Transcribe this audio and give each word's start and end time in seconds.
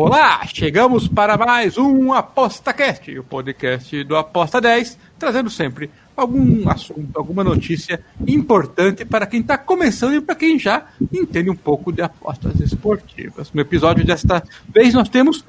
Olá, 0.00 0.46
chegamos 0.46 1.08
para 1.08 1.36
mais 1.36 1.76
um 1.76 2.12
ApostaCast, 2.12 3.18
o 3.18 3.24
podcast 3.24 4.04
do 4.04 4.16
Aposta 4.16 4.60
10, 4.60 4.96
trazendo 5.18 5.50
sempre 5.50 5.90
algum 6.16 6.70
assunto, 6.70 7.10
alguma 7.16 7.42
notícia 7.42 8.00
importante 8.24 9.04
para 9.04 9.26
quem 9.26 9.40
está 9.40 9.58
começando 9.58 10.14
e 10.14 10.20
para 10.20 10.36
quem 10.36 10.56
já 10.56 10.86
entende 11.12 11.50
um 11.50 11.56
pouco 11.56 11.90
de 11.90 12.00
apostas 12.00 12.60
esportivas. 12.60 13.50
No 13.52 13.60
episódio 13.60 14.06
desta 14.06 14.40
vez 14.72 14.94
nós 14.94 15.08
temos 15.08 15.44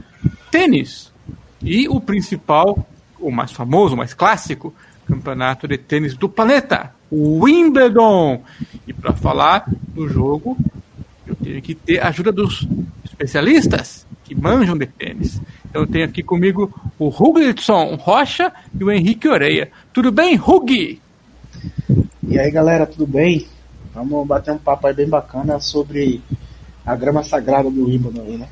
tênis 0.49 1.13
e 1.61 1.87
o 1.87 2.01
principal, 2.01 2.89
o 3.19 3.29
mais 3.29 3.51
famoso, 3.51 3.93
o 3.93 3.97
mais 3.99 4.15
clássico, 4.15 4.73
campeonato 5.05 5.67
de 5.67 5.77
tênis 5.77 6.15
do 6.15 6.27
planeta, 6.27 6.91
o 7.11 7.43
Wimbledon. 7.43 8.41
E 8.87 8.93
para 8.93 9.13
falar 9.13 9.65
do 9.89 10.09
jogo, 10.09 10.57
eu 11.27 11.35
tenho 11.35 11.61
que 11.61 11.75
ter 11.75 11.99
a 11.99 12.07
ajuda 12.07 12.31
dos 12.31 12.67
especialistas 13.05 14.09
que 14.29 14.35
manjam 14.39 14.77
de 14.77 14.85
tênis. 14.85 15.41
Então 15.67 15.81
eu 15.81 15.87
tenho 15.87 16.05
aqui 16.05 16.21
comigo 16.21 16.71
o 16.99 17.07
Huglitson 17.07 17.95
Rocha 17.95 18.53
e 18.79 18.83
o 18.83 18.91
Henrique 18.91 19.27
Oreia. 19.27 19.71
Tudo 19.91 20.11
bem, 20.11 20.39
Hug? 20.39 21.01
E 22.23 22.39
aí 22.39 22.51
galera, 22.51 22.85
tudo 22.85 23.07
bem? 23.07 23.47
Vamos 23.93 24.27
bater 24.27 24.53
um 24.53 24.57
papo 24.57 24.85
aí 24.85 24.93
bem 24.93 25.09
bacana 25.09 25.59
sobre 25.59 26.21
a 26.85 26.95
grama 26.95 27.23
sagrada 27.23 27.71
do 27.71 27.87
Wimbledon 27.87 28.21
aí, 28.21 28.37
né? 28.37 28.47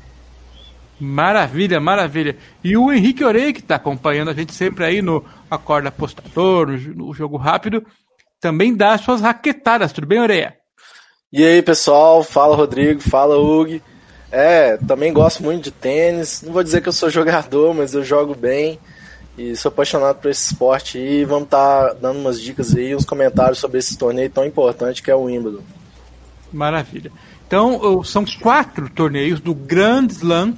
Maravilha, 1.00 1.80
maravilha. 1.80 2.36
E 2.62 2.76
o 2.76 2.92
Henrique 2.92 3.22
Oreia, 3.22 3.52
que 3.52 3.60
está 3.60 3.76
acompanhando 3.76 4.30
a 4.30 4.34
gente 4.34 4.52
sempre 4.52 4.84
aí 4.84 5.00
no 5.00 5.24
Acorda 5.48 5.90
Apostador, 5.90 6.66
no, 6.66 7.06
no 7.06 7.14
Jogo 7.14 7.36
Rápido, 7.36 7.86
também 8.40 8.74
dá 8.74 8.94
as 8.94 9.02
suas 9.02 9.20
raquetadas. 9.20 9.92
Tudo 9.92 10.08
bem, 10.08 10.18
Oreia? 10.18 10.56
E 11.32 11.44
aí, 11.44 11.62
pessoal? 11.62 12.24
Fala, 12.24 12.56
Rodrigo. 12.56 13.00
Fala, 13.00 13.38
Hugo. 13.38 13.80
É, 14.30 14.76
também 14.76 15.12
gosto 15.12 15.42
muito 15.42 15.64
de 15.64 15.70
tênis. 15.70 16.42
Não 16.42 16.52
vou 16.52 16.62
dizer 16.62 16.82
que 16.82 16.88
eu 16.88 16.92
sou 16.92 17.08
jogador, 17.10 17.74
mas 17.74 17.94
eu 17.94 18.04
jogo 18.04 18.34
bem. 18.34 18.78
E 19.36 19.54
sou 19.54 19.68
apaixonado 19.68 20.16
por 20.16 20.30
esse 20.30 20.52
esporte 20.52 20.98
e 20.98 21.24
vamos 21.24 21.44
estar 21.44 21.88
tá 21.88 21.94
dando 21.94 22.18
umas 22.18 22.40
dicas 22.40 22.74
aí, 22.74 22.94
uns 22.94 23.04
comentários 23.04 23.58
sobre 23.58 23.78
esse 23.78 23.96
torneio 23.96 24.28
tão 24.28 24.44
importante 24.44 25.00
que 25.00 25.10
é 25.10 25.14
o 25.14 25.22
Wimbledon. 25.22 25.62
Maravilha. 26.52 27.12
Então, 27.46 28.02
são 28.02 28.24
quatro 28.42 28.90
torneios 28.90 29.40
do 29.40 29.54
Grand 29.54 30.08
Slam 30.08 30.54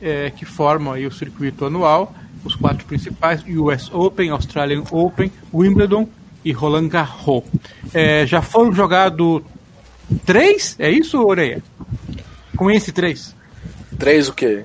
é, 0.00 0.30
que 0.30 0.44
formam 0.44 0.94
aí 0.94 1.06
o 1.06 1.12
circuito 1.12 1.64
anual, 1.66 2.14
os 2.44 2.54
quatro 2.54 2.84
principais, 2.86 3.42
US 3.46 3.92
Open, 3.92 4.30
Australian 4.30 4.84
Open, 4.90 5.30
Wimbledon 5.52 6.08
e 6.44 6.50
Roland 6.50 6.88
Garros. 6.88 7.44
É, 7.92 8.26
já 8.26 8.42
foram 8.42 8.72
jogados 8.72 9.42
três? 10.26 10.76
É 10.78 10.90
isso, 10.90 11.22
Oreia? 11.22 11.62
Com 12.56 12.70
esse 12.70 12.92
três? 12.92 13.34
Três 13.98 14.28
o 14.28 14.32
quê? 14.32 14.64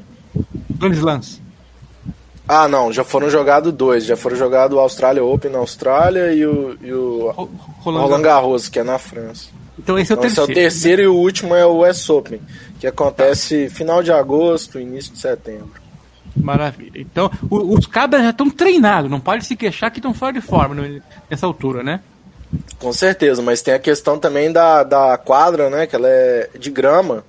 Grand 0.69 0.91
Slams. 0.93 1.41
Ah, 2.47 2.67
não, 2.67 2.91
já 2.91 3.03
foram 3.03 3.29
jogados 3.29 3.71
dois. 3.71 4.05
Já 4.05 4.17
foram 4.17 4.35
jogados 4.35 4.75
o 4.75 4.79
Australia 4.79 5.23
Open 5.23 5.51
na 5.51 5.59
Austrália 5.59 6.33
e 6.33 6.45
o, 6.45 6.77
e 6.81 6.91
o 6.91 7.29
Roland, 7.79 8.01
Roland 8.01 8.21
Garros, 8.21 8.67
que 8.67 8.79
é 8.79 8.83
na 8.83 8.97
França. 8.97 9.49
Então 9.77 9.97
esse 9.97 10.11
é 10.11 10.15
o 10.15 10.17
então, 10.17 10.23
terceiro. 10.23 10.51
Esse 10.51 10.59
é 10.59 10.61
o 10.61 10.63
terceiro 10.63 11.01
e 11.03 11.07
o 11.07 11.15
último 11.15 11.55
é 11.55 11.65
o 11.65 11.87
US 11.87 12.09
Open, 12.09 12.41
que 12.79 12.87
acontece 12.87 13.69
final 13.69 14.01
de 14.01 14.11
agosto, 14.11 14.79
início 14.79 15.13
de 15.13 15.19
setembro. 15.19 15.79
Maravilha. 16.35 16.99
Então, 16.99 17.29
o, 17.49 17.75
os 17.77 17.85
cabras 17.85 18.23
já 18.23 18.29
estão 18.31 18.49
treinados, 18.49 19.11
não 19.11 19.19
pode 19.19 19.45
se 19.45 19.55
queixar 19.55 19.91
que 19.91 19.99
estão 19.99 20.13
fora 20.13 20.33
de 20.33 20.41
forma 20.41 20.75
nessa 21.29 21.45
altura, 21.45 21.83
né? 21.83 22.01
Com 22.79 22.91
certeza, 22.91 23.41
mas 23.41 23.61
tem 23.61 23.73
a 23.73 23.79
questão 23.79 24.17
também 24.17 24.51
da, 24.51 24.83
da 24.83 25.17
quadra, 25.17 25.69
né? 25.69 25.85
Que 25.85 25.95
ela 25.95 26.07
é 26.07 26.49
de 26.57 26.71
grama. 26.71 27.23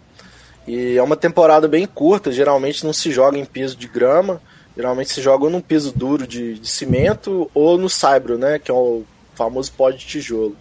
E 0.70 0.96
é 0.96 1.02
uma 1.02 1.16
temporada 1.16 1.66
bem 1.66 1.84
curta, 1.84 2.30
geralmente 2.30 2.86
não 2.86 2.92
se 2.92 3.10
joga 3.10 3.36
em 3.36 3.44
piso 3.44 3.76
de 3.76 3.88
grama, 3.88 4.40
geralmente 4.76 5.10
se 5.10 5.20
joga 5.20 5.50
num 5.50 5.60
piso 5.60 5.92
duro 5.92 6.28
de, 6.28 6.60
de 6.60 6.68
cimento 6.68 7.50
ou 7.52 7.76
no 7.76 7.90
saibro, 7.90 8.38
né? 8.38 8.56
Que 8.56 8.70
é 8.70 8.74
o 8.74 9.02
famoso 9.34 9.72
pó 9.72 9.90
de 9.90 9.98
tijolo. 9.98 10.56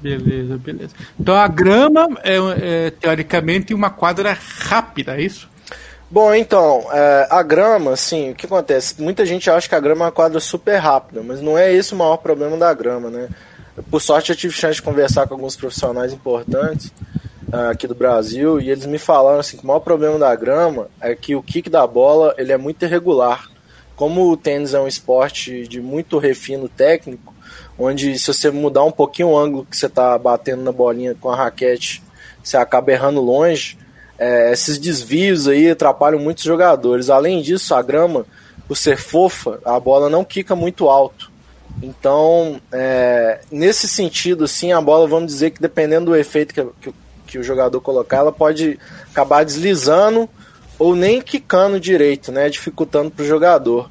Beleza, 0.00 0.56
beleza. 0.56 0.94
Então 1.20 1.34
a 1.34 1.46
grama 1.46 2.08
é, 2.24 2.36
é 2.86 2.90
teoricamente 2.90 3.74
uma 3.74 3.90
quadra 3.90 4.32
rápida, 4.32 5.14
é 5.18 5.20
isso? 5.20 5.46
Bom, 6.10 6.34
então, 6.34 6.86
é, 6.90 7.28
a 7.30 7.42
grama, 7.42 7.92
assim, 7.92 8.30
o 8.30 8.34
que 8.34 8.46
acontece? 8.46 9.02
Muita 9.02 9.26
gente 9.26 9.50
acha 9.50 9.68
que 9.68 9.74
a 9.74 9.80
grama 9.80 10.04
é 10.04 10.06
uma 10.06 10.12
quadra 10.12 10.40
super 10.40 10.78
rápida, 10.78 11.22
mas 11.22 11.42
não 11.42 11.58
é 11.58 11.70
esse 11.70 11.92
o 11.92 11.98
maior 11.98 12.16
problema 12.16 12.56
da 12.56 12.72
grama, 12.72 13.10
né? 13.10 13.28
Por 13.90 14.00
sorte, 14.00 14.30
eu 14.30 14.36
tive 14.36 14.54
chance 14.54 14.76
de 14.76 14.82
conversar 14.82 15.26
com 15.26 15.34
alguns 15.34 15.54
profissionais 15.54 16.14
importantes 16.14 16.90
aqui 17.50 17.86
do 17.86 17.94
Brasil 17.94 18.60
e 18.60 18.70
eles 18.70 18.86
me 18.86 18.98
falaram 18.98 19.40
assim 19.40 19.56
que 19.56 19.64
o 19.64 19.66
maior 19.66 19.80
problema 19.80 20.18
da 20.18 20.34
grama 20.34 20.88
é 21.00 21.14
que 21.14 21.34
o 21.34 21.42
kick 21.42 21.68
da 21.68 21.86
bola 21.86 22.34
ele 22.38 22.52
é 22.52 22.56
muito 22.56 22.84
irregular. 22.84 23.50
Como 23.96 24.30
o 24.30 24.36
tênis 24.36 24.74
é 24.74 24.80
um 24.80 24.88
esporte 24.88 25.66
de 25.68 25.80
muito 25.80 26.18
refino 26.18 26.68
técnico, 26.68 27.34
onde 27.78 28.18
se 28.18 28.32
você 28.32 28.50
mudar 28.50 28.84
um 28.84 28.92
pouquinho 28.92 29.28
o 29.28 29.38
ângulo 29.38 29.66
que 29.68 29.76
você 29.76 29.86
está 29.86 30.16
batendo 30.18 30.62
na 30.62 30.72
bolinha 30.72 31.14
com 31.20 31.30
a 31.30 31.36
raquete, 31.36 32.02
você 32.42 32.56
acaba 32.56 32.90
errando 32.90 33.20
longe. 33.20 33.78
É, 34.18 34.52
esses 34.52 34.78
desvios 34.78 35.48
aí 35.48 35.70
atrapalham 35.70 36.18
muitos 36.18 36.44
jogadores. 36.44 37.10
Além 37.10 37.42
disso, 37.42 37.74
a 37.74 37.82
grama, 37.82 38.26
por 38.66 38.76
ser 38.76 38.96
fofa, 38.96 39.60
a 39.64 39.78
bola 39.78 40.08
não 40.08 40.24
quica 40.24 40.56
muito 40.56 40.88
alto. 40.88 41.30
Então, 41.82 42.60
é, 42.70 43.40
nesse 43.50 43.88
sentido, 43.88 44.44
assim, 44.44 44.72
a 44.72 44.80
bola, 44.80 45.06
vamos 45.06 45.32
dizer 45.32 45.50
que 45.50 45.60
dependendo 45.60 46.06
do 46.06 46.16
efeito 46.16 46.52
que, 46.54 46.64
que, 46.80 46.94
que 47.32 47.38
o 47.38 47.42
jogador 47.42 47.80
colocar, 47.80 48.18
ela 48.18 48.32
pode 48.32 48.78
acabar 49.10 49.42
deslizando 49.42 50.28
ou 50.78 50.94
nem 50.94 51.20
quicando 51.20 51.80
direito, 51.80 52.30
né, 52.30 52.50
dificultando 52.50 53.10
para 53.10 53.22
o 53.22 53.26
jogador. 53.26 53.88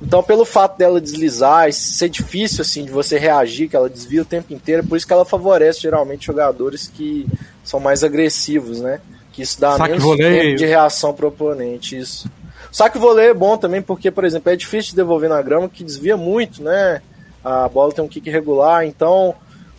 Então, 0.00 0.22
pelo 0.22 0.44
fato 0.44 0.78
dela 0.78 1.00
deslizar 1.00 1.68
e 1.68 1.72
ser 1.72 2.08
difícil 2.08 2.62
assim 2.62 2.84
de 2.84 2.90
você 2.92 3.18
reagir, 3.18 3.68
que 3.68 3.74
ela 3.74 3.88
desvia 3.88 4.22
o 4.22 4.26
tempo 4.26 4.52
inteiro, 4.52 4.82
é 4.84 4.86
por 4.86 4.96
isso 4.96 5.06
que 5.06 5.12
ela 5.12 5.24
favorece 5.24 5.80
geralmente 5.80 6.26
jogadores 6.26 6.86
que 6.86 7.26
são 7.64 7.80
mais 7.80 8.04
agressivos, 8.04 8.80
né? 8.80 9.00
Que 9.32 9.42
isso 9.42 9.60
dá 9.60 9.76
Saque 9.76 9.90
menos 9.90 10.04
voleio. 10.04 10.42
tempo 10.42 10.56
de 10.56 10.66
reação 10.66 11.12
pro 11.12 11.28
oponente, 11.28 11.98
isso. 11.98 12.30
Saque 12.70 12.98
voleio 12.98 13.30
é 13.30 13.34
bom 13.34 13.56
também 13.56 13.82
porque, 13.82 14.10
por 14.10 14.24
exemplo, 14.24 14.52
é 14.52 14.56
difícil 14.56 14.90
de 14.90 14.96
devolver 14.96 15.30
na 15.30 15.42
grama, 15.42 15.68
que 15.68 15.82
desvia 15.82 16.16
muito, 16.16 16.62
né? 16.62 17.00
A 17.42 17.68
bola 17.68 17.92
tem 17.92 18.04
um 18.04 18.08
kick 18.08 18.30
regular, 18.30 18.84
então 18.84 19.34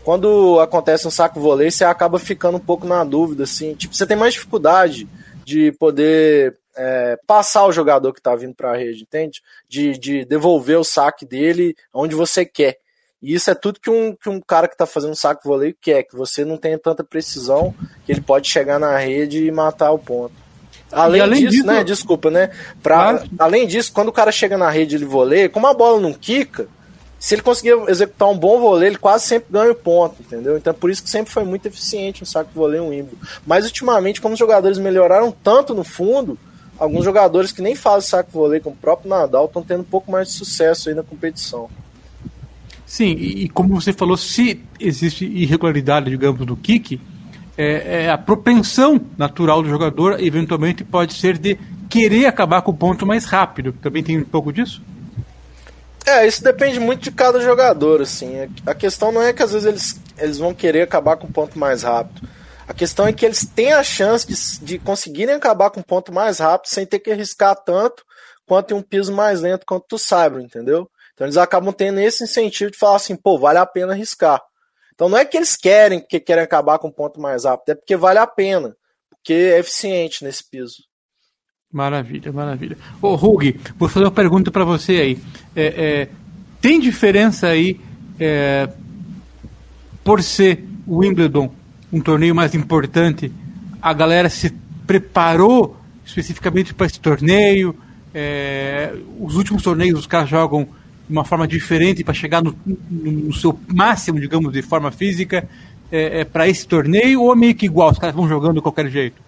quando 0.08 0.62
acontece 0.62 1.06
um 1.06 1.12
saco 1.12 1.38
voleio, 1.38 1.70
você 1.70 1.84
acaba 1.84 2.18
ficando 2.18 2.56
um 2.56 2.62
pouco 2.62 2.88
na 2.88 3.04
dúvida, 3.04 3.44
assim. 3.44 3.74
Tipo, 3.74 3.94
você 3.94 4.08
tem 4.08 4.16
mais 4.16 4.36
dificuldade 4.36 5.06
de 5.44 5.74
poder 5.74 6.56
é, 6.78 7.20
passar 7.28 7.66
o 7.66 7.74
jogador 7.74 8.14
que 8.14 8.22
está 8.22 8.34
vindo 8.34 8.56
para 8.56 8.72
a 8.72 8.78
rede, 8.78 9.02
entende? 9.02 9.42
De, 9.68 9.98
de 9.98 10.24
devolver 10.24 10.80
o 10.80 10.84
saque 10.86 11.26
dele 11.26 11.76
onde 11.94 12.16
você 12.16 12.46
quer. 12.46 12.78
E 13.22 13.34
isso 13.34 13.52
é 13.52 13.54
tudo 13.54 13.82
que 13.82 13.90
um, 13.90 14.16
que 14.16 14.30
um 14.30 14.40
cara 14.40 14.70
que 14.70 14.76
está 14.76 14.86
fazendo 14.86 15.14
saque 15.14 15.44
voleio 15.46 15.76
quer, 15.82 16.04
que 16.04 16.16
você 16.16 16.46
não 16.46 16.56
tenha 16.56 16.80
tanta 16.80 17.04
precisão 17.04 17.76
que 18.06 18.14
ele 18.14 18.22
pode 18.22 18.48
chegar 18.48 18.80
na 18.80 18.96
rede 18.98 19.44
e 19.46 19.52
matar 19.52 19.92
o 19.92 20.00
ponto. 20.00 20.32
Além, 20.90 21.20
além 21.20 21.40
disso, 21.42 21.52
disso- 21.52 21.66
né? 21.66 21.84
Desculpa, 21.84 22.32
né? 22.32 22.50
Pra, 22.82 23.26
Além 23.38 23.68
disso, 23.68 23.92
quando 23.92 24.08
o 24.08 24.14
cara 24.14 24.32
chega 24.32 24.58
na 24.58 24.70
rede 24.70 24.98
de 24.98 25.04
voleio, 25.04 25.50
como 25.50 25.68
a 25.68 25.74
bola 25.74 26.00
não 26.00 26.14
quica, 26.14 26.66
se 27.20 27.34
ele 27.34 27.42
conseguir 27.42 27.74
executar 27.88 28.30
um 28.30 28.38
bom 28.38 28.60
voleio, 28.60 28.90
ele 28.90 28.98
quase 28.98 29.26
sempre 29.26 29.48
ganha 29.52 29.72
o 29.72 29.76
ponto, 29.76 30.22
entendeu? 30.22 30.58
Então 30.58 30.74
por 30.74 30.90
isso 30.90 31.04
que 31.04 31.10
sempre 31.10 31.32
foi 31.32 31.44
muito 31.44 31.66
eficiente 31.66 32.24
um 32.24 32.26
saque 32.26 32.50
de 32.50 32.56
voleio 32.56 32.84
um 32.84 32.90
Wimbledon. 32.90 33.18
Mas 33.46 33.66
ultimamente, 33.66 34.22
como 34.22 34.34
os 34.34 34.40
jogadores 34.40 34.78
melhoraram 34.78 35.32
tanto 35.32 35.74
no 35.74 35.84
fundo, 35.84 36.38
alguns 36.78 37.04
jogadores 37.04 37.52
que 37.52 37.62
nem 37.62 37.76
fazem 37.76 38.10
saque 38.10 38.30
de 38.30 38.36
voleio, 38.36 38.62
como 38.62 38.76
o 38.76 38.80
próprio 38.80 39.10
Nadal, 39.10 39.46
estão 39.46 39.64
tendo 39.64 39.82
um 39.82 39.86
pouco 39.86 40.12
mais 40.12 40.28
de 40.28 40.34
sucesso 40.36 40.90
aí 40.90 40.96
na 40.96 41.04
competição. 41.04 41.70
Sim, 42.86 43.16
e, 43.18 43.44
e 43.44 43.50
como 43.50 43.80
você 43.80 43.92
falou, 43.92 44.16
se 44.16 44.62
existe 44.80 45.26
irregularidade, 45.26 46.10
digamos, 46.10 46.46
do 46.46 46.56
kick, 46.56 47.02
é, 47.58 48.06
é 48.06 48.10
a 48.10 48.18
propensão 48.18 49.02
natural 49.18 49.64
do 49.64 49.68
jogador, 49.68 50.24
eventualmente, 50.24 50.84
pode 50.84 51.16
ser 51.16 51.38
de 51.38 51.58
querer 51.90 52.28
acabar 52.28 52.62
com 52.62 52.72
o 52.72 52.76
ponto 52.76 53.06
mais 53.06 53.26
rápido. 53.26 53.74
Também 53.82 54.04
tem 54.04 54.20
um 54.20 54.24
pouco 54.24 54.54
disso? 54.54 54.82
É, 56.08 56.26
isso 56.26 56.42
depende 56.42 56.80
muito 56.80 57.02
de 57.02 57.12
cada 57.12 57.38
jogador, 57.42 58.02
assim. 58.02 58.50
A 58.66 58.74
questão 58.74 59.12
não 59.12 59.22
é 59.22 59.34
que 59.34 59.44
às 59.44 59.52
vezes 59.52 59.68
eles, 59.68 60.02
eles 60.18 60.38
vão 60.38 60.54
querer 60.54 60.84
acabar 60.84 61.18
com 61.18 61.28
o 61.28 61.32
ponto 61.32 61.60
mais 61.60 61.84
rápido. 61.84 62.26
A 62.66 62.74
questão 62.74 63.06
é 63.06 63.12
que 63.12 63.26
eles 63.26 63.46
têm 63.46 63.74
a 63.74 63.84
chance 63.84 64.26
de, 64.26 64.66
de 64.66 64.80
conseguirem 64.80 65.36
acabar 65.36 65.70
com 65.70 65.82
um 65.82 65.84
ponto 65.84 66.14
mais 66.14 66.40
rápido 66.40 66.70
sem 66.70 66.86
ter 66.86 67.00
que 67.00 67.12
arriscar 67.12 67.56
tanto 67.56 68.06
quanto 68.46 68.74
em 68.74 68.78
um 68.78 68.82
piso 68.82 69.12
mais 69.12 69.42
lento 69.42 69.66
quanto 69.66 69.86
tu 69.86 69.98
sabe, 69.98 70.42
entendeu? 70.42 70.90
Então 71.14 71.28
eles 71.28 71.36
acabam 71.36 71.74
tendo 71.74 72.00
esse 72.00 72.24
incentivo 72.24 72.72
de 72.72 72.78
falar 72.78 72.96
assim, 72.96 73.16
pô, 73.18 73.38
vale 73.38 73.60
a 73.60 73.66
pena 73.66 73.92
arriscar. 73.92 74.42
Então 74.96 75.10
não 75.10 75.18
é 75.18 75.26
que 75.26 75.36
eles 75.36 75.58
querem, 75.58 76.00
porque 76.00 76.22
querem 76.22 76.44
acabar 76.44 76.80
com 76.80 76.88
um 76.88 76.92
ponto 76.92 77.20
mais 77.20 77.44
rápido, 77.44 77.72
é 77.72 77.76
porque 77.76 77.98
vale 77.98 78.20
a 78.20 78.28
pena, 78.28 78.76
porque 79.12 79.34
é 79.34 79.60
eficiente 79.60 80.24
nesse 80.24 80.50
piso. 80.50 80.87
Maravilha, 81.72 82.32
maravilha. 82.32 82.78
Ô, 83.02 83.16
Hug, 83.16 83.60
vou 83.78 83.90
fazer 83.90 84.06
uma 84.06 84.12
pergunta 84.12 84.50
para 84.50 84.64
você 84.64 84.94
aí. 84.94 85.20
É, 85.54 85.66
é, 85.66 86.10
tem 86.62 86.80
diferença 86.80 87.48
aí, 87.48 87.80
é, 88.18 88.70
por 90.02 90.24
ser 90.24 90.66
o 90.88 91.00
Wimbledon 91.00 91.54
um 91.92 92.00
torneio 92.00 92.34
mais 92.34 92.56
importante, 92.56 93.32
a 93.82 93.92
galera 93.92 94.30
se 94.30 94.54
preparou 94.86 95.78
especificamente 96.06 96.74
para 96.74 96.86
esse 96.86 97.02
torneio? 97.02 97.76
É, 98.14 98.94
os 99.20 99.36
últimos 99.36 99.62
torneios 99.62 100.00
os 100.00 100.08
caras 100.08 100.30
jogam 100.30 100.64
de 100.64 101.12
uma 101.12 101.26
forma 101.26 101.46
diferente 101.46 102.02
para 102.02 102.14
chegar 102.14 102.42
no, 102.42 102.58
no, 102.66 103.34
seu 103.34 103.60
máximo, 103.68 104.22
digamos, 104.22 104.54
de 104.54 104.62
forma 104.62 104.90
física 104.90 105.48
é, 105.92 106.22
é 106.22 106.26
para 106.26 106.48
esse 106.48 106.66
torneio 106.66 107.24
ou 107.24 107.34
é 107.34 107.36
meio 107.36 107.56
que 107.56 107.66
igual, 107.66 107.92
os 107.92 108.00
caras 108.00 108.16
vão 108.16 108.28
jogando 108.28 108.56
de 108.56 108.62
qualquer 108.62 108.90
jeito? 108.90 109.27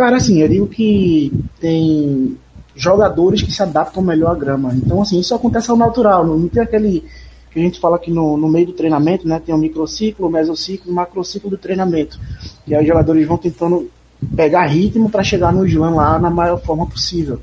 Cara, 0.00 0.16
assim, 0.16 0.40
eu 0.40 0.48
digo 0.48 0.66
que 0.66 1.30
tem 1.60 2.34
jogadores 2.74 3.42
que 3.42 3.52
se 3.52 3.62
adaptam 3.62 4.02
melhor 4.02 4.30
à 4.30 4.34
grama. 4.34 4.72
Então, 4.74 5.02
assim, 5.02 5.20
isso 5.20 5.34
acontece 5.34 5.70
ao 5.70 5.76
natural, 5.76 6.26
não 6.26 6.48
tem 6.48 6.62
aquele 6.62 7.04
que 7.50 7.60
a 7.60 7.62
gente 7.62 7.78
fala 7.78 7.98
que 7.98 8.10
no, 8.10 8.34
no 8.38 8.48
meio 8.48 8.68
do 8.68 8.72
treinamento, 8.72 9.28
né, 9.28 9.38
tem 9.44 9.54
o 9.54 9.58
microciclo, 9.58 10.26
o 10.26 10.30
mesociclo, 10.30 10.90
o 10.90 10.94
macrociclo 10.94 11.50
do 11.50 11.58
treinamento. 11.58 12.18
E 12.66 12.74
aí 12.74 12.80
os 12.80 12.88
jogadores 12.88 13.28
vão 13.28 13.36
tentando 13.36 13.90
pegar 14.34 14.64
ritmo 14.68 15.10
para 15.10 15.22
chegar 15.22 15.52
no 15.52 15.66
slam 15.66 15.94
lá 15.94 16.18
na 16.18 16.30
maior 16.30 16.62
forma 16.62 16.86
possível. 16.86 17.38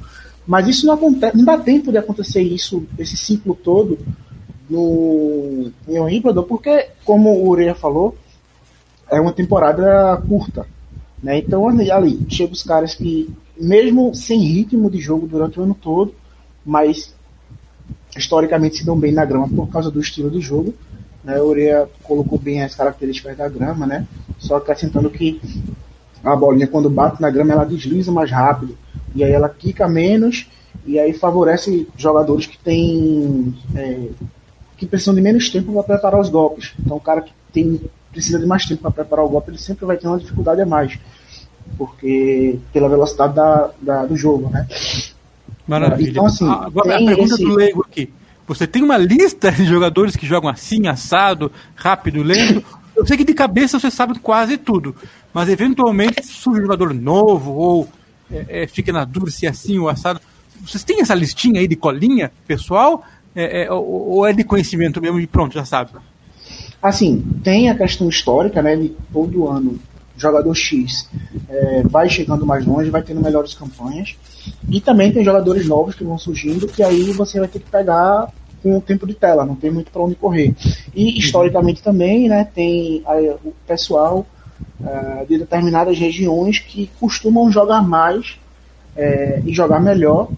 Mas 0.48 0.68
isso 0.68 0.88
não 0.88 0.96
acontece, 0.96 1.38
não 1.38 1.46
dá 1.46 1.60
tempo 1.60 1.92
de 1.92 2.00
acontecer 2.00 2.42
isso, 2.42 2.84
esse 2.98 3.16
ciclo 3.16 3.54
todo 3.54 4.00
no 4.68 5.72
em 5.88 6.00
Wimbledon, 6.00 6.42
porque 6.42 6.88
como 7.06 7.30
o 7.36 7.50
Ureia 7.50 7.76
falou, 7.76 8.16
é 9.12 9.22
uma 9.22 9.32
temporada 9.32 10.20
curta. 10.28 10.66
Né? 11.22 11.40
Então 11.40 11.68
ali 11.68 12.20
chega 12.30 12.54
os 12.54 12.64
caras 12.64 12.94
que, 12.96 13.30
mesmo 13.60 14.14
sem 14.14 14.40
ritmo 14.42 14.90
de 14.90 15.00
jogo 15.00 15.28
durante 15.28 15.60
o 15.60 15.64
ano 15.64 15.76
todo, 15.80 16.14
mas 16.66 17.14
historicamente 18.16 18.78
se 18.78 18.86
dão 18.86 18.98
bem 18.98 19.12
na 19.12 19.26
grama 19.26 19.48
por 19.48 19.68
causa 19.70 19.92
do 19.92 20.00
estilo 20.00 20.30
de 20.30 20.40
jogo. 20.40 20.74
Né? 21.24 21.40
O 21.40 21.48
Ureia 21.48 21.88
colocou 22.04 22.38
bem 22.38 22.64
as 22.64 22.76
características 22.76 23.38
da 23.38 23.50
grama, 23.50 23.86
né? 23.86 24.08
só 24.38 24.58
acrescentando 24.58 25.10
que 25.10 25.42
a 26.24 26.36
bolinha 26.36 26.68
quando 26.68 26.90
bate 26.90 27.22
na 27.22 27.30
grama 27.30 27.54
ela 27.54 27.66
desliza 27.66 28.12
mais 28.12 28.32
rápido 28.32 28.78
e 29.16 29.24
aí 29.24 29.32
ela 29.32 29.50
quica 29.50 29.88
menos 29.88 30.48
e 30.86 31.00
aí 31.00 31.14
favorece 31.14 31.88
jogadores 31.98 32.46
que 32.46 32.58
têm 32.58 33.54
é, 33.76 34.10
que 34.78 34.86
precisam 34.86 35.16
de 35.16 35.22
menos 35.22 35.50
tempo 35.50 35.74
para 35.74 35.84
preparar 35.84 36.20
os 36.20 36.30
golpes. 36.30 36.74
Então 36.80 36.98
o 36.98 37.02
cara 37.02 37.22
que 37.22 37.32
tem 37.52 37.82
precisa 38.18 38.40
de 38.40 38.48
mais 38.48 38.66
tempo 38.66 38.82
para 38.82 38.90
preparar 38.90 39.24
o 39.24 39.30
golpe, 39.30 39.52
ele 39.52 39.60
sempre 39.60 39.86
vai 39.86 39.96
ter 39.96 40.08
uma 40.08 40.18
dificuldade 40.18 40.60
a 40.60 40.66
mais. 40.66 40.98
Porque 41.78 42.58
pela 42.74 42.90
velocidade 42.90 43.36
da, 43.36 43.70
da 43.80 44.06
do 44.08 44.18
jogo, 44.18 44.50
né? 44.50 44.68
Maravilha. 45.68 46.10
Então, 46.10 46.26
assim, 46.26 46.50
Agora, 46.50 46.96
a 46.96 46.98
pergunta 46.98 47.36
esse... 47.36 47.44
do 47.44 47.54
leigo 47.54 47.86
aqui. 47.88 48.12
Você 48.48 48.66
tem 48.66 48.82
uma 48.82 48.98
lista 48.98 49.52
de 49.52 49.66
jogadores 49.66 50.16
que 50.16 50.26
jogam 50.26 50.50
assim, 50.50 50.88
assado, 50.88 51.52
rápido, 51.76 52.24
lento? 52.24 52.64
Eu 52.96 53.06
sei 53.06 53.18
que 53.18 53.24
de 53.24 53.34
cabeça 53.36 53.80
você 53.80 53.92
sabe 53.92 54.18
quase 54.18 54.58
tudo, 54.58 54.96
mas 55.32 55.50
eventualmente 55.50 56.26
surge 56.26 56.62
um 56.62 56.64
jogador 56.64 56.96
novo 56.96 57.52
ou 57.52 57.90
é, 58.32 58.64
é, 58.64 58.68
fica 58.68 58.92
na 58.92 59.06
dúvida 59.06 59.30
se 59.30 59.46
é 59.46 59.50
assim 59.50 59.78
ou 59.78 59.90
assado. 59.90 60.20
Vocês 60.66 60.84
têm 60.84 61.02
essa 61.02 61.14
listinha 61.14 61.60
aí 61.60 61.68
de 61.68 61.76
colinha 61.76 62.32
pessoal? 62.48 63.04
É, 63.36 63.66
é, 63.66 63.72
ou, 63.72 64.10
ou, 64.10 64.26
é 64.26 64.34
de 64.34 64.44
conhecimento 64.44 65.00
mesmo 65.00 65.20
e 65.20 65.28
pronto, 65.28 65.54
já 65.54 65.64
sabe? 65.64 65.92
Assim, 66.82 67.24
tem 67.44 67.70
a 67.70 67.76
questão 67.76 68.08
histórica, 68.10 68.62
né? 68.62 68.76
De 68.76 68.90
todo 69.12 69.48
ano, 69.48 69.80
jogador 70.18 70.54
X 70.56 71.10
é, 71.50 71.84
vai 71.84 72.10
chegando 72.10 72.46
mais 72.46 72.66
longe, 72.66 72.90
vai 72.90 73.02
tendo 73.02 73.22
melhores 73.22 73.54
campanhas. 73.54 74.16
E 74.70 74.82
também 74.82 75.12
tem 75.12 75.24
jogadores 75.24 75.68
novos 75.68 75.96
que 75.96 76.04
vão 76.04 76.18
surgindo, 76.18 76.68
que 76.68 76.84
aí 76.84 77.12
você 77.12 77.40
vai 77.40 77.48
ter 77.48 77.60
que 77.60 77.70
pegar 77.70 78.32
com 78.64 78.78
o 78.78 78.82
tempo 78.82 79.06
de 79.06 79.14
tela, 79.14 79.46
não 79.46 79.56
tem 79.56 79.70
muito 79.70 79.92
para 79.92 80.02
onde 80.02 80.16
correr. 80.16 80.56
E 80.96 81.18
historicamente 81.20 81.82
também, 81.82 82.28
né, 82.28 82.48
tem 82.54 83.04
o 83.44 83.54
pessoal 83.68 84.26
uh, 84.80 85.26
de 85.28 85.38
determinadas 85.38 85.98
regiões 85.98 86.60
que 86.60 86.90
costumam 87.00 87.52
jogar 87.52 87.82
mais 87.82 88.38
é, 88.96 89.42
e 89.46 89.54
jogar 89.54 89.80
melhor 89.80 90.30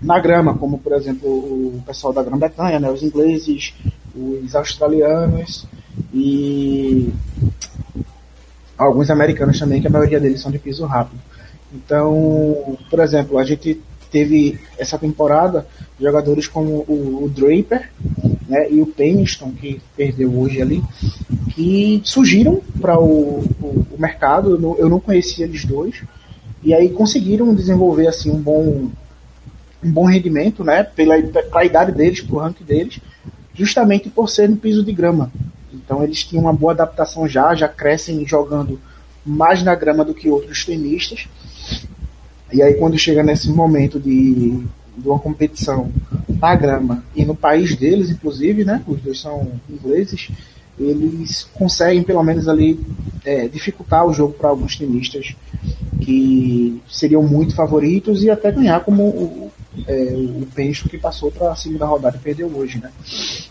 na 0.00 0.18
grama, 0.18 0.54
como 0.56 0.78
por 0.78 0.92
exemplo 0.92 1.28
o 1.28 1.82
pessoal 1.86 2.12
da 2.12 2.22
Grã-Bretanha, 2.22 2.80
né, 2.80 2.90
os 2.90 3.02
ingleses, 3.02 3.74
os 4.14 4.54
australianos 4.54 5.66
e 6.12 7.12
alguns 8.78 9.10
americanos 9.10 9.58
também, 9.58 9.80
que 9.80 9.86
a 9.86 9.90
maioria 9.90 10.20
deles 10.20 10.40
são 10.40 10.50
de 10.50 10.58
piso 10.58 10.84
rápido. 10.84 11.20
Então, 11.72 12.76
por 12.88 13.00
exemplo, 13.00 13.38
a 13.38 13.44
gente 13.44 13.80
teve 14.10 14.60
essa 14.78 14.96
temporada 14.96 15.66
jogadores 16.00 16.46
como 16.46 16.84
o, 16.86 17.24
o 17.24 17.28
Draper 17.28 17.90
né, 18.48 18.70
e 18.70 18.80
o 18.80 18.86
Peniston, 18.86 19.50
que 19.52 19.80
perdeu 19.96 20.32
hoje 20.38 20.62
ali, 20.62 20.82
que 21.54 22.00
surgiram 22.04 22.60
para 22.80 22.98
o, 22.98 23.40
o, 23.60 23.86
o, 23.92 23.96
mercado. 23.98 24.50
Eu 24.50 24.60
não, 24.60 24.76
eu 24.78 24.88
não 24.88 25.00
conhecia 25.00 25.44
eles 25.44 25.64
dois. 25.64 26.02
E 26.62 26.72
aí 26.72 26.90
conseguiram 26.90 27.54
desenvolver 27.54 28.06
assim 28.06 28.30
um 28.30 28.40
bom 28.40 28.90
um 29.82 29.90
bom 29.90 30.04
rendimento, 30.06 30.64
né, 30.64 30.82
pela 30.82 31.14
a 31.52 31.64
idade 31.64 31.92
deles, 31.92 32.22
pro 32.22 32.38
ranking 32.38 32.64
deles, 32.64 33.00
justamente 33.54 34.10
por 34.10 34.28
ser 34.28 34.48
no 34.48 34.56
piso 34.56 34.84
de 34.84 34.92
grama. 34.92 35.30
Então 35.72 36.02
eles 36.02 36.24
tinham 36.24 36.42
uma 36.42 36.52
boa 36.52 36.72
adaptação 36.72 37.28
já, 37.28 37.54
já 37.54 37.68
crescem 37.68 38.26
jogando 38.26 38.80
mais 39.24 39.62
na 39.62 39.74
grama 39.74 40.04
do 40.04 40.14
que 40.14 40.28
outros 40.28 40.64
tenistas. 40.64 41.26
E 42.52 42.62
aí 42.62 42.74
quando 42.74 42.98
chega 42.98 43.22
nesse 43.22 43.48
momento 43.48 43.98
de, 43.98 44.62
de 44.96 45.08
uma 45.08 45.18
competição 45.18 45.90
na 46.28 46.54
grama 46.54 47.02
e 47.14 47.24
no 47.24 47.34
país 47.34 47.74
deles, 47.74 48.10
inclusive, 48.10 48.64
né, 48.64 48.82
os 48.86 49.00
dois 49.00 49.20
são 49.20 49.52
ingleses, 49.68 50.30
eles 50.78 51.44
conseguem 51.54 52.02
pelo 52.02 52.22
menos 52.22 52.48
ali 52.48 52.78
é, 53.24 53.48
dificultar 53.48 54.04
o 54.06 54.12
jogo 54.12 54.34
para 54.34 54.48
alguns 54.48 54.76
tenistas 54.76 55.34
que 56.00 56.82
seriam 56.88 57.22
muito 57.22 57.54
favoritos 57.54 58.22
e 58.22 58.30
até 58.30 58.50
ganhar 58.50 58.80
como 58.80 59.04
o, 59.04 59.43
é, 59.86 60.14
o 60.14 60.46
Pencho 60.54 60.88
que 60.88 60.98
passou 60.98 61.30
para 61.30 61.52
a 61.52 61.56
segunda 61.56 61.86
rodada 61.86 62.16
e 62.16 62.20
perdeu 62.20 62.48
hoje, 62.54 62.78
né? 62.78 62.90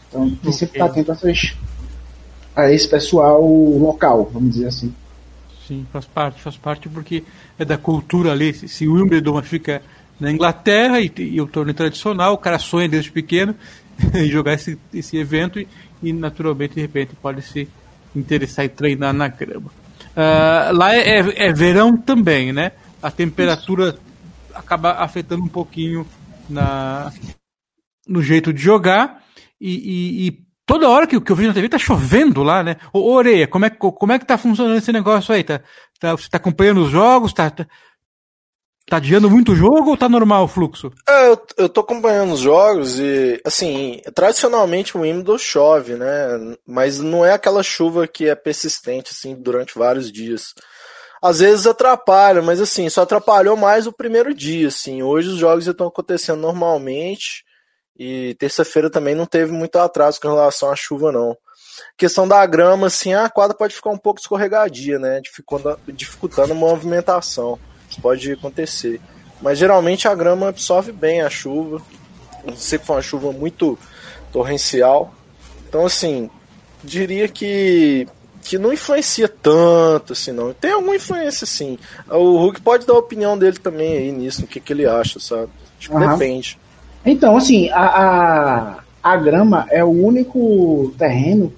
Então 0.08 0.30
tem 0.30 0.38
okay. 0.38 0.54
sempre 0.54 0.76
estar 0.80 0.86
atento 0.86 1.12
a, 1.12 1.16
essas, 1.16 1.56
a 2.56 2.72
esse 2.72 2.88
pessoal 2.88 3.42
local, 3.42 4.30
vamos 4.32 4.54
dizer 4.54 4.68
assim. 4.68 4.94
Sim, 5.68 5.86
faz 5.92 6.06
parte, 6.06 6.42
faz 6.42 6.58
parte 6.58 6.90
porque 6.90 7.24
é 7.58 7.64
da 7.64 7.78
cultura 7.78 8.32
ali. 8.32 8.54
Se 8.54 8.88
o 8.88 8.96
Wimbledon 8.96 9.42
fica 9.42 9.82
na 10.20 10.32
Inglaterra 10.32 11.00
e, 11.00 11.12
e 11.18 11.42
o 11.42 11.48
torneio 11.48 11.76
tradicional, 11.76 12.34
o 12.34 12.38
cara 12.38 12.60
sonha 12.60 12.88
desde 12.88 13.12
pequeno 13.12 13.56
em 14.14 14.30
jogar 14.30 14.54
esse, 14.54 14.78
esse 14.94 15.18
evento 15.18 15.60
e, 15.60 15.68
e, 16.02 16.14
naturalmente 16.14 16.76
de 16.76 16.82
repente 16.82 17.12
pode 17.22 17.42
se 17.42 17.68
interessar 18.16 18.66
e 18.66 18.70
treinar 18.70 19.14
na 19.14 19.28
grama. 19.28 19.72
Uh, 20.16 20.76
lá 20.76 20.96
é, 20.96 21.20
é, 21.20 21.48
é 21.48 21.54
verão 21.54 21.98
também, 21.98 22.54
né? 22.54 22.74
A 23.02 23.10
temperatura 23.10 23.96
acaba 24.54 24.94
afetando 24.94 25.44
um 25.44 25.48
pouquinho 25.48 26.08
na, 26.50 27.12
no 28.08 28.22
jeito 28.22 28.54
de 28.54 28.62
jogar. 28.62 29.24
E, 29.60 29.72
e, 29.72 30.28
e, 30.28 30.40
toda 30.66 30.90
hora 30.90 31.08
que, 31.08 31.20
que 31.20 31.32
eu 31.32 31.36
vejo 31.36 31.50
na 31.50 31.54
TV 31.54 31.70
tá 31.70 31.78
chovendo 31.78 32.44
lá, 32.44 32.64
né? 32.64 32.78
Ô, 32.92 33.00
ô 33.00 33.14
Oreia, 33.14 33.48
como 33.48 33.66
é, 33.66 33.70
como 33.70 34.12
é 34.12 34.20
que 34.20 34.26
tá 34.26 34.38
funcionando 34.38 34.78
esse 34.78 34.92
negócio 34.92 35.34
aí? 35.34 35.44
Tá, 35.44 35.62
tá, 36.00 36.12
você 36.12 36.30
tá 36.30 36.38
acompanhando 36.38 36.82
os 36.82 36.90
jogos? 36.90 37.34
Tá, 37.34 37.50
tá, 37.50 37.66
tá 38.88 38.98
adiando 38.98 39.30
muito 39.30 39.54
o 39.54 39.56
jogo 39.56 39.92
ou 39.92 39.98
tá 39.98 40.10
normal 40.10 40.46
o 40.46 40.48
fluxo? 40.48 40.92
É, 41.08 41.30
eu, 41.30 41.42
eu 41.58 41.70
tô 41.70 41.82
acompanhando 41.82 42.34
os 42.34 42.42
jogos 42.42 43.00
e, 43.00 43.42
assim, 43.46 44.02
tradicionalmente 44.14 44.98
o 44.98 45.02
Wimbledon 45.02 45.38
chove, 45.38 45.96
né? 45.96 46.56
Mas 46.68 47.00
não 47.00 47.26
é 47.26 47.34
aquela 47.34 47.64
chuva 47.64 48.08
que 48.08 48.28
é 48.28 48.36
persistente, 48.36 49.12
assim, 49.12 49.36
durante 49.36 49.78
vários 49.78 50.12
dias 50.12 50.54
às 51.24 51.40
vezes 51.40 51.66
atrapalha, 51.66 52.42
mas 52.42 52.60
assim, 52.60 52.90
só 52.90 53.04
atrapalhou 53.04 53.56
mais 53.56 53.88
o 53.88 53.94
primeiro 53.94 54.34
dia, 54.34 54.68
assim. 54.68 55.02
Hoje 55.02 55.30
os 55.30 55.38
jogos 55.38 55.66
estão 55.66 55.88
acontecendo 55.88 56.42
normalmente 56.42 57.46
e 57.98 58.36
terça-feira 58.38 58.90
também 58.90 59.16
não 59.16 59.26
teve 59.26 59.50
muito 59.54 59.78
atraso 59.78 60.20
com 60.20 60.28
relação 60.28 60.70
à 60.70 60.76
chuva, 60.76 61.14
não. 61.14 61.38
Questão 61.98 62.28
da 62.28 62.46
grama, 62.46 62.88
assim, 62.88 63.14
a 63.14 63.30
quadra 63.30 63.56
pode 63.56 63.74
ficar 63.74 63.92
um 63.92 63.98
pouco 63.98 64.20
escorregadia, 64.20 65.00
né? 65.00 65.22
Dificultando, 65.22 65.80
dificultando 65.94 66.52
a 66.52 66.56
movimentação. 66.56 67.58
Isso 67.90 68.02
pode 68.02 68.30
acontecer. 68.34 69.00
Mas 69.42 69.58
geralmente 69.58 70.10
a 70.10 70.16
grama 70.16 70.50
absorve 70.50 70.92
bem 70.92 71.22
a 71.22 71.30
chuva. 71.30 71.82
Não 72.44 72.54
sei 72.58 72.78
se 72.78 72.86
foi 72.86 72.98
uma 72.98 73.02
chuva 73.02 73.32
muito 73.32 73.80
torrencial. 74.30 75.16
Então, 75.70 75.86
assim, 75.86 76.30
diria 76.84 77.30
que 77.30 78.10
que 78.44 78.58
não 78.58 78.74
influencia 78.74 79.28
tanto, 79.28 80.14
assim, 80.14 80.32
não. 80.32 80.54
Tem 80.54 80.72
alguma 80.72 80.96
influência, 80.96 81.48
sim. 81.48 81.78
O 82.10 82.38
Hulk 82.38 82.62
pode 82.62 82.86
dar 82.86 82.94
a 82.94 83.00
opinião 83.00 83.38
dele 83.38 83.58
também 83.58 83.94
aí 83.94 84.12
nisso, 84.12 84.42
no 84.42 84.48
que, 84.48 84.60
que 84.60 84.74
ele 84.74 84.86
acha, 84.86 85.20
sabe? 85.20 85.50
Tipo, 85.80 85.98
uhum. 85.98 86.12
depende. 86.12 86.60
Então, 87.06 87.36
assim, 87.38 87.70
a, 87.70 87.86
a, 87.86 88.84
a 89.02 89.18
grama 89.18 89.68
é 89.70 89.84
o 89.84 89.90
único 89.90 90.94
terreno 90.98 91.52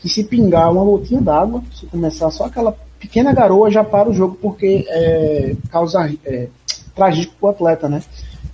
que 0.00 0.08
se 0.08 0.24
pingar 0.24 0.72
uma 0.72 0.84
gotinha 0.84 1.20
d'água, 1.20 1.62
se 1.72 1.86
começar 1.86 2.30
só 2.30 2.46
aquela 2.46 2.76
pequena 2.98 3.32
garoa, 3.32 3.70
já 3.70 3.84
para 3.84 4.10
o 4.10 4.12
jogo, 4.12 4.36
porque 4.40 4.84
é, 4.88 5.56
causa, 5.70 6.12
é, 6.24 6.48
traz 6.94 7.16
risco 7.16 7.34
para 7.40 7.46
o 7.46 7.50
atleta, 7.50 7.88
né? 7.88 8.02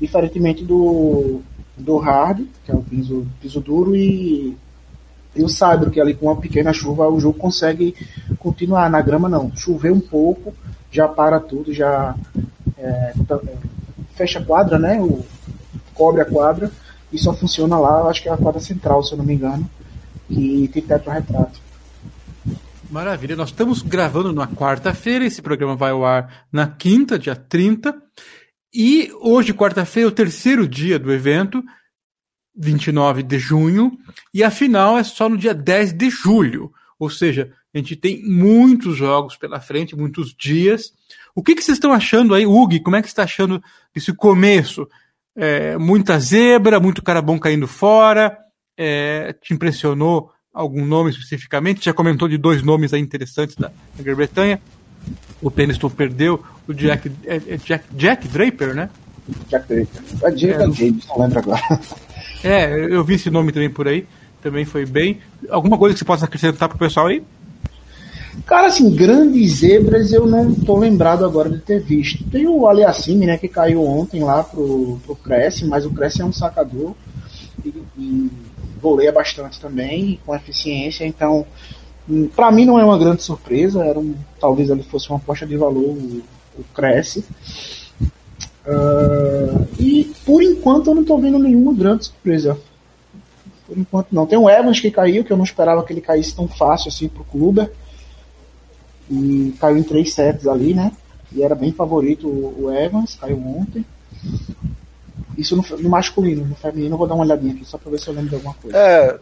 Diferentemente 0.00 0.64
do, 0.64 1.40
do 1.76 1.96
hard, 1.96 2.44
que 2.64 2.70
é 2.70 2.74
o 2.74 2.82
piso, 2.82 3.26
piso 3.40 3.60
duro, 3.60 3.96
e, 3.96 4.56
e 5.38 5.44
o 5.44 5.48
saibro, 5.48 5.90
que 5.90 6.00
é 6.00 6.02
ali 6.02 6.14
com 6.14 6.26
uma 6.26 6.36
pequena 6.36 6.72
chuva 6.72 7.08
o 7.08 7.20
jogo 7.20 7.38
consegue 7.38 7.94
continuar. 8.38 8.90
Na 8.90 9.00
grama 9.00 9.28
não, 9.28 9.54
chover 9.54 9.92
um 9.92 10.00
pouco, 10.00 10.54
já 10.90 11.06
para 11.06 11.38
tudo, 11.40 11.72
já 11.72 12.14
é, 12.76 13.12
fecha 14.14 14.40
a 14.40 14.44
quadra, 14.44 14.78
né? 14.78 15.00
O, 15.00 15.24
cobre 15.94 16.20
a 16.20 16.24
quadra 16.24 16.70
e 17.12 17.18
só 17.18 17.32
funciona 17.32 17.78
lá, 17.78 18.08
acho 18.08 18.22
que 18.22 18.28
é 18.28 18.32
a 18.32 18.36
quadra 18.36 18.60
central, 18.60 19.02
se 19.02 19.12
eu 19.12 19.18
não 19.18 19.24
me 19.24 19.34
engano 19.34 19.68
que 20.28 20.68
tem 20.68 20.82
teto 20.82 21.10
retrato. 21.10 21.60
Maravilha, 22.90 23.36
nós 23.36 23.50
estamos 23.50 23.82
gravando 23.82 24.32
na 24.32 24.46
quarta-feira, 24.46 25.24
esse 25.24 25.42
programa 25.42 25.76
vai 25.76 25.90
ao 25.90 26.04
ar 26.04 26.46
na 26.52 26.66
quinta, 26.66 27.18
dia 27.18 27.36
30. 27.36 27.94
E 28.72 29.10
hoje, 29.20 29.52
quarta-feira, 29.52 30.08
é 30.08 30.12
o 30.12 30.14
terceiro 30.14 30.66
dia 30.66 30.98
do 30.98 31.12
evento, 31.12 31.62
29 32.58 33.22
de 33.22 33.38
junho, 33.38 33.96
e 34.34 34.42
a 34.42 34.50
final 34.50 34.98
é 34.98 35.04
só 35.04 35.28
no 35.28 35.36
dia 35.36 35.54
10 35.54 35.92
de 35.92 36.10
julho. 36.10 36.72
Ou 36.98 37.08
seja, 37.08 37.52
a 37.72 37.78
gente 37.78 37.94
tem 37.94 38.22
muitos 38.24 38.96
jogos 38.96 39.36
pela 39.36 39.60
frente, 39.60 39.96
muitos 39.96 40.34
dias. 40.34 40.92
O 41.34 41.42
que, 41.42 41.54
que 41.54 41.62
vocês 41.62 41.76
estão 41.76 41.92
achando 41.92 42.34
aí, 42.34 42.44
Hugo? 42.44 42.82
Como 42.82 42.96
é 42.96 43.00
que 43.00 43.08
você 43.08 43.12
está 43.12 43.22
achando 43.22 43.62
esse 43.94 44.12
começo? 44.12 44.88
É, 45.36 45.78
muita 45.78 46.18
zebra, 46.18 46.80
muito 46.80 47.02
cara 47.02 47.22
bom 47.22 47.38
caindo 47.38 47.68
fora 47.68 48.36
é, 48.78 49.32
te 49.32 49.52
impressionou 49.52 50.30
algum 50.54 50.86
nome 50.86 51.10
especificamente? 51.10 51.84
Já 51.84 51.92
comentou 51.92 52.28
de 52.28 52.38
dois 52.38 52.62
nomes 52.62 52.94
aí 52.94 53.00
interessantes 53.00 53.56
da, 53.56 53.72
Grã-Bretanha. 53.98 54.62
O 55.42 55.50
Peniston 55.50 55.90
perdeu, 55.90 56.42
o 56.66 56.72
Jack, 56.72 57.10
é, 57.24 57.36
é 57.36 57.56
Jack, 57.56 57.84
Jack 57.92 58.28
Draper, 58.28 58.74
né? 58.74 58.90
Jack 59.48 59.68
Draper. 59.68 60.02
É 60.22 60.30
Jack 60.30 60.62
é, 60.62 60.72
James, 60.72 61.06
não 61.06 61.18
lembro 61.18 61.38
agora. 61.40 61.60
É, 62.42 62.72
eu 62.72 63.02
vi 63.04 63.14
esse 63.14 63.30
nome 63.30 63.52
também 63.52 63.70
por 63.70 63.88
aí. 63.88 64.06
Também 64.42 64.64
foi 64.64 64.86
bem. 64.86 65.18
Alguma 65.50 65.76
coisa 65.76 65.94
que 65.94 65.98
você 65.98 66.04
possa 66.04 66.24
acrescentar 66.26 66.68
pro 66.68 66.78
pessoal 66.78 67.08
aí? 67.08 67.22
Cara, 68.46 68.68
assim, 68.68 68.94
grandes 68.94 69.56
zebras 69.56 70.12
eu 70.12 70.26
não 70.26 70.54
tô 70.54 70.78
lembrado 70.78 71.24
agora 71.24 71.50
de 71.50 71.58
ter 71.58 71.80
visto. 71.80 72.24
Tem 72.30 72.46
o 72.46 72.66
Aliassime, 72.68 73.26
né, 73.26 73.36
que 73.36 73.48
caiu 73.48 73.84
ontem 73.84 74.22
lá 74.22 74.44
pro, 74.44 75.00
pro 75.04 75.16
Cresce, 75.16 75.64
mas 75.64 75.84
o 75.84 75.90
Cresce 75.90 76.22
é 76.22 76.24
um 76.24 76.32
sacador. 76.32 76.94
E, 77.64 77.74
e 77.98 78.30
voleia 78.80 79.12
bastante 79.12 79.60
também, 79.60 80.20
com 80.24 80.34
eficiência, 80.34 81.04
então 81.04 81.44
hum, 82.08 82.28
para 82.34 82.50
mim 82.50 82.64
não 82.64 82.78
é 82.78 82.84
uma 82.84 82.98
grande 82.98 83.22
surpresa, 83.22 83.84
era 83.84 83.98
um, 83.98 84.14
talvez 84.40 84.70
ele 84.70 84.84
fosse 84.84 85.08
uma 85.10 85.18
aposta 85.18 85.44
de 85.44 85.56
valor, 85.56 85.82
o, 85.82 86.22
o 86.58 86.64
Cresce. 86.74 87.24
Uh, 88.68 89.66
e 89.80 90.04
por 90.26 90.42
enquanto 90.42 90.88
eu 90.88 90.94
não 90.94 91.02
estou 91.02 91.18
vendo 91.18 91.38
nenhuma 91.38 91.72
grande 91.72 92.04
surpresa. 92.04 92.58
Por 93.66 93.78
enquanto 93.78 94.08
não. 94.12 94.26
Tem 94.26 94.38
o 94.38 94.48
Evans 94.48 94.78
que 94.78 94.90
caiu, 94.90 95.24
que 95.24 95.32
eu 95.32 95.36
não 95.36 95.44
esperava 95.44 95.82
que 95.82 95.92
ele 95.92 96.02
caísse 96.02 96.36
tão 96.36 96.46
fácil 96.46 96.88
assim 96.88 97.08
pro 97.08 97.24
Kluber. 97.24 97.70
E 99.10 99.54
caiu 99.58 99.78
em 99.78 99.82
três 99.82 100.12
sets 100.12 100.46
ali, 100.46 100.74
né? 100.74 100.92
E 101.32 101.42
era 101.42 101.54
bem 101.54 101.72
favorito 101.72 102.28
o, 102.28 102.70
Evans, 102.70 103.16
caiu 103.18 103.38
ontem. 103.38 103.84
Isso 105.36 105.56
no, 105.56 105.64
no, 105.78 105.88
masculino, 105.88 106.44
no 106.44 106.54
feminino 106.54 106.94
eu 106.94 106.98
vou 106.98 107.06
dar 107.06 107.14
uma 107.14 107.24
olhadinha 107.24 107.54
aqui 107.54 107.64
só 107.64 107.78
pra 107.78 107.90
ver 107.90 108.00
se 108.00 108.08
eu 108.08 108.14
lembro 108.14 108.30
de 108.30 108.34
alguma 108.34 108.54
coisa. 108.54 108.76
É, 108.76 109.18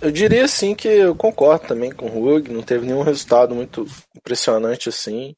eu 0.00 0.10
diria 0.10 0.44
assim 0.44 0.74
que 0.74 0.88
eu 0.88 1.14
concordo 1.14 1.66
também 1.66 1.92
com 1.92 2.06
o 2.06 2.34
Hug, 2.34 2.52
não 2.52 2.62
teve 2.62 2.84
nenhum 2.84 3.02
resultado 3.02 3.54
muito 3.54 3.86
impressionante 4.16 4.88
assim. 4.88 5.34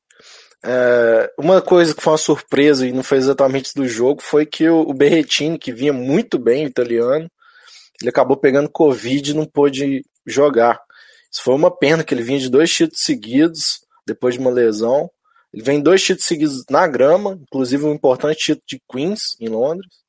É, 0.65 1.33
uma 1.39 1.61
coisa 1.61 1.95
que 1.95 2.03
foi 2.03 2.13
uma 2.13 2.19
surpresa 2.19 2.87
e 2.87 2.93
não 2.93 3.03
foi 3.03 3.19
exatamente 3.19 3.75
do 3.75 3.87
jogo 3.87 4.23
foi 4.23 4.47
que 4.47 4.69
o, 4.69 4.81
o 4.81 4.95
Berretini, 4.95 5.59
que 5.59 5.73
vinha 5.73 5.93
muito 5.93 6.39
bem, 6.39 6.65
italiano, 6.65 7.31
ele 8.01 8.11
acabou 8.11 8.37
pegando 8.37 8.71
Covid 8.71 9.31
e 9.31 9.35
não 9.35 9.45
pôde 9.45 10.05
jogar. 10.27 10.81
Isso 11.31 11.43
foi 11.43 11.55
uma 11.55 11.71
pena, 11.71 12.03
que 12.03 12.15
ele 12.15 12.23
vinha 12.23 12.39
de 12.39 12.49
dois 12.49 12.73
títulos 12.73 13.05
seguidos, 13.05 13.85
depois 14.07 14.35
de 14.35 14.41
uma 14.41 14.51
lesão. 14.51 15.11
Ele 15.53 15.63
vem 15.63 15.81
dois 15.81 16.03
títulos 16.03 16.27
seguidos 16.27 16.65
na 16.71 16.87
grama, 16.87 17.39
inclusive 17.43 17.85
um 17.85 17.93
importante 17.93 18.39
título 18.39 18.65
de 18.67 18.81
Queens, 18.89 19.21
em 19.41 19.49
Londres 19.49 20.05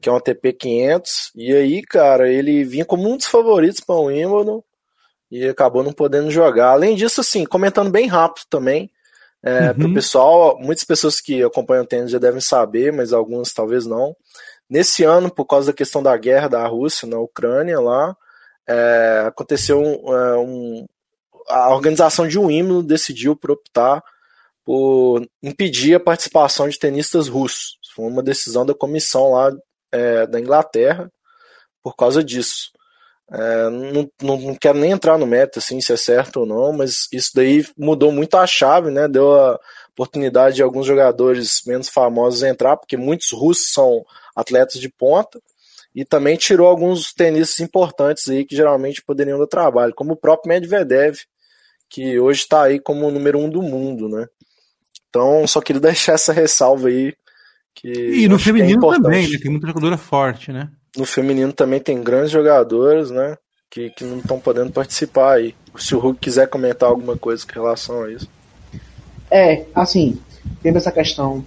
que 0.00 0.08
é 0.08 0.12
um 0.12 0.16
ATP 0.16 0.52
500. 0.52 1.32
E 1.34 1.52
aí, 1.52 1.82
cara, 1.82 2.30
ele 2.30 2.64
vinha 2.64 2.84
como 2.84 3.10
um 3.10 3.16
dos 3.16 3.26
favoritos 3.26 3.80
para 3.80 3.96
o 3.96 4.04
Wimbledon 4.04 4.62
e 5.30 5.46
acabou 5.48 5.82
não 5.82 5.92
podendo 5.92 6.30
jogar. 6.30 6.70
Além 6.70 6.94
disso, 6.94 7.20
assim, 7.20 7.44
comentando 7.44 7.90
bem 7.90 8.06
rápido 8.06 8.44
também, 8.48 8.90
é, 9.46 9.68
uhum. 9.68 9.74
para 9.74 9.86
o 9.86 9.94
pessoal, 9.94 10.58
muitas 10.58 10.82
pessoas 10.82 11.20
que 11.20 11.40
acompanham 11.40 11.84
o 11.84 11.86
tênis 11.86 12.10
já 12.10 12.18
devem 12.18 12.40
saber, 12.40 12.92
mas 12.92 13.12
algumas 13.12 13.52
talvez 13.52 13.86
não. 13.86 14.16
Nesse 14.68 15.04
ano, 15.04 15.32
por 15.32 15.44
causa 15.44 15.68
da 15.68 15.76
questão 15.76 16.02
da 16.02 16.16
guerra 16.16 16.48
da 16.48 16.66
Rússia 16.66 17.06
na 17.06 17.20
Ucrânia 17.20 17.78
lá, 17.78 18.16
é, 18.66 19.22
aconteceu 19.24 19.80
um, 19.80 20.12
é, 20.12 20.38
um, 20.38 20.86
a 21.48 21.72
organização 21.72 22.26
de 22.26 22.40
um 22.40 22.50
hino 22.50 22.82
decidiu 22.82 23.36
por 23.36 23.52
optar 23.52 24.02
por 24.64 25.24
impedir 25.40 25.94
a 25.94 26.00
participação 26.00 26.68
de 26.68 26.76
tenistas 26.76 27.28
russos. 27.28 27.78
Foi 27.94 28.04
uma 28.06 28.24
decisão 28.24 28.66
da 28.66 28.74
comissão 28.74 29.30
lá 29.30 29.52
é, 29.92 30.26
da 30.26 30.40
Inglaterra 30.40 31.08
por 31.84 31.94
causa 31.94 32.24
disso. 32.24 32.72
É, 33.30 33.70
não, 33.70 34.10
não, 34.22 34.54
quero 34.54 34.78
nem 34.78 34.92
entrar 34.92 35.18
no 35.18 35.26
meta 35.26 35.58
assim, 35.58 35.80
se 35.80 35.92
é 35.92 35.96
certo 35.96 36.40
ou 36.40 36.46
não, 36.46 36.72
mas 36.72 37.08
isso 37.12 37.32
daí 37.34 37.64
mudou 37.76 38.12
muito 38.12 38.36
a 38.36 38.46
chave, 38.46 38.90
né? 38.90 39.08
Deu 39.08 39.34
a 39.34 39.58
oportunidade 39.92 40.56
de 40.56 40.62
alguns 40.62 40.86
jogadores 40.86 41.62
menos 41.66 41.88
famosos 41.88 42.42
entrar, 42.42 42.76
porque 42.76 42.96
muitos 42.96 43.32
russos 43.32 43.72
são 43.72 44.04
atletas 44.34 44.80
de 44.80 44.88
ponta, 44.88 45.40
e 45.94 46.04
também 46.04 46.36
tirou 46.36 46.68
alguns 46.68 47.12
tenistas 47.12 47.58
importantes 47.60 48.28
aí 48.28 48.44
que 48.44 48.54
geralmente 48.54 49.02
poderiam 49.02 49.38
dar 49.38 49.46
trabalho, 49.46 49.94
como 49.94 50.12
o 50.12 50.16
próprio 50.16 50.50
Medvedev, 50.50 51.16
que 51.88 52.20
hoje 52.20 52.40
está 52.40 52.64
aí 52.64 52.78
como 52.78 53.06
o 53.06 53.10
número 53.10 53.38
um 53.38 53.48
do 53.48 53.62
mundo, 53.62 54.08
né? 54.08 54.26
Então, 55.08 55.46
só 55.46 55.60
queria 55.60 55.80
deixar 55.82 56.12
essa 56.12 56.32
ressalva 56.32 56.88
aí 56.88 57.14
que 57.74 57.88
e 57.88 58.28
no 58.28 58.36
é 58.36 58.38
feminino 58.38 58.92
é 58.92 58.96
também, 58.96 59.30
né? 59.30 59.38
tem 59.38 59.50
muita 59.50 59.66
jogadora 59.66 59.98
forte, 59.98 60.52
né? 60.52 60.70
No 60.96 61.04
feminino 61.04 61.52
também 61.52 61.80
tem 61.80 62.02
grandes 62.02 62.30
jogadores, 62.30 63.10
né? 63.10 63.36
Que, 63.70 63.90
que 63.90 64.04
não 64.04 64.18
estão 64.18 64.38
podendo 64.38 64.72
participar 64.72 65.34
aí. 65.34 65.54
Se 65.78 65.94
o 65.94 65.98
Hulk 65.98 66.20
quiser 66.20 66.48
comentar 66.48 66.88
alguma 66.88 67.16
coisa 67.16 67.44
com 67.46 67.52
relação 67.52 68.04
a 68.04 68.10
isso. 68.10 68.28
É, 69.30 69.64
assim, 69.74 70.18
tendo 70.62 70.78
essa 70.78 70.92
questão 70.92 71.44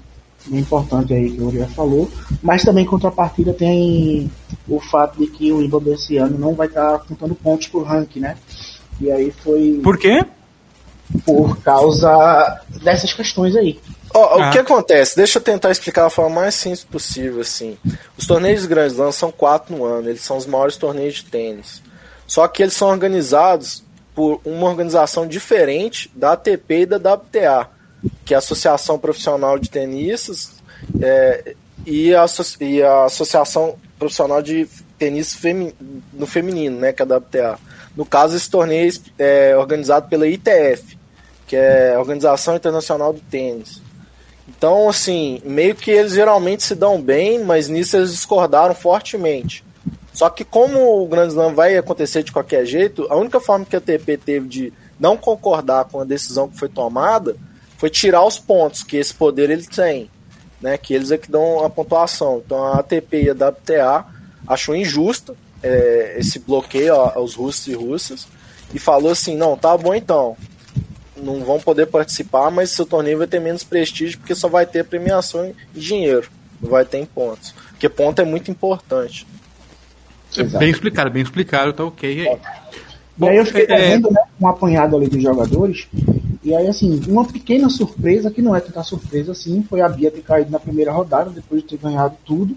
importante 0.52 1.14
aí 1.14 1.32
que 1.32 1.42
o 1.42 1.48
Uriah 1.48 1.68
falou, 1.68 2.10
mas 2.42 2.64
também 2.64 2.84
em 2.84 2.88
contrapartida 2.88 3.54
tem 3.54 4.32
o 4.68 4.80
fato 4.80 5.20
de 5.20 5.28
que 5.28 5.52
o 5.52 5.58
Wimbledon 5.58 5.94
esse 5.94 6.18
ano 6.18 6.38
não 6.38 6.54
vai 6.54 6.68
estar 6.68 7.00
tá 7.00 7.00
contando 7.00 7.36
pontos 7.36 7.68
por 7.68 7.84
ranking, 7.84 8.22
né? 8.22 8.38
E 9.02 9.12
aí 9.12 9.32
foi. 9.32 9.80
Por 9.84 9.98
quê? 9.98 10.24
Por 11.26 11.58
causa 11.62 12.62
dessas 12.82 13.14
questões 13.14 13.56
aí. 13.56 13.80
Oh, 14.14 14.20
ah. 14.20 14.50
O 14.50 14.52
que 14.52 14.60
acontece? 14.60 15.16
Deixa 15.16 15.38
eu 15.38 15.44
tentar 15.44 15.72
explicar 15.72 16.04
da 16.04 16.10
forma 16.10 16.42
mais 16.42 16.56
simples 16.56 16.84
possível. 16.84 17.42
Assim. 17.42 17.78
Os 18.18 18.26
torneios 18.26 18.64
de 18.64 18.68
Grand 18.68 18.88
Slam 18.88 19.12
são 19.12 19.32
quatro 19.32 19.76
no 19.76 19.86
ano, 19.86 20.10
eles 20.10 20.22
são 20.22 20.38
os 20.38 20.46
maiores 20.46 20.78
torneios 20.78 21.16
de 21.16 21.26
tênis. 21.26 21.82
Só 22.26 22.48
que 22.48 22.62
eles 22.62 22.74
são 22.74 22.90
organizados 22.90 23.84
por 24.14 24.42
uma 24.44 24.68
organização 24.68 25.28
diferente 25.28 26.12
da 26.14 26.34
ATP 26.34 26.82
e 26.82 26.86
da 26.86 26.98
WTA, 27.14 27.70
que 28.26 28.34
é 28.34 28.36
a 28.36 28.40
Associação 28.40 29.00
Profissional 29.00 29.58
de 29.58 29.70
Tenistas 29.70 30.52
é, 31.02 31.56
e, 31.86 32.14
a, 32.14 32.26
e, 32.60 32.84
a, 32.84 33.06
Associação 33.06 33.78
Profissional 33.98 34.42
de 34.42 34.68
Tenis 34.98 35.34
Femi, 35.34 35.74
no 36.14 36.28
Feminino, 36.28 36.80
né, 36.80 36.92
que 36.92 37.02
é 37.02 37.06
a 37.06 37.18
WTA. 37.18 37.60
No 37.96 38.06
caso, 38.06 38.36
esse 38.36 38.50
torneio 38.50 38.92
é 39.18 39.56
organizado 39.58 40.08
pela 40.08 40.28
ITF, 40.28 40.98
que 41.48 41.56
é 41.56 41.96
a 41.96 42.00
Organização 42.00 42.56
Internacional 42.56 43.14
do 43.14 43.22
Tênis. 43.22 43.82
Então, 44.50 44.90
assim, 44.90 45.40
meio 45.46 45.76
que 45.76 45.92
eles 45.92 46.14
geralmente 46.14 46.64
se 46.64 46.74
dão 46.74 47.00
bem, 47.00 47.44
mas 47.44 47.68
nisso 47.68 47.96
eles 47.96 48.12
discordaram 48.12 48.74
fortemente. 48.74 49.64
Só 50.12 50.30
que 50.30 50.44
como 50.44 51.04
o 51.04 51.08
Grand 51.08 51.28
Slam 51.28 51.54
vai 51.54 51.78
acontecer 51.78 52.24
de 52.24 52.32
qualquer 52.32 52.66
jeito, 52.66 53.06
a 53.10 53.16
única 53.16 53.40
forma 53.40 53.64
que 53.64 53.76
a 53.76 53.80
ATP 53.80 54.18
teve 54.18 54.48
de 54.48 54.74
não 55.00 55.16
concordar 55.16 55.86
com 55.86 56.02
a 56.02 56.04
decisão 56.04 56.50
que 56.50 56.58
foi 56.58 56.68
tomada 56.68 57.38
foi 57.78 57.90
tirar 57.90 58.26
os 58.26 58.38
pontos, 58.40 58.84
que 58.84 58.98
esse 58.98 59.14
poder 59.14 59.50
eles 59.50 59.68
têm, 59.68 60.10
né? 60.60 60.78
Que 60.78 60.94
eles 60.94 61.12
é 61.12 61.18
que 61.18 61.32
dão 61.32 61.64
a 61.64 61.70
pontuação. 61.70 62.42
Então 62.44 62.62
a 62.62 62.80
ATP 62.80 63.24
e 63.24 63.30
a 63.30 63.34
WTA 63.34 64.06
achou 64.48 64.76
injusta 64.76 65.36
é, 65.64 66.16
esse 66.18 66.40
bloqueio 66.40 66.96
aos 66.96 67.36
russos 67.36 67.68
e 67.68 67.74
russas 67.74 68.28
e 68.74 68.80
falou 68.80 69.12
assim: 69.12 69.38
não, 69.38 69.56
tá 69.56 69.78
bom 69.78 69.94
então. 69.94 70.36
Não 71.22 71.44
vão 71.44 71.60
poder 71.60 71.88
participar, 71.88 72.50
mas 72.50 72.72
seu 72.72 72.86
torneio 72.86 73.18
vai 73.18 73.28
ter 73.28 73.40
menos 73.40 73.64
prestígio 73.64 74.20
porque 74.20 74.36
só 74.36 74.48
vai 74.48 74.66
ter 74.66 74.86
premiação 74.86 75.46
em 75.46 75.56
dinheiro, 75.74 76.30
não 76.62 76.70
vai 76.70 76.86
ter 76.86 76.98
em 76.98 77.06
pontos. 77.06 77.54
Porque 77.72 77.90
ponto 77.90 78.22
é 78.22 78.26
muito 78.26 78.50
importante. 78.50 79.26
Exato. 80.36 80.60
Bem 80.60 80.70
explicado, 80.70 81.10
bem 81.10 81.24
explicado, 81.24 81.74
tá 81.74 81.84
ok 81.84 82.28
aí. 82.28 82.40
Bom, 83.18 83.28
e 83.28 83.30
aí 83.30 83.38
eu 83.38 83.46
fiquei 83.46 83.66
é... 83.70 83.90
vendo 83.90 84.12
né, 84.12 84.22
um 84.40 84.48
apanhado 84.48 84.96
ali 84.96 85.08
dos 85.08 85.22
jogadores. 85.22 85.88
E 86.42 86.56
aí, 86.56 86.68
assim, 86.68 87.02
uma 87.08 87.26
pequena 87.26 87.70
surpresa, 87.70 88.32
que 88.32 88.42
não 88.42 88.56
é 88.56 88.62
tanta 88.62 88.82
surpresa 88.84 89.34
assim, 89.34 89.62
foi 89.70 89.82
a 89.82 89.90
Bia 89.90 90.10
ter 90.10 90.22
caído 90.22 90.52
na 90.52 90.60
primeira 90.60 90.92
rodada, 90.92 91.30
depois 91.30 91.62
de 91.62 91.68
ter 91.68 91.78
ganhado 91.78 92.16
tudo 92.26 92.56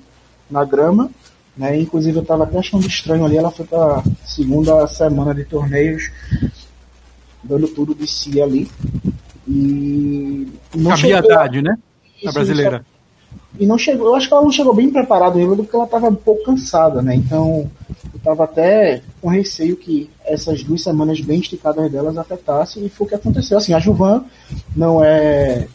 na 0.49 0.65
grama. 0.65 1.11
Né? 1.57 1.81
Inclusive 1.81 2.19
eu 2.19 2.25
tava 2.25 2.45
até 2.45 2.59
achando 2.59 2.87
estranho 2.87 3.25
ali, 3.25 3.37
ela 3.37 3.51
foi 3.51 3.67
pra 3.67 4.03
segunda 4.25 4.87
semana 4.87 5.35
de 5.35 5.45
torneios, 5.45 6.11
dando 7.43 7.69
tudo 7.69 7.95
de 7.95 8.07
si 8.07 8.41
ali. 8.41 8.69
E. 9.49 10.49
Não 10.75 10.91
a 10.91 10.95
Haddad, 10.95 11.63
né? 11.63 11.77
A 12.27 12.33
brasileira. 12.33 12.85
E 13.59 13.67
não 13.67 13.77
chegou, 13.77 14.09
eu 14.09 14.15
acho 14.15 14.29
que 14.29 14.35
ela 14.35 14.43
não 14.43 14.53
chegou 14.53 14.75
bem 14.75 14.91
preparada 14.91 15.39
ainda 15.39 15.57
porque 15.57 15.77
ela 15.77 15.85
estava 15.85 16.09
um 16.09 16.15
pouco 16.15 16.45
cansada, 16.45 17.03
né? 17.03 17.15
Então 17.15 17.71
eu 18.13 18.17
estava 18.17 18.45
até 18.45 19.03
com 19.21 19.29
receio 19.29 19.77
que 19.77 20.09
essas 20.25 20.63
duas 20.63 20.83
semanas 20.83 21.21
bem 21.21 21.41
esticadas 21.41 21.91
delas 21.91 22.17
afetassem 22.17 22.85
e 22.85 22.89
foi 22.89 23.07
o 23.07 23.09
que 23.09 23.15
aconteceu. 23.15 23.59
Assim, 23.59 23.75
a 23.75 23.79
Juvan 23.79 24.25
não 24.75 25.05
é 25.05 25.67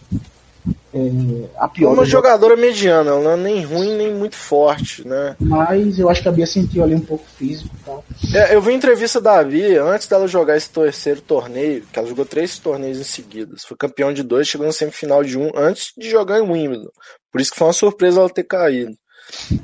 é, 0.97 1.49
a 1.57 1.67
pior. 1.67 1.93
Uma 1.93 2.05
jogadora 2.05 2.55
jogo. 2.55 2.67
mediana, 2.67 3.11
ela 3.11 3.21
não 3.21 3.31
é 3.31 3.37
nem 3.37 3.63
ruim 3.63 3.95
nem 3.95 4.13
muito 4.13 4.35
forte, 4.35 5.07
né? 5.07 5.35
Mas 5.39 5.99
eu 5.99 6.09
acho 6.09 6.21
que 6.21 6.27
a 6.27 6.31
Bia 6.31 6.47
sentiu 6.47 6.83
ali 6.83 6.95
um 6.95 6.99
pouco 6.99 7.25
físico 7.37 7.69
tal. 7.85 8.03
É, 8.33 8.55
eu 8.55 8.61
vi 8.61 8.73
entrevista 8.73 9.21
da 9.21 9.43
Bia 9.43 9.83
antes 9.83 10.07
dela 10.07 10.27
jogar 10.27 10.57
esse 10.57 10.69
terceiro 10.69 11.21
torneio, 11.21 11.83
que 11.91 11.99
ela 11.99 12.07
jogou 12.07 12.25
três 12.25 12.57
torneios 12.57 12.99
em 12.99 13.03
seguida. 13.03 13.55
Foi 13.65 13.77
campeão 13.77 14.13
de 14.13 14.23
dois, 14.23 14.47
chegou 14.47 14.65
na 14.65 14.73
semifinal 14.73 15.23
de 15.23 15.37
um 15.37 15.51
antes 15.55 15.93
de 15.97 16.09
jogar 16.09 16.39
em 16.39 16.49
Wimbledon. 16.49 16.91
Por 17.31 17.41
isso 17.41 17.51
que 17.51 17.57
foi 17.57 17.67
uma 17.67 17.73
surpresa 17.73 18.19
ela 18.19 18.29
ter 18.29 18.43
caído. 18.43 18.93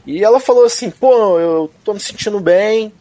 E 0.06 0.24
ela 0.24 0.40
falou 0.40 0.66
assim: 0.66 0.90
pô, 0.90 1.40
eu 1.40 1.72
tô 1.84 1.94
me 1.94 2.00
sentindo 2.00 2.40
bem, 2.40 2.94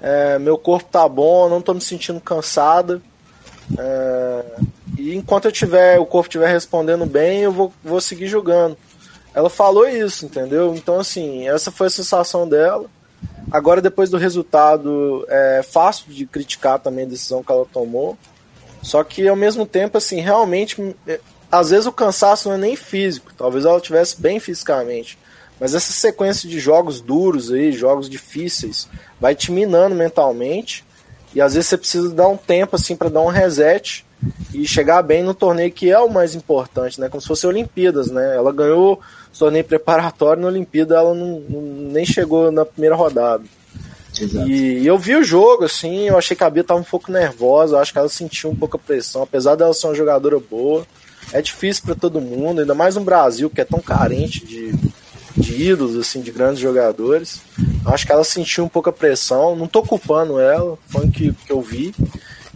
é, 0.00 0.38
meu 0.38 0.58
corpo 0.58 0.88
tá 0.90 1.08
bom, 1.08 1.48
não 1.48 1.62
tô 1.62 1.72
me 1.74 1.80
sentindo 1.80 2.20
cansada. 2.20 3.00
É, 3.78 4.44
e 4.96 5.14
enquanto 5.14 5.46
eu 5.46 5.52
tiver, 5.52 5.98
o 5.98 6.06
corpo 6.06 6.28
estiver 6.28 6.52
respondendo 6.52 7.06
bem, 7.06 7.40
eu 7.40 7.52
vou, 7.52 7.72
vou 7.82 8.00
seguir 8.00 8.26
jogando. 8.26 8.76
Ela 9.34 9.48
falou 9.48 9.88
isso, 9.88 10.26
entendeu? 10.26 10.74
Então, 10.74 11.00
assim, 11.00 11.48
essa 11.48 11.70
foi 11.70 11.86
a 11.86 11.90
sensação 11.90 12.46
dela. 12.46 12.84
Agora, 13.50 13.80
depois 13.80 14.10
do 14.10 14.18
resultado, 14.18 15.24
é 15.28 15.62
fácil 15.62 16.12
de 16.12 16.26
criticar 16.26 16.78
também 16.78 17.04
a 17.04 17.08
decisão 17.08 17.42
que 17.42 17.50
ela 17.50 17.64
tomou. 17.64 18.16
Só 18.82 19.02
que, 19.02 19.26
ao 19.26 19.36
mesmo 19.36 19.64
tempo, 19.64 19.96
assim, 19.96 20.20
realmente, 20.20 20.94
é, 21.06 21.20
às 21.50 21.70
vezes 21.70 21.86
o 21.86 21.92
cansaço 21.92 22.48
não 22.48 22.56
é 22.56 22.58
nem 22.58 22.76
físico. 22.76 23.32
Talvez 23.36 23.64
ela 23.64 23.80
tivesse 23.80 24.20
bem 24.20 24.38
fisicamente. 24.38 25.18
Mas 25.58 25.74
essa 25.74 25.92
sequência 25.92 26.48
de 26.48 26.58
jogos 26.58 27.00
duros 27.00 27.50
aí, 27.50 27.72
jogos 27.72 28.10
difíceis, 28.10 28.88
vai 29.20 29.34
te 29.34 29.50
minando 29.50 29.94
mentalmente. 29.94 30.84
E 31.34 31.40
às 31.40 31.54
vezes 31.54 31.70
você 31.70 31.78
precisa 31.78 32.12
dar 32.12 32.28
um 32.28 32.36
tempo, 32.36 32.76
assim, 32.76 32.94
para 32.94 33.08
dar 33.08 33.20
um 33.20 33.28
reset 33.28 34.04
e 34.54 34.66
chegar 34.66 35.02
bem 35.02 35.22
no 35.22 35.34
torneio 35.34 35.72
que 35.72 35.90
é 35.90 35.98
o 35.98 36.10
mais 36.10 36.34
importante, 36.34 37.00
né? 37.00 37.08
Como 37.08 37.20
se 37.20 37.26
fosse 37.26 37.46
Olimpíadas, 37.46 38.08
né? 38.08 38.36
Ela 38.36 38.52
ganhou 38.52 39.00
o 39.34 39.38
torneio 39.38 39.64
preparatório 39.64 40.42
na 40.42 40.48
Olimpíada, 40.48 40.96
ela 40.96 41.14
não, 41.14 41.40
não, 41.48 41.62
nem 41.90 42.04
chegou 42.04 42.52
na 42.52 42.64
primeira 42.64 42.94
rodada. 42.94 43.44
Exato. 44.20 44.48
E 44.48 44.86
eu 44.86 44.98
vi 44.98 45.16
o 45.16 45.24
jogo, 45.24 45.64
assim, 45.64 46.08
eu 46.08 46.18
achei 46.18 46.36
que 46.36 46.44
a 46.44 46.50
Bia 46.50 46.60
estava 46.60 46.78
um 46.78 46.84
pouco 46.84 47.10
nervosa, 47.10 47.78
acho 47.78 47.92
que 47.92 47.98
ela 47.98 48.08
sentiu 48.08 48.50
um 48.50 48.56
pouco 48.56 48.76
a 48.76 48.80
pressão, 48.80 49.22
apesar 49.22 49.54
dela 49.54 49.72
ser 49.72 49.86
uma 49.86 49.94
jogadora 49.94 50.38
boa. 50.38 50.86
É 51.32 51.40
difícil 51.40 51.84
para 51.84 51.94
todo 51.94 52.20
mundo, 52.20 52.60
ainda 52.60 52.74
mais 52.74 52.94
no 52.94 53.02
Brasil, 53.02 53.48
que 53.48 53.60
é 53.60 53.64
tão 53.64 53.80
carente 53.80 54.44
de, 54.44 54.74
de 55.34 55.62
ídolos, 55.62 55.96
assim, 55.96 56.20
de 56.20 56.30
grandes 56.30 56.60
jogadores. 56.60 57.40
Acho 57.86 58.04
que 58.04 58.12
ela 58.12 58.24
sentiu 58.24 58.64
um 58.64 58.68
pouco 58.68 58.90
a 58.90 58.92
pressão, 58.92 59.56
não 59.56 59.66
tô 59.66 59.82
culpando 59.82 60.38
ela, 60.38 60.76
foi 60.88 61.06
o 61.06 61.10
que, 61.10 61.32
que 61.32 61.52
eu 61.52 61.62
vi. 61.62 61.94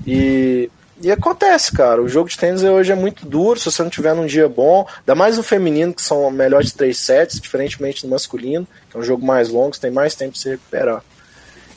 E 0.06 0.68
e 1.02 1.10
acontece, 1.10 1.72
cara. 1.72 2.02
O 2.02 2.08
jogo 2.08 2.28
de 2.28 2.38
tênis 2.38 2.62
hoje 2.62 2.92
é 2.92 2.94
muito 2.94 3.26
duro. 3.26 3.58
Se 3.58 3.70
você 3.70 3.82
não 3.82 3.90
tiver 3.90 4.14
num 4.14 4.26
dia 4.26 4.48
bom, 4.48 4.86
ainda 4.98 5.14
mais 5.14 5.36
no 5.36 5.42
feminino, 5.42 5.92
que 5.92 6.02
são 6.02 6.30
melhor 6.30 6.62
de 6.62 6.72
três 6.72 6.98
sets, 6.98 7.40
diferentemente 7.40 8.02
do 8.02 8.08
masculino, 8.08 8.66
que 8.90 8.96
é 8.96 9.00
um 9.00 9.02
jogo 9.02 9.24
mais 9.24 9.48
longo, 9.48 9.74
você 9.74 9.80
tem 9.80 9.90
mais 9.90 10.14
tempo 10.14 10.32
para 10.32 10.40
se 10.40 10.48
recuperar. 10.50 11.02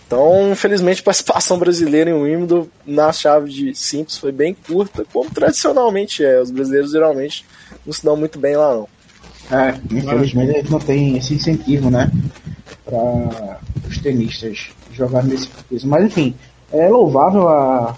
Então, 0.08 0.52
infelizmente, 0.52 1.02
a 1.02 1.04
participação 1.04 1.60
brasileira 1.60 2.10
em 2.10 2.14
Wimbledon 2.14 2.68
na 2.86 3.12
chave 3.12 3.52
de 3.52 3.76
simples 3.76 4.18
foi 4.18 4.32
bem 4.32 4.56
curta, 4.56 5.06
como 5.14 5.30
tradicionalmente 5.30 6.26
é. 6.26 6.42
Os 6.42 6.50
brasileiros 6.50 6.92
geralmente 6.92 7.46
não 7.86 7.94
se 7.94 8.04
dão 8.04 8.18
muito 8.18 8.40
bem 8.40 8.56
lá, 8.56 8.74
não. 8.74 8.90
É, 9.52 9.76
infelizmente 9.92 10.58
eles 10.58 10.70
não 10.70 10.80
tem 10.80 11.18
esse 11.18 11.34
incentivo, 11.34 11.90
né? 11.92 12.12
Para 12.86 13.60
os 13.88 13.98
tenistas 14.00 14.70
jogarem 14.94 15.30
nesse 15.30 15.48
peso. 15.70 15.88
Mas 15.88 16.06
enfim, 16.06 16.36
é 16.72 16.88
louvável 16.88 17.48
a 17.48 17.96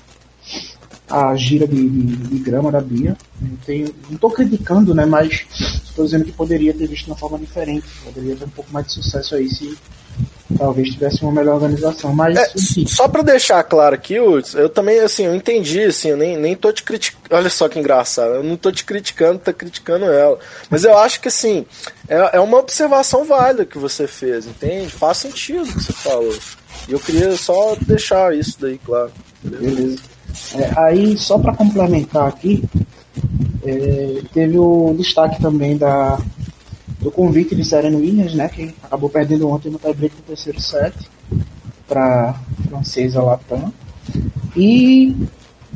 a 1.11 1.35
gira 1.35 1.67
de, 1.67 1.89
de, 1.89 2.15
de 2.15 2.39
grama 2.39 2.71
da 2.71 2.81
Bia. 2.81 3.17
Não, 3.39 3.57
tenho, 3.65 3.93
não 4.09 4.17
tô 4.17 4.29
criticando, 4.29 4.93
né? 4.93 5.05
Mas 5.05 5.45
estou 5.83 6.05
dizendo 6.05 6.25
que 6.25 6.31
poderia 6.31 6.73
ter 6.73 6.87
visto 6.87 7.05
de 7.05 7.11
uma 7.11 7.17
forma 7.17 7.37
diferente. 7.37 7.85
Poderia 8.03 8.35
ter 8.35 8.45
um 8.45 8.49
pouco 8.49 8.71
mais 8.71 8.87
de 8.87 8.93
sucesso 8.93 9.35
aí 9.35 9.49
se 9.49 9.77
talvez 10.57 10.89
tivesse 10.89 11.21
uma 11.21 11.31
melhor 11.31 11.55
organização. 11.55 12.13
Mas 12.13 12.37
é, 12.37 12.51
só 12.87 13.07
para 13.07 13.21
deixar 13.21 13.63
claro 13.63 13.95
aqui, 13.95 14.13
eu 14.15 14.69
também 14.69 14.99
assim, 14.99 15.25
eu 15.25 15.35
entendi, 15.35 15.83
assim, 15.83 16.09
eu 16.09 16.17
nem, 16.17 16.37
nem 16.37 16.55
tô 16.55 16.71
te 16.71 16.83
criticando. 16.83 17.35
Olha 17.35 17.49
só 17.49 17.67
que 17.67 17.79
engraçado, 17.79 18.35
eu 18.35 18.43
não 18.43 18.57
tô 18.57 18.71
te 18.71 18.83
criticando, 18.83 19.39
tá 19.39 19.53
criticando 19.53 20.05
ela. 20.05 20.37
Mas 20.69 20.83
eu 20.83 20.97
acho 20.97 21.19
que 21.19 21.27
assim, 21.27 21.65
é, 22.07 22.37
é 22.37 22.39
uma 22.39 22.57
observação 22.57 23.25
válida 23.25 23.65
que 23.65 23.77
você 23.77 24.07
fez, 24.07 24.45
entende? 24.45 24.91
Faz 24.91 25.17
sentido 25.17 25.63
o 25.63 25.73
que 25.73 25.83
você 25.83 25.93
falou. 25.93 26.37
E 26.87 26.93
eu 26.93 26.99
queria 26.99 27.35
só 27.37 27.75
deixar 27.81 28.35
isso 28.35 28.57
daí, 28.59 28.77
claro. 28.77 29.11
Beleza. 29.43 29.75
Beleza. 29.75 30.10
É, 30.55 30.79
aí, 30.79 31.17
só 31.17 31.37
para 31.37 31.55
complementar 31.55 32.27
aqui, 32.27 32.63
é, 33.63 34.21
teve 34.33 34.57
o 34.57 34.93
destaque 34.97 35.41
também 35.41 35.77
da, 35.77 36.19
do 36.99 37.11
convite 37.11 37.55
de 37.55 37.65
Serena 37.65 37.97
Williams, 37.97 38.33
né, 38.33 38.47
que 38.47 38.73
acabou 38.83 39.09
perdendo 39.09 39.49
ontem 39.49 39.69
no 39.69 39.79
tiebreak 39.79 40.15
do 40.15 40.21
terceiro 40.21 40.61
set 40.61 40.93
para 41.87 42.29
a 42.29 42.63
francesa 42.69 43.21
Latam. 43.21 43.73
E 44.55 45.15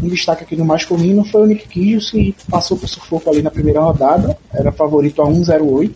um 0.02 0.10
destaque 0.10 0.44
aqui 0.44 0.56
no 0.56 0.66
masculino 0.66 1.24
foi 1.24 1.44
o 1.44 1.46
Nick 1.46 1.68
Kyrgios, 1.68 2.12
que 2.12 2.36
passou 2.50 2.78
por 2.78 2.88
sufoco 2.88 3.30
ali 3.30 3.42
na 3.42 3.52
primeira 3.52 3.82
rodada, 3.82 4.38
era 4.54 4.72
favorito 4.72 5.22
a 5.22 5.26
1,08. 5.26 5.92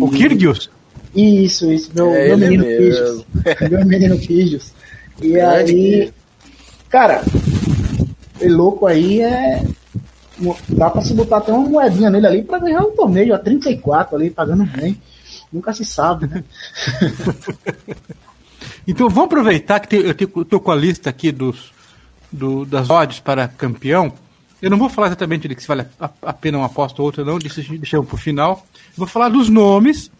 O 0.00 0.08
Kyrgios? 0.10 0.70
Isso, 1.14 1.70
isso, 1.70 1.90
meu, 1.94 2.10
é 2.10 2.28
meu 2.28 2.38
menino 2.38 2.64
Kyrgios. 2.64 3.24
meu 3.70 3.86
menino 3.86 4.18
Kyrgios. 4.18 4.72
E 5.20 5.38
aí, 5.38 6.12
Cara, 6.92 7.22
esse 8.38 8.48
louco 8.50 8.86
aí 8.86 9.22
é. 9.22 9.64
Dá 10.68 10.90
pra 10.90 11.00
se 11.00 11.14
botar 11.14 11.38
até 11.38 11.50
uma 11.50 11.66
moedinha 11.66 12.10
nele 12.10 12.26
ali 12.26 12.42
pra 12.42 12.58
ganhar 12.58 12.82
um 12.82 12.94
torneio 12.94 13.34
a 13.34 13.38
34 13.38 14.14
ali, 14.14 14.28
pagando 14.28 14.64
bem. 14.64 15.00
Nunca 15.50 15.72
se 15.72 15.86
sabe, 15.86 16.26
né? 16.26 16.44
então 18.86 19.08
vamos 19.08 19.24
aproveitar 19.24 19.80
que 19.80 19.96
eu 19.96 20.44
tô 20.44 20.60
com 20.60 20.70
a 20.70 20.76
lista 20.76 21.08
aqui 21.08 21.32
dos, 21.32 21.72
do, 22.30 22.66
das 22.66 22.90
odds 22.90 23.20
para 23.20 23.48
campeão. 23.48 24.12
Eu 24.60 24.68
não 24.68 24.78
vou 24.78 24.90
falar 24.90 25.06
exatamente 25.06 25.48
de 25.48 25.54
que 25.54 25.62
se 25.62 25.68
vale 25.68 25.86
a, 25.98 26.32
pena 26.32 26.58
uma 26.58 26.66
aposta 26.66 27.00
ou 27.00 27.06
outra, 27.06 27.24
não, 27.24 27.38
deixamos 27.38 28.08
para 28.08 28.14
o 28.14 28.18
final. 28.18 28.66
Vou 28.96 29.06
falar 29.06 29.30
dos 29.30 29.48
nomes, 29.48 30.10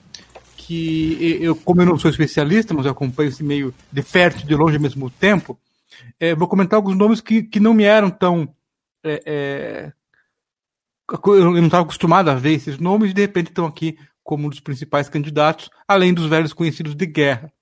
que 0.56 1.38
eu, 1.40 1.54
como 1.54 1.82
eu 1.82 1.87
não 1.87 1.98
sou 1.98 2.11
especialista, 2.11 2.72
mas 2.72 2.87
eu 2.87 2.92
acompanho 2.92 3.28
esse 3.28 3.44
meio 3.44 3.74
de 3.92 4.02
perto 4.02 4.42
e 4.42 4.46
de 4.46 4.54
longe 4.54 4.76
ao 4.76 4.82
mesmo 4.82 5.11
tempo, 5.11 5.58
é, 6.18 6.34
vou 6.34 6.48
comentar 6.48 6.76
alguns 6.76 6.96
nomes 6.96 7.20
que, 7.20 7.42
que 7.42 7.60
não 7.60 7.74
me 7.74 7.84
eram 7.84 8.10
tão. 8.10 8.54
É, 9.04 9.22
é, 9.26 9.92
eu 11.26 11.50
não 11.50 11.66
estava 11.66 11.82
acostumado 11.82 12.30
a 12.30 12.34
ver 12.34 12.52
esses 12.52 12.78
nomes 12.78 13.10
e 13.10 13.14
de 13.14 13.20
repente 13.20 13.48
estão 13.48 13.66
aqui 13.66 13.98
como 14.22 14.46
um 14.46 14.50
dos 14.50 14.60
principais 14.60 15.08
candidatos, 15.08 15.68
além 15.86 16.14
dos 16.14 16.26
velhos 16.26 16.52
conhecidos 16.52 16.94
de 16.94 17.06
guerra. 17.06 17.52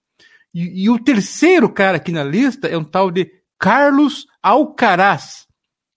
E, 0.55 0.85
e 0.85 0.90
o 0.90 0.98
terceiro 0.98 1.68
cara 1.68 1.96
aqui 1.96 2.12
na 2.12 2.24
lista 2.24 2.68
é 2.68 2.76
um 2.76 2.85
tal 2.85 3.11
de 3.11 3.31
Carlos 3.59 4.26
Alcaraz. 4.42 5.46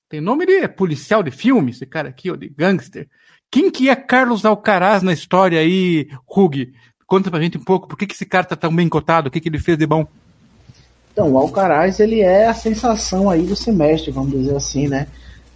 Tem 0.10 0.22
nome 0.22 0.46
de 0.46 0.68
policial 0.68 1.24
de 1.24 1.32
filme, 1.32 1.72
esse 1.72 1.86
cara 1.86 2.10
aqui, 2.10 2.30
ó, 2.30 2.36
de 2.36 2.50
gangster. 2.50 3.10
Quem 3.52 3.70
que 3.70 3.90
é 3.90 3.96
Carlos 3.96 4.46
Alcaraz 4.46 5.04
na 5.04 5.14
história 5.14 5.60
aí, 5.60 6.08
Hug? 6.28 6.72
Conta 7.06 7.30
pra 7.30 7.42
gente 7.42 7.58
um 7.58 7.64
pouco, 7.64 7.88
por 7.88 7.98
que, 7.98 8.08
que 8.08 8.14
esse 8.14 8.26
cara 8.26 8.46
tá 8.46 8.56
tão 8.56 8.76
bem 8.76 8.88
cotado, 8.90 9.28
o 9.28 9.32
que, 9.32 9.40
que 9.40 9.50
ele 9.50 9.60
fez 9.60 9.78
de 9.78 9.86
bom? 9.86 10.08
Então, 11.14 11.32
o 11.32 11.38
Alcaraz, 11.38 12.00
ele 12.00 12.22
é 12.22 12.48
a 12.48 12.54
sensação 12.54 13.30
aí 13.30 13.44
do 13.44 13.56
semestre, 13.56 14.12
vamos 14.12 14.32
dizer 14.32 14.56
assim, 14.56 14.88
né? 14.88 15.08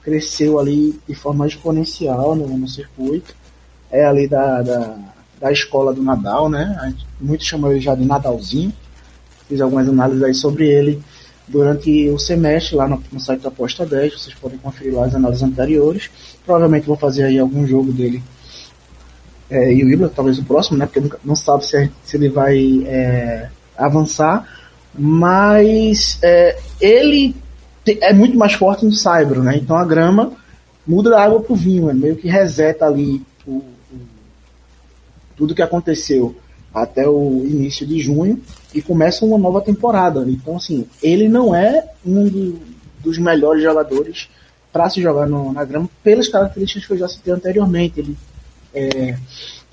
Cresceu 0.04 0.60
ali 0.60 0.98
de 1.08 1.16
forma 1.16 1.46
exponencial 1.48 2.36
no, 2.36 2.48
no 2.48 2.68
circuito. 2.68 3.36
É 3.92 4.06
ali 4.06 4.28
da, 4.28 4.62
da, 4.62 4.98
da, 5.42 5.52
escola 5.52 5.94
do 5.94 6.04
Nadal, 6.04 6.48
né? 6.48 6.94
Muitos 7.20 7.48
chamam 7.48 7.72
ele 7.72 7.82
já 7.82 7.96
de 7.96 8.06
Nadalzinho. 8.06 8.72
Fiz 9.50 9.60
algumas 9.60 9.90
análises 9.90 10.24
aí 10.24 10.34
sobre 10.34 10.70
ele. 10.70 11.02
durante 11.48 12.10
o 12.10 12.20
semestre 12.20 12.76
lá 12.76 12.88
no, 12.88 13.02
no 13.12 13.20
site 13.20 13.42
da 13.42 13.50
Aposta 13.50 13.86
10. 13.86 14.14
Vocês 14.14 14.36
podem 14.36 14.60
conferir 14.60 14.94
lá 14.94 15.06
as 15.06 15.16
análises 15.16 15.44
anteriores. 15.44 16.10
Provavelmente 16.46 16.86
vou 16.86 16.98
fazer 16.98 17.24
aí 17.24 17.40
algum 17.40 17.66
jogo 17.66 17.92
dele 17.92 18.22
é, 19.50 19.74
e 19.74 19.84
o 19.84 19.90
Ibra, 19.90 20.10
talvez 20.10 20.38
o 20.38 20.44
próximo, 20.44 20.78
né? 20.78 20.86
Porque 20.86 21.00
nunca, 21.00 21.20
não 21.24 21.36
sabe 21.36 21.66
se, 21.66 21.90
se 22.04 22.18
ele 22.18 22.30
vai 22.30 22.84
é, 22.86 23.50
avançar. 23.78 24.46
Mas 24.94 26.20
é, 26.24 26.58
ele 26.80 27.36
é 28.02 28.14
muito 28.14 28.38
mais 28.38 28.54
forte 28.54 28.86
no 28.86 28.92
Saibro, 28.92 29.44
né? 29.44 29.58
Então 29.58 29.76
a 29.76 29.86
grama 29.86 30.34
muda 30.86 31.10
da 31.10 31.22
água 31.22 31.42
pro 31.42 31.56
vinho, 31.56 31.90
é 31.90 31.94
meio 31.94 32.16
que 32.16 32.28
reseta 32.28 32.86
ali 32.86 33.22
o, 33.46 33.58
o, 33.92 34.00
tudo 35.36 35.54
que 35.54 35.62
aconteceu 35.62 36.36
até 36.74 37.08
o 37.08 37.44
início 37.46 37.86
de 37.86 38.00
junho 38.00 38.42
e 38.74 38.82
começa 38.82 39.26
uma 39.26 39.38
nova 39.38 39.62
temporada. 39.62 40.24
Então, 40.28 40.56
assim, 40.56 40.86
ele 41.02 41.28
não 41.28 41.54
é 41.54 41.86
um 42.06 42.28
do, 42.28 42.60
dos 43.00 43.18
melhores 43.18 43.62
jogadores 43.62 44.30
para 44.72 44.90
se 44.90 45.02
jogar 45.02 45.28
no, 45.28 45.52
na 45.52 45.66
grama 45.66 45.90
pelas 46.04 46.28
características 46.28 46.86
que 46.86 46.94
eu 46.94 46.98
já 46.98 47.08
citei 47.08 47.34
anteriormente. 47.34 48.00
Ele, 48.00 48.18
é, 48.74 49.18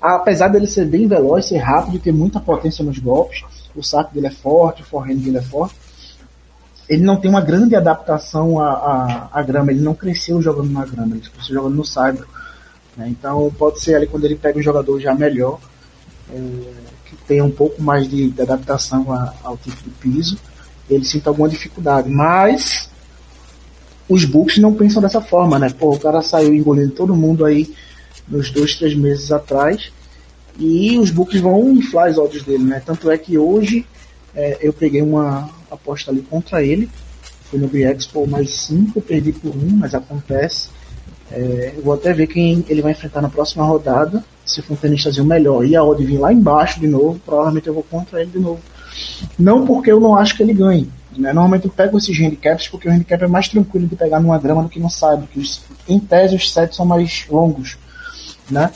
apesar 0.01 0.47
dele 0.49 0.67
ser 0.67 0.85
bem 0.85 1.07
veloz, 1.07 1.45
ser 1.45 1.57
rápido, 1.57 1.99
ter 1.99 2.11
muita 2.11 2.39
potência 2.39 2.83
nos 2.83 2.97
golpes, 2.97 3.43
o 3.75 3.83
saco 3.83 4.13
dele 4.13 4.27
é 4.27 4.31
forte, 4.31 4.81
o 4.81 4.85
forehand 4.85 5.17
dele 5.17 5.37
é 5.37 5.41
forte 5.41 5.75
ele 6.87 7.03
não 7.03 7.17
tem 7.17 7.29
uma 7.29 7.41
grande 7.41 7.75
adaptação 7.75 8.59
à, 8.59 8.69
à, 8.69 9.29
à, 9.39 9.41
grama, 9.41 9.71
ele 9.71 9.81
não 9.81 9.95
cresceu 9.95 10.41
jogando 10.41 10.71
na 10.71 10.85
grama, 10.85 11.15
ele 11.15 11.27
cresceu 11.27 11.55
jogando 11.55 11.75
no 11.75 11.85
saibro. 11.85 12.27
Né? 12.95 13.07
Então 13.09 13.51
pode 13.57 13.79
ser 13.79 13.95
ali 13.95 14.07
quando 14.07 14.25
ele 14.25 14.35
pega 14.35 14.59
um 14.59 14.61
jogador 14.61 14.99
já 14.99 15.13
melhor, 15.13 15.59
é, 16.31 16.39
que 17.05 17.15
tenha 17.27 17.43
um 17.43 17.51
pouco 17.51 17.81
mais 17.81 18.07
de, 18.07 18.29
de 18.29 18.41
adaptação 18.41 19.11
a, 19.11 19.33
ao 19.43 19.57
tipo 19.57 19.77
de 19.83 19.89
piso, 19.89 20.37
ele 20.89 21.05
sinta 21.05 21.29
alguma 21.29 21.49
dificuldade. 21.49 22.09
Mas 22.09 22.89
os 24.07 24.23
books 24.23 24.59
não 24.59 24.73
pensam 24.73 25.01
dessa 25.01 25.21
forma, 25.21 25.57
né? 25.57 25.69
Pô, 25.71 25.91
o 25.91 25.99
cara 25.99 26.21
saiu 26.21 26.53
engolindo 26.53 26.91
todo 26.91 27.15
mundo 27.15 27.45
aí 27.45 27.73
nos 28.27 28.51
dois, 28.51 28.75
três 28.75 28.95
meses 28.95 29.31
atrás. 29.31 29.91
E 30.57 30.97
os 30.97 31.11
books 31.11 31.39
vão 31.41 31.71
inflar 31.71 32.09
os 32.09 32.17
odds 32.17 32.43
dele, 32.43 32.63
né? 32.63 32.81
Tanto 32.85 33.11
é 33.11 33.17
que 33.17 33.37
hoje 33.37 33.85
é, 34.33 34.57
eu 34.61 34.71
peguei 34.71 35.01
uma, 35.01 35.49
aposta 35.75 36.11
ali 36.11 36.21
contra 36.21 36.63
ele. 36.63 36.89
Foi 37.49 37.59
no 37.59 37.69
Expo 37.77 38.27
mais 38.27 38.55
5, 38.61 38.99
perdi 39.01 39.31
por 39.31 39.55
1, 39.55 39.59
um, 39.59 39.69
mas 39.77 39.93
acontece. 39.93 40.69
É, 41.31 41.73
eu 41.75 41.83
vou 41.83 41.93
até 41.93 42.13
ver 42.13 42.27
quem 42.27 42.65
ele 42.67 42.81
vai 42.81 42.91
enfrentar 42.91 43.21
na 43.21 43.29
próxima 43.29 43.63
rodada. 43.63 44.23
Se 44.45 44.61
for 44.61 44.73
um 44.73 44.77
tenistazinho 44.77 45.25
melhor 45.25 45.65
e 45.65 45.75
a 45.75 45.83
odd 45.83 46.03
vir 46.03 46.17
lá 46.17 46.31
embaixo 46.31 46.79
de 46.79 46.87
novo, 46.87 47.19
provavelmente 47.25 47.67
eu 47.67 47.73
vou 47.73 47.83
contra 47.83 48.21
ele 48.21 48.31
de 48.31 48.39
novo. 48.39 48.59
Não 49.37 49.65
porque 49.65 49.91
eu 49.91 49.99
não 49.99 50.15
acho 50.15 50.35
que 50.35 50.43
ele 50.43 50.53
ganhe. 50.53 50.89
Né? 51.17 51.33
Normalmente 51.33 51.65
eu 51.65 51.71
pego 51.71 51.97
esses 51.97 52.17
handicaps 52.17 52.67
porque 52.67 52.87
o 52.87 52.91
handicap 52.91 53.23
é 53.23 53.27
mais 53.27 53.47
tranquilo 53.47 53.87
de 53.87 53.95
pegar 53.95 54.19
numa 54.19 54.37
grama 54.37 54.63
do 54.63 54.69
que 54.69 54.79
no 54.79 54.89
saibro, 54.89 55.27
que 55.27 55.41
em 55.87 55.99
tese 55.99 56.35
os 56.35 56.51
sets 56.51 56.75
são 56.75 56.85
mais 56.85 57.25
longos. 57.29 57.77
Né? 58.49 58.69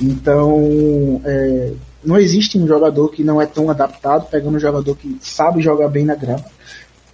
Então, 0.00 1.20
é, 1.24 1.72
não 2.04 2.18
existe 2.18 2.58
um 2.58 2.66
jogador 2.66 3.08
que 3.08 3.22
não 3.22 3.40
é 3.40 3.46
tão 3.46 3.70
adaptado, 3.70 4.28
pegando 4.28 4.56
um 4.56 4.60
jogador 4.60 4.96
que 4.96 5.16
sabe 5.20 5.62
jogar 5.62 5.88
bem 5.88 6.04
na 6.04 6.14
grama, 6.14 6.44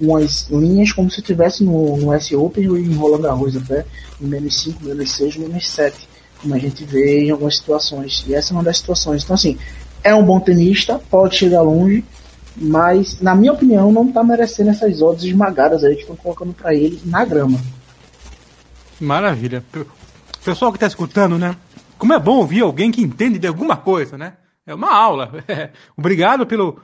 umas 0.01 0.49
linhas 0.51 0.93
como 0.93 1.11
se 1.11 1.21
estivesse 1.21 1.63
no, 1.63 1.97
no 1.97 2.13
S 2.13 2.35
Open 2.35 2.69
ou 2.69 2.79
enrolando 2.79 3.29
arroz 3.29 3.55
até 3.57 3.85
menos 4.19 4.63
5, 4.63 4.85
menos 4.85 5.13
6, 5.13 5.37
menos 5.37 5.71
7, 5.71 6.09
como 6.41 6.55
a 6.55 6.59
gente 6.59 6.85
vê 6.85 7.25
em 7.25 7.31
algumas 7.31 7.59
situações. 7.59 8.25
E 8.27 8.35
essa 8.35 8.53
é 8.53 8.55
uma 8.55 8.63
das 8.63 8.79
situações. 8.79 9.23
Então, 9.23 9.35
assim, 9.35 9.59
é 10.03 10.15
um 10.15 10.25
bom 10.25 10.41
tenista, 10.41 10.99
pode 11.11 11.37
chegar 11.37 11.61
longe, 11.61 12.03
mas, 12.57 13.21
na 13.21 13.35
minha 13.35 13.53
opinião, 13.53 13.93
não 13.93 14.09
está 14.09 14.25
merecendo 14.25 14.71
essas 14.71 15.01
odds 15.03 15.25
esmagadas 15.25 15.85
aí 15.85 15.95
que 15.95 16.03
estão 16.03 16.17
colocando 16.17 16.53
para 16.55 16.75
ele 16.75 17.01
na 17.05 17.25
grama. 17.25 17.61
Maravilha. 18.99 19.63
Pessoal 20.45 20.73
que 20.73 20.77
está 20.77 20.87
escutando, 20.87 21.39
né? 21.39 21.55
Como 22.01 22.15
é 22.15 22.19
bom 22.19 22.39
ouvir 22.39 22.63
alguém 22.63 22.91
que 22.91 23.03
entende 23.03 23.39
de 23.39 23.47
alguma 23.47 23.77
coisa, 23.77 24.17
né? 24.17 24.39
É 24.67 24.75
uma 24.75 24.91
aula. 24.91 25.31
Obrigado 25.95 26.47
pelo, 26.47 26.81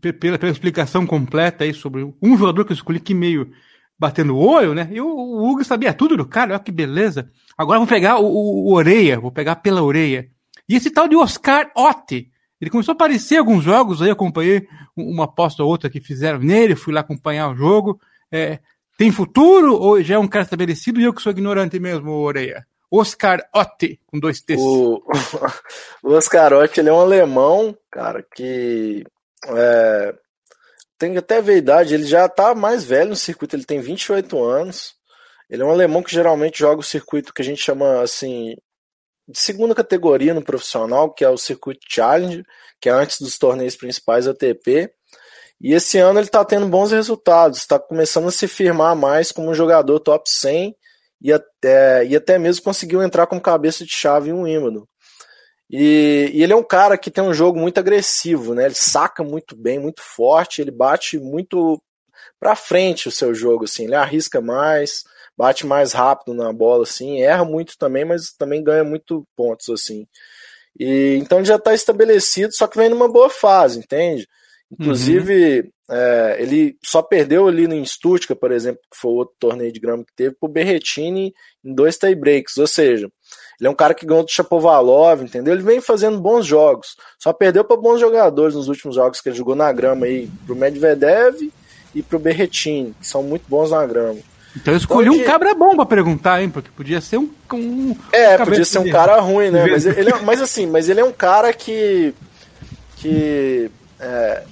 pela, 0.00 0.38
pela 0.38 0.52
explicação 0.52 1.04
completa 1.04 1.64
aí 1.64 1.74
sobre 1.74 2.04
um 2.22 2.38
jogador 2.38 2.64
que 2.64 2.70
eu 2.70 2.76
escolhi 2.76 3.00
que 3.00 3.12
meio 3.12 3.50
batendo 3.98 4.36
o 4.36 4.38
olho, 4.38 4.72
né? 4.72 4.88
E 4.92 5.00
o, 5.00 5.08
o 5.08 5.50
Hugo 5.50 5.64
sabia 5.64 5.92
tudo 5.92 6.16
do 6.16 6.24
cara, 6.24 6.52
olha 6.52 6.62
que 6.62 6.70
beleza. 6.70 7.28
Agora 7.58 7.80
vou 7.80 7.88
pegar 7.88 8.20
o, 8.20 8.26
o, 8.26 8.68
o 8.68 8.74
Oreia, 8.74 9.18
vou 9.18 9.32
pegar 9.32 9.56
pela 9.56 9.82
orelha. 9.82 10.30
E 10.68 10.76
esse 10.76 10.88
tal 10.88 11.08
de 11.08 11.16
Oscar 11.16 11.72
Otte, 11.76 12.30
ele 12.60 12.70
começou 12.70 12.92
a 12.92 12.94
aparecer 12.94 13.34
em 13.34 13.38
alguns 13.38 13.64
jogos 13.64 14.00
aí, 14.00 14.10
acompanhei 14.10 14.68
uma 14.96 15.24
aposta 15.24 15.64
ou 15.64 15.68
outra 15.68 15.90
que 15.90 16.00
fizeram 16.00 16.38
nele, 16.38 16.76
fui 16.76 16.94
lá 16.94 17.00
acompanhar 17.00 17.50
o 17.50 17.56
jogo. 17.56 17.98
É, 18.30 18.60
tem 18.96 19.10
futuro 19.10 19.74
ou 19.74 20.00
já 20.00 20.14
é 20.14 20.18
um 20.18 20.28
cara 20.28 20.44
estabelecido 20.44 21.00
e 21.00 21.04
eu 21.04 21.12
que 21.12 21.20
sou 21.20 21.32
ignorante 21.32 21.80
mesmo, 21.80 22.12
Oreia? 22.12 22.64
Oscar 22.98 23.46
Otte, 23.54 24.00
com 24.06 24.18
dois 24.18 24.40
T's. 24.40 24.60
O, 24.60 25.02
o 26.02 26.12
Oscar 26.12 26.52
Otte, 26.52 26.80
ele 26.80 26.88
é 26.88 26.92
um 26.92 27.00
alemão, 27.00 27.76
cara, 27.90 28.24
que 28.34 29.04
é, 29.48 30.14
tem 30.98 31.16
até 31.16 31.40
ver 31.40 31.54
a 31.54 31.58
idade, 31.58 31.94
ele 31.94 32.04
já 32.04 32.28
tá 32.28 32.54
mais 32.54 32.84
velho 32.84 33.10
no 33.10 33.16
circuito, 33.16 33.56
ele 33.56 33.64
tem 33.64 33.80
28 33.80 34.42
anos. 34.42 34.94
Ele 35.50 35.62
é 35.62 35.66
um 35.66 35.70
alemão 35.70 36.02
que 36.02 36.12
geralmente 36.12 36.58
joga 36.58 36.80
o 36.80 36.84
circuito 36.84 37.32
que 37.32 37.42
a 37.42 37.44
gente 37.44 37.60
chama 37.60 38.00
assim 38.02 38.56
de 39.26 39.38
segunda 39.38 39.74
categoria 39.74 40.34
no 40.34 40.42
profissional, 40.42 41.12
que 41.12 41.24
é 41.24 41.28
o 41.28 41.38
circuito 41.38 41.80
Challenge, 41.88 42.44
que 42.80 42.88
é 42.88 42.92
antes 42.92 43.18
dos 43.20 43.38
torneios 43.38 43.76
principais 43.76 44.28
ATP. 44.28 44.90
E 45.60 45.72
esse 45.72 45.98
ano 45.98 46.18
ele 46.18 46.26
está 46.26 46.44
tendo 46.44 46.68
bons 46.68 46.90
resultados, 46.90 47.58
está 47.58 47.78
começando 47.78 48.28
a 48.28 48.32
se 48.32 48.46
firmar 48.46 48.94
mais 48.94 49.32
como 49.32 49.50
um 49.50 49.54
jogador 49.54 49.98
top 50.00 50.28
100 50.28 50.76
e 51.20 51.32
até, 51.32 52.04
e 52.06 52.16
até 52.16 52.38
mesmo 52.38 52.64
conseguiu 52.64 53.02
entrar 53.02 53.26
como 53.26 53.40
cabeça 53.40 53.84
de 53.84 53.90
chave 53.90 54.30
em 54.30 54.32
um 54.32 54.42
Wimbledon. 54.42 54.86
E, 55.70 56.30
e, 56.34 56.42
ele 56.42 56.52
é 56.52 56.56
um 56.56 56.62
cara 56.62 56.98
que 56.98 57.10
tem 57.10 57.24
um 57.24 57.32
jogo 57.32 57.58
muito 57.58 57.78
agressivo, 57.78 58.54
né? 58.54 58.66
Ele 58.66 58.74
saca 58.74 59.24
muito 59.24 59.56
bem, 59.56 59.78
muito 59.78 60.02
forte, 60.02 60.60
ele 60.60 60.70
bate 60.70 61.18
muito 61.18 61.82
para 62.38 62.54
frente 62.54 63.08
o 63.08 63.12
seu 63.12 63.34
jogo, 63.34 63.64
assim, 63.64 63.84
ele 63.84 63.94
arrisca 63.94 64.40
mais, 64.40 65.02
bate 65.36 65.66
mais 65.66 65.92
rápido 65.92 66.34
na 66.34 66.52
bola, 66.52 66.84
assim, 66.84 67.20
erra 67.22 67.44
muito 67.44 67.76
também, 67.78 68.04
mas 68.04 68.32
também 68.38 68.62
ganha 68.62 68.84
muito 68.84 69.26
pontos, 69.36 69.68
assim. 69.70 70.06
E 70.78 71.16
então 71.20 71.38
ele 71.38 71.46
já 71.46 71.56
está 71.56 71.74
estabelecido, 71.74 72.54
só 72.54 72.66
que 72.66 72.76
vem 72.76 72.88
numa 72.88 73.08
boa 73.08 73.30
fase, 73.30 73.78
entende? 73.78 74.28
Inclusive, 74.78 75.60
uhum. 75.60 75.96
é, 75.96 76.36
ele 76.40 76.76
só 76.84 77.02
perdeu 77.02 77.46
ali 77.48 77.66
no 77.66 77.84
Stuttgart, 77.86 78.38
por 78.38 78.52
exemplo, 78.52 78.80
que 78.90 78.98
foi 78.98 79.10
o 79.10 79.16
outro 79.16 79.34
torneio 79.38 79.72
de 79.72 79.80
grama 79.80 80.04
que 80.04 80.12
teve, 80.14 80.36
pro 80.38 80.48
Berretini 80.48 81.32
em 81.64 81.74
dois 81.74 81.96
tie 81.96 82.14
breaks. 82.14 82.56
Ou 82.56 82.66
seja, 82.66 83.08
ele 83.60 83.68
é 83.68 83.70
um 83.70 83.74
cara 83.74 83.94
que 83.94 84.06
ganhou 84.06 84.24
do 84.24 84.30
Chapovalov, 84.30 85.22
entendeu? 85.22 85.54
Ele 85.54 85.62
vem 85.62 85.80
fazendo 85.80 86.20
bons 86.20 86.46
jogos. 86.46 86.96
Só 87.18 87.32
perdeu 87.32 87.64
para 87.64 87.76
bons 87.76 88.00
jogadores 88.00 88.54
nos 88.54 88.68
últimos 88.68 88.96
jogos 88.96 89.20
que 89.20 89.28
ele 89.28 89.36
jogou 89.36 89.54
na 89.54 89.72
grama 89.72 90.06
aí, 90.06 90.28
pro 90.46 90.56
Medvedev 90.56 91.50
e 91.94 92.02
pro 92.02 92.18
Berretini, 92.18 92.94
que 93.00 93.06
são 93.06 93.22
muito 93.22 93.44
bons 93.48 93.70
na 93.70 93.86
grama. 93.86 94.18
Então 94.56 94.72
eu 94.72 94.78
escolhi 94.78 95.08
então, 95.08 95.20
um 95.20 95.24
cabra 95.24 95.54
bom 95.54 95.74
para 95.74 95.86
perguntar, 95.86 96.42
hein? 96.42 96.48
Porque 96.48 96.70
podia 96.76 97.00
ser 97.00 97.18
um. 97.18 97.28
um 97.52 97.96
é, 98.12 98.38
podia 98.38 98.64
ser 98.64 98.78
um 98.78 98.90
cara 98.90 99.20
ruim, 99.20 99.50
né? 99.50 99.66
Mas, 99.66 99.84
ele 99.86 100.10
é, 100.10 100.22
mas 100.22 100.40
assim, 100.40 100.66
mas 100.66 100.88
ele 100.88 101.00
é 101.00 101.04
um 101.04 101.12
cara 101.12 101.52
que. 101.52 102.14
que. 102.96 103.70
É, 103.98 104.42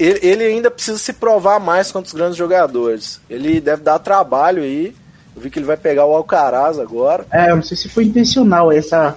ele, 0.00 0.18
ele, 0.22 0.44
ainda 0.44 0.70
precisa 0.70 0.98
se 0.98 1.12
provar 1.12 1.60
mais 1.60 1.92
contra 1.92 2.08
os 2.08 2.14
grandes 2.14 2.36
jogadores. 2.36 3.20
Ele 3.28 3.60
deve 3.60 3.82
dar 3.82 3.98
trabalho 3.98 4.62
aí. 4.62 4.94
Eu 5.36 5.42
vi 5.42 5.50
que 5.50 5.58
ele 5.58 5.66
vai 5.66 5.76
pegar 5.76 6.06
o 6.06 6.14
Alcaraz 6.14 6.78
agora. 6.78 7.26
É, 7.30 7.50
eu 7.50 7.56
não 7.56 7.62
sei 7.62 7.76
se 7.76 7.88
foi 7.88 8.04
intencional 8.04 8.72
essa, 8.72 9.16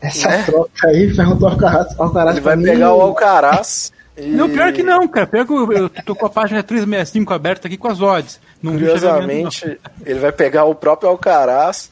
essa 0.00 0.28
é? 0.30 0.42
troca 0.44 0.86
aí. 0.86 1.14
Perguntou 1.14 1.48
o 1.48 1.52
Alcaraz. 1.52 1.98
Alcaraz 1.98 2.36
ele 2.36 2.44
vai 2.44 2.56
mim. 2.56 2.64
pegar 2.64 2.94
o 2.94 3.00
Alcaraz. 3.00 3.92
E... 4.16 4.26
Não, 4.28 4.48
pior 4.48 4.72
que 4.72 4.82
não, 4.82 5.08
cara. 5.08 5.26
Pior 5.26 5.46
que 5.46 5.52
eu, 5.52 5.72
eu 5.72 5.88
tô 5.88 6.14
com 6.14 6.26
a 6.26 6.30
página 6.30 6.62
365 6.62 7.32
aberta 7.34 7.66
aqui 7.66 7.76
com 7.76 7.88
as 7.88 8.00
odds. 8.00 8.40
Não 8.62 8.72
Curiosamente, 8.72 9.78
ele 10.04 10.20
vai 10.20 10.32
pegar 10.32 10.64
o 10.64 10.74
próprio 10.74 11.08
Alcaraz. 11.08 11.90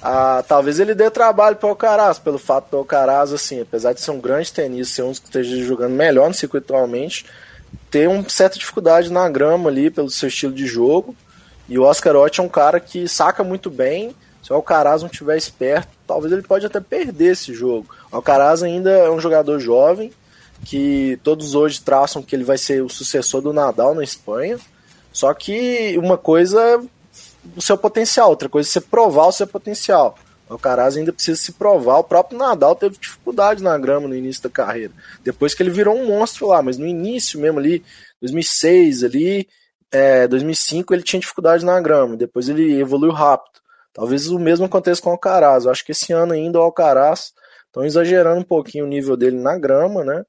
Ah, 0.00 0.44
talvez 0.46 0.78
ele 0.78 0.94
dê 0.94 1.10
trabalho 1.10 1.56
para 1.56 1.66
o 1.66 1.70
Alcaraz, 1.70 2.18
pelo 2.18 2.38
fato 2.38 2.70
do 2.70 2.76
Alcaraz, 2.76 3.32
assim, 3.32 3.60
apesar 3.60 3.92
de 3.92 4.00
ser 4.00 4.10
um 4.10 4.20
grande 4.20 4.52
tenista, 4.52 4.96
ser 4.96 5.02
um 5.02 5.12
que 5.12 5.24
esteja 5.24 5.64
jogando 5.64 5.92
melhor 5.92 6.28
no 6.28 6.34
circuito 6.34 6.72
atualmente, 6.72 7.26
ter 7.90 8.08
uma 8.08 8.28
certa 8.28 8.58
dificuldade 8.58 9.10
na 9.10 9.28
grama 9.28 9.68
ali 9.68 9.90
pelo 9.90 10.10
seu 10.10 10.28
estilo 10.28 10.52
de 10.52 10.66
jogo. 10.66 11.14
E 11.68 11.78
o 11.78 11.82
Oscar 11.82 12.16
Ott 12.16 12.40
é 12.40 12.42
um 12.42 12.48
cara 12.48 12.80
que 12.80 13.08
saca 13.08 13.44
muito 13.44 13.70
bem. 13.70 14.14
Se 14.42 14.52
o 14.52 14.56
Alcaraz 14.56 15.02
não 15.02 15.08
estiver 15.08 15.36
esperto, 15.36 15.88
talvez 16.06 16.32
ele 16.32 16.42
pode 16.42 16.66
até 16.66 16.80
perder 16.80 17.32
esse 17.32 17.54
jogo. 17.54 17.86
O 18.10 18.16
Alcaraz 18.16 18.62
ainda 18.62 18.90
é 18.90 19.10
um 19.10 19.20
jogador 19.20 19.60
jovem, 19.60 20.12
que 20.64 21.18
todos 21.22 21.54
hoje 21.54 21.80
traçam 21.80 22.22
que 22.22 22.34
ele 22.34 22.44
vai 22.44 22.58
ser 22.58 22.82
o 22.82 22.88
sucessor 22.88 23.40
do 23.40 23.52
Nadal 23.52 23.94
na 23.94 24.02
Espanha. 24.02 24.58
Só 25.12 25.32
que 25.32 25.96
uma 25.98 26.18
coisa 26.18 26.60
é 26.60 26.78
o 27.56 27.62
seu 27.62 27.76
potencial, 27.76 28.30
outra 28.30 28.48
coisa 28.48 28.68
é 28.68 28.72
você 28.72 28.80
provar 28.80 29.26
o 29.26 29.32
seu 29.32 29.46
potencial. 29.46 30.16
Alcaraz 30.52 30.96
ainda 30.96 31.12
precisa 31.12 31.40
se 31.40 31.52
provar. 31.52 31.98
O 31.98 32.04
próprio 32.04 32.38
Nadal 32.38 32.74
teve 32.74 32.98
dificuldade 32.98 33.62
na 33.62 33.76
grama 33.78 34.08
no 34.08 34.14
início 34.14 34.42
da 34.42 34.50
carreira. 34.50 34.92
Depois 35.22 35.54
que 35.54 35.62
ele 35.62 35.70
virou 35.70 35.96
um 35.96 36.06
monstro 36.06 36.46
lá, 36.46 36.62
mas 36.62 36.78
no 36.78 36.86
início 36.86 37.40
mesmo 37.40 37.58
ali, 37.58 37.84
2006 38.20 39.04
ali, 39.04 39.48
é, 39.90 40.26
2005 40.26 40.94
ele 40.94 41.02
tinha 41.02 41.20
dificuldade 41.20 41.64
na 41.64 41.80
grama, 41.80 42.16
depois 42.16 42.48
ele 42.48 42.80
evoluiu 42.80 43.12
rápido. 43.12 43.60
Talvez 43.92 44.28
o 44.28 44.38
mesmo 44.38 44.64
aconteça 44.64 45.02
com 45.02 45.10
o 45.10 45.12
Alcaraz. 45.12 45.64
Eu 45.64 45.70
acho 45.70 45.84
que 45.84 45.92
esse 45.92 46.12
ano 46.12 46.32
ainda 46.32 46.58
o 46.58 46.62
Alcaraz 46.62 47.32
estão 47.66 47.84
exagerando 47.84 48.40
um 48.40 48.44
pouquinho 48.44 48.84
o 48.84 48.88
nível 48.88 49.16
dele 49.16 49.38
na 49.38 49.58
grama, 49.58 50.02
né? 50.04 50.24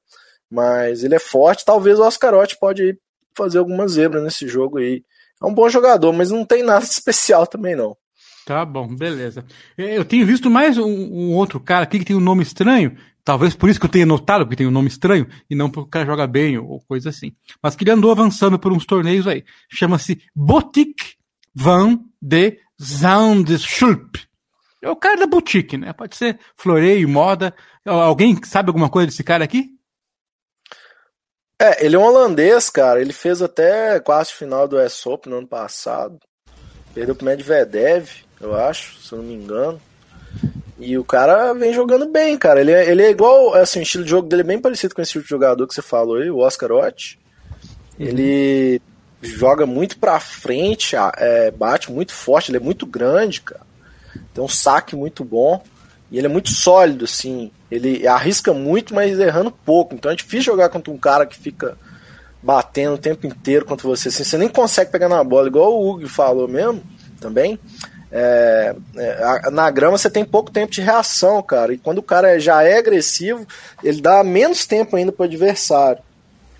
Mas 0.50 1.02
ele 1.02 1.14
é 1.14 1.18
forte. 1.18 1.64
Talvez 1.64 1.98
o 1.98 2.06
Oscarotti 2.06 2.58
pode 2.58 2.98
fazer 3.34 3.58
alguma 3.58 3.88
zebra 3.88 4.22
nesse 4.22 4.46
jogo 4.46 4.78
aí. 4.78 5.02
É 5.42 5.46
um 5.46 5.54
bom 5.54 5.68
jogador, 5.68 6.12
mas 6.12 6.30
não 6.30 6.44
tem 6.44 6.62
nada 6.62 6.84
especial 6.84 7.46
também 7.46 7.74
não. 7.74 7.96
Tá 8.44 8.64
bom, 8.64 8.94
beleza. 8.94 9.44
Eu 9.76 10.04
tenho 10.04 10.26
visto 10.26 10.50
mais 10.50 10.76
um, 10.76 10.84
um 10.84 11.34
outro 11.34 11.58
cara 11.58 11.84
aqui 11.84 11.98
que 11.98 12.04
tem 12.04 12.16
um 12.16 12.20
nome 12.20 12.42
estranho, 12.42 12.96
Talvez 13.24 13.56
por 13.56 13.70
isso 13.70 13.80
que 13.80 13.86
eu 13.86 13.90
tenha 13.90 14.04
notado, 14.04 14.44
porque 14.44 14.56
tem 14.56 14.66
um 14.66 14.70
nome 14.70 14.88
estranho, 14.88 15.26
e 15.48 15.54
não 15.54 15.70
porque 15.70 15.88
o 15.88 15.90
cara 15.90 16.04
joga 16.04 16.26
bem 16.26 16.58
ou 16.58 16.80
coisa 16.82 17.08
assim. 17.08 17.34
Mas 17.62 17.74
que 17.74 17.82
ele 17.82 17.90
andou 17.90 18.10
avançando 18.10 18.58
por 18.58 18.70
uns 18.70 18.84
torneios 18.84 19.26
aí. 19.26 19.42
Chama-se 19.70 20.20
Boutique 20.36 21.14
Van 21.54 21.98
de 22.20 22.58
Zandschulp. 22.80 24.16
É 24.82 24.90
o 24.90 24.96
cara 24.96 25.20
da 25.20 25.26
boutique, 25.26 25.78
né? 25.78 25.94
Pode 25.94 26.14
ser 26.16 26.38
floreio, 26.54 27.08
moda. 27.08 27.54
Alguém 27.86 28.38
sabe 28.44 28.68
alguma 28.68 28.90
coisa 28.90 29.06
desse 29.06 29.24
cara 29.24 29.42
aqui? 29.42 29.70
É, 31.58 31.86
ele 31.86 31.96
é 31.96 31.98
um 31.98 32.02
holandês, 32.02 32.68
cara. 32.68 33.00
Ele 33.00 33.14
fez 33.14 33.40
até 33.40 33.98
quase 34.00 34.32
final 34.32 34.68
do 34.68 34.76
US 34.76 35.06
Open 35.06 35.32
no 35.32 35.38
ano 35.38 35.48
passado. 35.48 36.18
Perdeu 36.92 37.14
pro 37.14 37.24
Medvedev, 37.24 38.10
eu 38.40 38.56
acho, 38.56 38.98
se 39.00 39.12
eu 39.12 39.18
não 39.18 39.24
me 39.24 39.34
engano. 39.34 39.80
E 40.78 40.98
o 40.98 41.04
cara 41.04 41.52
vem 41.52 41.72
jogando 41.72 42.06
bem, 42.06 42.36
cara. 42.36 42.60
Ele 42.60 42.72
é, 42.72 42.90
ele 42.90 43.02
é 43.02 43.10
igual, 43.10 43.54
assim, 43.54 43.78
o 43.78 43.82
estilo 43.82 44.04
de 44.04 44.10
jogo 44.10 44.28
dele 44.28 44.42
é 44.42 44.46
bem 44.46 44.58
parecido 44.58 44.94
com 44.94 45.00
esse 45.00 45.12
tipo 45.12 45.24
de 45.24 45.30
jogador 45.30 45.66
que 45.66 45.74
você 45.74 45.82
falou 45.82 46.16
aí, 46.16 46.30
o 46.30 46.38
Oscar 46.38 46.72
Ott. 46.72 47.18
Uhum. 47.98 48.06
Ele 48.06 48.82
joga 49.22 49.64
muito 49.64 49.98
pra 49.98 50.18
frente, 50.20 50.96
é, 51.16 51.50
bate 51.50 51.90
muito 51.92 52.12
forte, 52.12 52.50
ele 52.50 52.58
é 52.58 52.60
muito 52.60 52.86
grande, 52.86 53.40
cara. 53.40 53.62
Tem 54.32 54.42
um 54.42 54.48
saque 54.48 54.96
muito 54.96 55.24
bom. 55.24 55.62
E 56.10 56.18
ele 56.18 56.26
é 56.26 56.30
muito 56.30 56.50
sólido, 56.50 57.04
assim. 57.04 57.50
Ele 57.70 58.06
arrisca 58.06 58.52
muito, 58.52 58.94
mas 58.94 59.18
errando 59.18 59.50
pouco. 59.50 59.94
Então 59.94 60.10
é 60.10 60.16
difícil 60.16 60.52
jogar 60.52 60.68
contra 60.68 60.92
um 60.92 60.98
cara 60.98 61.26
que 61.26 61.36
fica 61.36 61.76
batendo 62.42 62.94
o 62.94 62.98
tempo 62.98 63.26
inteiro 63.26 63.64
contra 63.64 63.88
você. 63.88 64.08
Assim, 64.08 64.22
você 64.22 64.36
nem 64.36 64.48
consegue 64.48 64.90
pegar 64.90 65.08
na 65.08 65.24
bola, 65.24 65.48
igual 65.48 65.72
o 65.72 65.88
Hugo 65.88 66.06
falou 66.08 66.46
mesmo 66.46 66.82
também. 67.20 67.58
É, 68.16 68.76
é, 68.96 69.50
na 69.50 69.68
grama 69.72 69.98
você 69.98 70.08
tem 70.08 70.24
pouco 70.24 70.48
tempo 70.48 70.70
de 70.70 70.80
reação, 70.80 71.42
cara. 71.42 71.74
E 71.74 71.78
quando 71.78 71.98
o 71.98 72.02
cara 72.02 72.38
já 72.38 72.62
é 72.62 72.78
agressivo, 72.78 73.44
ele 73.82 74.00
dá 74.00 74.22
menos 74.22 74.64
tempo 74.64 74.94
ainda 74.94 75.10
pro 75.10 75.24
adversário. 75.24 76.00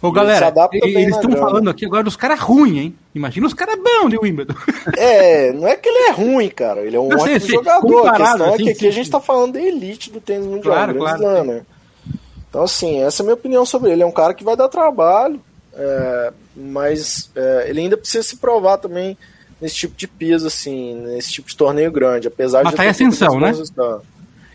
Ô, 0.02 0.10
galera, 0.10 0.52
eles 0.72 1.14
estão 1.14 1.30
falando 1.30 1.70
aqui 1.70 1.86
agora 1.86 2.02
dos 2.02 2.16
caras 2.16 2.40
ruins, 2.40 2.76
hein? 2.76 2.98
Imagina 3.14 3.46
os 3.46 3.54
caras 3.54 3.76
bons 3.76 4.10
de 4.10 4.18
Wimbledon. 4.18 4.54
É, 4.98 5.52
não 5.52 5.66
é 5.66 5.76
que 5.76 5.88
ele 5.88 6.08
é 6.08 6.10
ruim, 6.10 6.48
cara. 6.50 6.80
Ele 6.82 6.96
é 6.96 7.00
um 7.00 7.08
não, 7.08 7.16
ótimo 7.16 7.40
sei, 7.40 7.56
jogador. 7.56 8.08
A 8.08 8.16
questão 8.16 8.52
assim, 8.52 8.62
é 8.62 8.66
que 8.66 8.70
aqui 8.70 8.80
sim, 8.80 8.88
a 8.88 8.90
gente 8.90 9.06
sim. 9.06 9.12
tá 9.12 9.20
falando 9.20 9.52
da 9.52 9.62
elite 9.62 10.10
do 10.10 10.20
tênis 10.20 10.46
mundial. 10.46 10.74
Claro, 10.74 10.98
claro. 10.98 11.44
né? 11.44 11.62
Então, 12.50 12.64
assim, 12.64 13.00
essa 13.00 13.22
é 13.22 13.22
a 13.22 13.24
minha 13.24 13.34
opinião 13.34 13.64
sobre 13.64 13.92
ele. 13.92 14.02
É 14.02 14.06
um 14.06 14.12
cara 14.12 14.34
que 14.34 14.44
vai 14.44 14.56
dar 14.56 14.68
trabalho, 14.68 15.40
é, 15.72 16.32
mas 16.54 17.30
é, 17.34 17.66
ele 17.68 17.80
ainda 17.80 17.96
precisa 17.96 18.24
se 18.24 18.36
provar 18.36 18.76
também 18.76 19.16
nesse 19.60 19.76
tipo 19.76 19.96
de 19.96 20.06
piso, 20.06 20.46
assim, 20.46 20.94
nesse 20.94 21.32
tipo 21.32 21.48
de 21.48 21.56
torneio 21.56 21.90
grande, 21.90 22.28
apesar 22.28 22.64
mas 22.64 22.72
de. 22.72 22.76
Tá 22.76 22.86
em 22.86 22.88
ascensão, 22.88 23.40
né? 23.40 23.52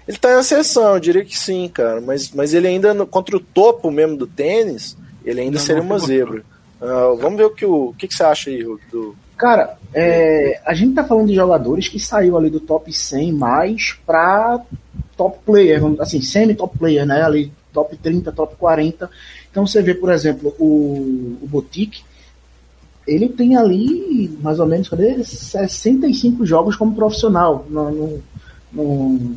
Ele 0.08 0.18
tá 0.18 0.32
em 0.32 0.36
ascensão, 0.36 0.96
eu 0.96 1.00
diria 1.00 1.24
que 1.24 1.38
sim, 1.38 1.70
cara. 1.72 2.02
Mas, 2.02 2.32
mas 2.32 2.54
ele 2.54 2.68
ainda, 2.68 3.06
contra 3.06 3.38
o 3.38 3.40
topo 3.40 3.92
mesmo 3.92 4.18
do 4.18 4.26
tênis, 4.26 4.98
ele 5.24 5.42
ainda 5.42 5.60
não, 5.60 5.66
seria 5.66 5.84
não 5.84 5.90
uma 5.90 6.00
zebra. 6.00 6.44
Uh, 6.82 7.16
vamos 7.18 7.38
ver 7.38 7.46
o 7.46 7.50
que, 7.50 7.66
o, 7.66 7.90
o 7.90 7.94
que, 7.94 8.08
que 8.08 8.16
você 8.16 8.24
acha 8.24 8.50
aí, 8.50 8.64
do. 8.92 9.16
Cara, 9.38 9.78
é, 9.94 10.60
a 10.66 10.74
gente 10.74 10.96
tá 10.96 11.04
falando 11.04 11.28
de 11.28 11.36
jogadores 11.36 11.88
que 11.88 12.00
saiu 12.00 12.38
ali 12.38 12.50
do 12.50 12.60
top 12.60 12.92
100 12.92 13.32
mais 13.34 13.98
pra 14.06 14.60
top 15.16 15.40
player, 15.46 15.82
assim, 16.00 16.22
semi-top 16.22 16.78
player, 16.78 17.06
né? 17.06 17.22
Ali, 17.22 17.52
top 17.72 17.96
30, 17.96 18.32
top 18.32 18.56
40. 18.58 19.10
Então 19.52 19.66
você 19.66 19.82
vê, 19.82 19.94
por 19.94 20.12
exemplo, 20.12 20.56
o, 20.60 21.38
o 21.42 21.48
Boutique, 21.48 22.04
ele 23.10 23.30
tem 23.30 23.56
ali 23.56 24.38
mais 24.42 24.60
ou 24.60 24.68
menos 24.68 24.90
cadê? 24.90 25.24
65 25.24 26.46
jogos 26.46 26.76
como 26.76 26.96
profissional 26.96 27.66
no, 27.70 27.92
no, 27.92 28.24
no, 28.72 29.36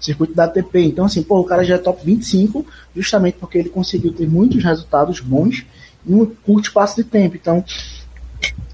circuito 0.00 0.34
da 0.34 0.44
ATP. 0.44 0.80
Então, 0.82 1.04
assim, 1.04 1.22
pô, 1.22 1.40
o 1.40 1.44
cara 1.44 1.64
já 1.64 1.74
é 1.74 1.78
top 1.78 2.00
25, 2.04 2.64
justamente 2.94 3.36
porque 3.38 3.58
ele 3.58 3.68
conseguiu 3.68 4.12
ter 4.12 4.28
muitos 4.28 4.62
resultados 4.62 5.20
bons 5.20 5.64
em 6.06 6.14
um 6.14 6.26
curto 6.26 6.68
espaço 6.68 6.96
de 6.96 7.04
tempo. 7.04 7.36
Então, 7.36 7.64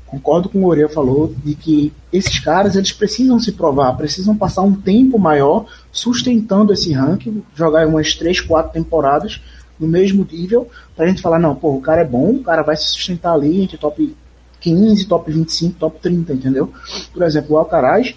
concordo 0.07 0.48
com 0.48 0.59
o 0.59 0.66
Oreia 0.66 0.88
falou 0.88 1.35
de 1.42 1.55
que 1.55 1.92
esses 2.12 2.38
caras 2.38 2.76
eles 2.76 2.92
precisam 2.92 3.40
se 3.40 3.52
provar, 3.52 3.96
precisam 3.96 4.37
passar 4.37 4.61
um 4.61 4.74
tempo 4.74 5.18
maior 5.18 5.64
sustentando 5.90 6.72
esse 6.72 6.92
ranking, 6.92 7.42
jogar 7.55 7.87
umas 7.87 8.14
3, 8.14 8.42
4 8.42 8.72
temporadas 8.72 9.40
no 9.83 9.88
mesmo 9.88 10.27
nível, 10.31 10.68
pra 10.95 11.07
gente 11.07 11.21
falar, 11.21 11.40
não, 11.40 11.57
pô, 11.57 11.75
o 11.75 11.81
cara 11.81 12.03
é 12.03 12.05
bom, 12.05 12.31
o 12.31 12.42
cara 12.45 12.62
vai 12.62 12.77
se 12.77 12.85
sustentar 12.85 13.33
ali 13.35 13.62
entre 13.62 13.77
top 13.77 14.16
15, 14.61 15.07
top 15.07 15.33
25, 15.33 15.79
top 15.79 15.99
30, 16.01 16.33
entendeu? 16.33 16.73
Por 17.12 17.25
exemplo, 17.25 17.57
o 17.57 17.59
Alcaraz, 17.59 18.14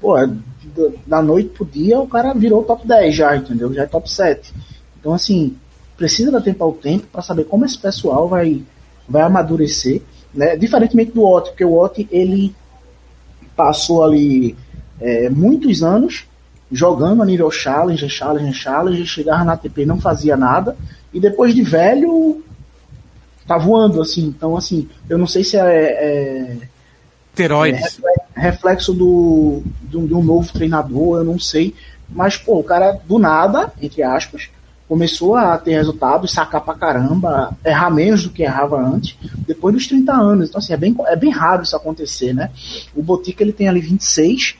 pô, 0.00 0.14
da 1.04 1.20
noite 1.20 1.50
pro 1.50 1.64
dia 1.64 1.98
o 1.98 2.06
cara 2.06 2.32
virou 2.32 2.62
top 2.62 2.86
10 2.86 3.16
já, 3.16 3.36
entendeu? 3.36 3.74
Já 3.74 3.82
é 3.82 3.86
top 3.86 4.08
7. 4.08 4.54
Então, 5.00 5.12
assim, 5.12 5.56
precisa 5.96 6.30
dar 6.30 6.40
tempo 6.40 6.62
ao 6.62 6.72
tempo 6.72 7.08
para 7.08 7.20
saber 7.20 7.44
como 7.44 7.64
esse 7.64 7.76
pessoal 7.76 8.28
vai, 8.28 8.62
vai 9.08 9.22
amadurecer, 9.22 10.02
né? 10.32 10.56
Diferentemente 10.56 11.10
do 11.10 11.24
Ot, 11.24 11.48
porque 11.50 11.64
o 11.64 11.76
Ot, 11.76 12.06
ele 12.12 12.54
passou 13.56 14.04
ali 14.04 14.56
é, 15.00 15.28
muitos 15.28 15.82
anos 15.82 16.26
jogando 16.70 17.22
a 17.22 17.26
nível 17.26 17.50
challenge, 17.50 18.08
challenge, 18.08 18.54
challenge, 18.54 19.06
chegava 19.06 19.44
na 19.44 19.52
ATP 19.52 19.84
não 19.84 20.00
fazia 20.00 20.36
nada, 20.36 20.76
e 21.12 21.18
depois 21.18 21.54
de 21.54 21.62
velho 21.62 22.42
tá 23.46 23.58
voando, 23.58 24.00
assim. 24.00 24.26
Então, 24.26 24.56
assim, 24.56 24.88
eu 25.08 25.18
não 25.18 25.26
sei 25.26 25.42
se 25.42 25.56
é. 25.56 25.60
é 25.60 26.56
Teroides. 27.34 28.00
É 28.36 28.40
reflexo 28.40 28.94
do, 28.94 29.62
do, 29.82 30.06
de 30.06 30.14
um 30.14 30.22
novo 30.22 30.52
treinador, 30.52 31.18
eu 31.18 31.24
não 31.24 31.38
sei. 31.38 31.74
Mas, 32.08 32.36
pô, 32.36 32.58
o 32.58 32.64
cara 32.64 32.98
do 33.06 33.18
nada, 33.18 33.72
entre 33.80 34.02
aspas, 34.02 34.48
começou 34.88 35.36
a 35.36 35.56
ter 35.58 35.72
resultados, 35.72 36.32
sacar 36.32 36.60
pra 36.60 36.74
caramba, 36.74 37.56
errar 37.64 37.90
menos 37.90 38.24
do 38.24 38.30
que 38.30 38.42
errava 38.42 38.80
antes, 38.80 39.16
depois 39.46 39.74
dos 39.74 39.86
30 39.86 40.12
anos. 40.12 40.48
Então, 40.48 40.58
assim, 40.58 40.72
é 40.72 40.76
bem, 40.76 40.96
é 41.06 41.16
bem 41.16 41.30
raro 41.30 41.62
isso 41.62 41.76
acontecer, 41.76 42.32
né? 42.32 42.50
O 42.94 43.02
Botica, 43.02 43.42
ele 43.42 43.52
tem 43.52 43.68
ali 43.68 43.80
26, 43.80 44.56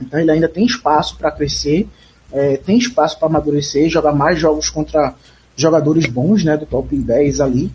então 0.00 0.18
ele 0.18 0.30
ainda 0.30 0.48
tem 0.48 0.64
espaço 0.64 1.16
para 1.16 1.30
crescer, 1.30 1.88
é, 2.32 2.56
tem 2.56 2.78
espaço 2.78 3.18
para 3.18 3.28
amadurecer, 3.28 3.88
jogar 3.88 4.12
mais 4.12 4.38
jogos 4.38 4.70
contra 4.70 5.14
jogadores 5.56 6.06
bons, 6.06 6.44
né, 6.44 6.56
do 6.56 6.66
top 6.66 6.96
10 6.96 7.40
ali, 7.40 7.70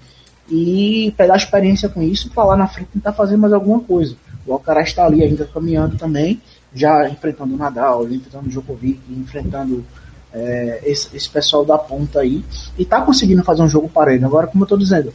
e 0.49 1.13
pegar 1.17 1.35
experiência 1.35 1.89
com 1.89 2.01
isso 2.01 2.29
para 2.29 2.45
lá 2.45 2.55
na 2.55 2.67
frente 2.67 2.89
tentar 2.93 3.13
fazer 3.13 3.37
mais 3.37 3.53
alguma 3.53 3.79
coisa. 3.79 4.15
O 4.45 4.53
Alcaraz 4.53 4.89
está 4.89 5.05
ali 5.05 5.23
ainda 5.23 5.45
caminhando 5.45 5.97
também, 5.97 6.41
já 6.73 7.09
enfrentando 7.09 7.53
o 7.53 7.57
Nadal, 7.57 8.09
enfrentando 8.09 8.47
o 8.47 8.49
Djokovic, 8.49 8.99
enfrentando 9.09 9.85
é, 10.33 10.81
esse, 10.85 11.15
esse, 11.15 11.29
pessoal 11.29 11.63
da 11.63 11.77
ponta 11.77 12.19
aí, 12.19 12.43
e 12.77 12.83
está 12.83 13.01
conseguindo 13.01 13.43
fazer 13.43 13.61
um 13.61 13.69
jogo 13.69 13.87
parelho. 13.87 14.25
Agora, 14.25 14.47
como 14.47 14.63
eu 14.63 14.65
estou 14.65 14.77
dizendo, 14.77 15.13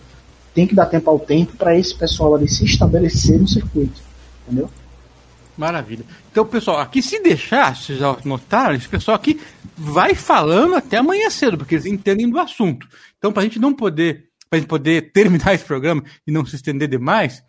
tem 0.55 0.67
que 0.67 0.75
dar 0.75 0.87
tempo 0.87 1.11
ao 1.11 1.19
tempo 1.19 1.57
para 1.57 1.77
esse 1.77 1.95
pessoal 1.95 2.35
ali 2.35 2.49
se 2.49 2.65
estabelecer 2.65 3.39
no 3.39 3.49
circuito, 3.49 4.01
entendeu? 4.47 4.71
Maravilha. 5.59 6.05
Então, 6.31 6.47
pessoal, 6.47 6.79
aqui 6.79 7.03
se 7.03 7.21
deixar, 7.21 7.75
vocês 7.75 7.99
já 7.99 8.17
notaram, 8.25 8.77
esse 8.77 8.89
pessoal 8.89 9.17
aqui 9.17 9.41
vai 9.77 10.15
falando 10.15 10.77
até 10.77 10.99
amanhã 10.99 11.29
cedo, 11.29 11.59
porque 11.59 11.75
eles 11.75 11.85
entendem 11.85 12.31
do 12.31 12.39
assunto. 12.39 12.89
Então, 13.19 13.33
para 13.33 13.43
a 13.43 13.45
gente 13.45 13.59
não 13.59 13.75
poder, 13.75 14.29
para 14.49 14.61
gente 14.61 14.69
poder 14.69 15.11
terminar 15.13 15.55
esse 15.55 15.65
programa 15.65 16.05
e 16.25 16.31
não 16.31 16.47
se 16.47 16.55
estender 16.55 16.89
demais, 16.89 17.43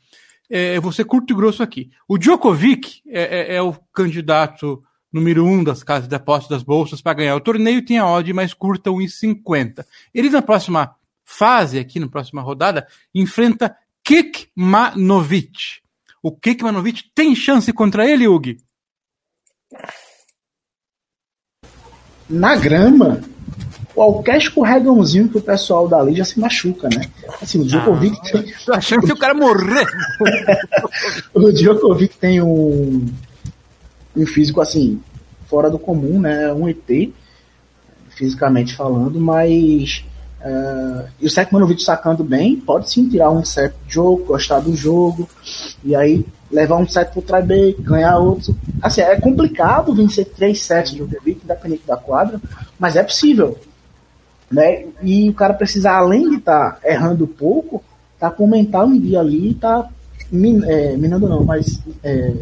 é, 0.49 0.75
eu 0.75 0.81
vou 0.81 0.91
ser 0.91 1.05
curto 1.05 1.31
e 1.31 1.35
grosso 1.35 1.61
aqui. 1.61 1.91
O 2.07 2.17
Djokovic 2.17 3.03
é, 3.07 3.53
é, 3.53 3.55
é 3.57 3.61
o 3.61 3.73
candidato 3.93 4.81
número 5.13 5.45
um 5.45 5.63
das 5.63 5.83
casas 5.83 6.09
de 6.09 6.15
apostas 6.15 6.49
das 6.49 6.63
bolsas 6.63 7.01
para 7.01 7.13
ganhar 7.13 7.35
o 7.35 7.41
torneio, 7.41 7.85
tem 7.85 7.99
a 7.99 8.07
odd 8.07 8.33
mais 8.33 8.55
curta, 8.55 8.89
1,50. 8.89 9.85
Ele 10.13 10.31
na 10.31 10.41
próxima 10.41 10.95
fase, 11.23 11.77
aqui 11.77 11.99
na 11.99 12.07
próxima 12.07 12.41
rodada, 12.41 12.87
enfrenta 13.13 13.75
Kekmanovic 14.03 15.81
o 16.21 16.31
Kekmanovic 16.31 17.03
tem 17.15 17.35
chance 17.35 17.71
contra 17.73 18.09
ele, 18.09 18.27
Hugo? 18.27 18.55
Na 22.29 22.55
grama, 22.55 23.21
qualquer 23.93 24.37
escorregãozinho 24.37 25.29
que 25.29 25.37
o 25.37 25.41
pessoal 25.41 25.87
dali 25.87 26.15
já 26.15 26.23
se 26.23 26.39
machuca, 26.39 26.87
né? 26.87 27.09
Assim, 27.41 27.59
o 27.59 27.65
Djokovic 27.65 28.17
ah, 28.17 28.31
tem. 28.31 28.53
Tô 28.65 28.73
achando 28.73 29.05
que 29.05 29.13
o 29.13 29.17
cara 29.17 29.33
morrer. 29.33 29.85
o 31.33 31.51
Djokovic 31.51 32.17
tem 32.17 32.41
um, 32.41 33.05
um 34.15 34.25
físico 34.25 34.61
assim, 34.61 35.01
fora 35.47 35.69
do 35.69 35.79
comum, 35.79 36.19
né? 36.19 36.53
Um 36.53 36.69
ET, 36.69 37.11
fisicamente 38.09 38.75
falando, 38.75 39.19
mas 39.19 40.03
Uh, 40.41 41.05
e 41.19 41.27
o 41.27 41.29
Sekmanovic 41.29 41.81
sacando 41.83 42.23
bem, 42.23 42.55
pode 42.55 42.89
sim 42.89 43.09
tirar 43.09 43.29
um 43.29 43.43
set 43.43 43.73
de 43.85 43.93
jogo, 43.93 44.23
gostar 44.23 44.59
do 44.59 44.73
jogo, 44.73 45.27
e 45.83 45.93
aí 45.95 46.25
levar 46.49 46.77
um 46.77 46.87
set 46.87 47.11
pro 47.11 47.21
try 47.21 47.41
ganhar 47.79 48.17
outro. 48.17 48.55
Assim, 48.81 49.01
é 49.01 49.19
complicado 49.19 49.93
vencer 49.93 50.25
três 50.25 50.63
sets 50.63 50.91
de 50.91 50.97
Djokovic, 50.97 51.41
independente 51.43 51.83
da 51.85 51.97
quadra, 51.97 52.39
mas 52.79 52.95
é 52.95 53.03
possível. 53.03 53.57
Né? 54.49 54.85
E 55.03 55.29
o 55.29 55.33
cara 55.33 55.53
precisa, 55.53 55.91
além 55.91 56.29
de 56.29 56.35
estar 56.37 56.71
tá 56.71 56.89
errando 56.89 57.27
pouco, 57.27 57.83
tá 58.19 58.31
com 58.31 58.45
o 58.45 58.49
mental 58.49 58.89
em 58.89 58.99
dia 58.99 59.19
ali, 59.19 59.53
tá 59.53 59.89
min, 60.31 60.63
é, 60.65 60.95
minando 60.97 61.27
não, 61.27 61.43
mas 61.43 61.79
é, 62.03 62.33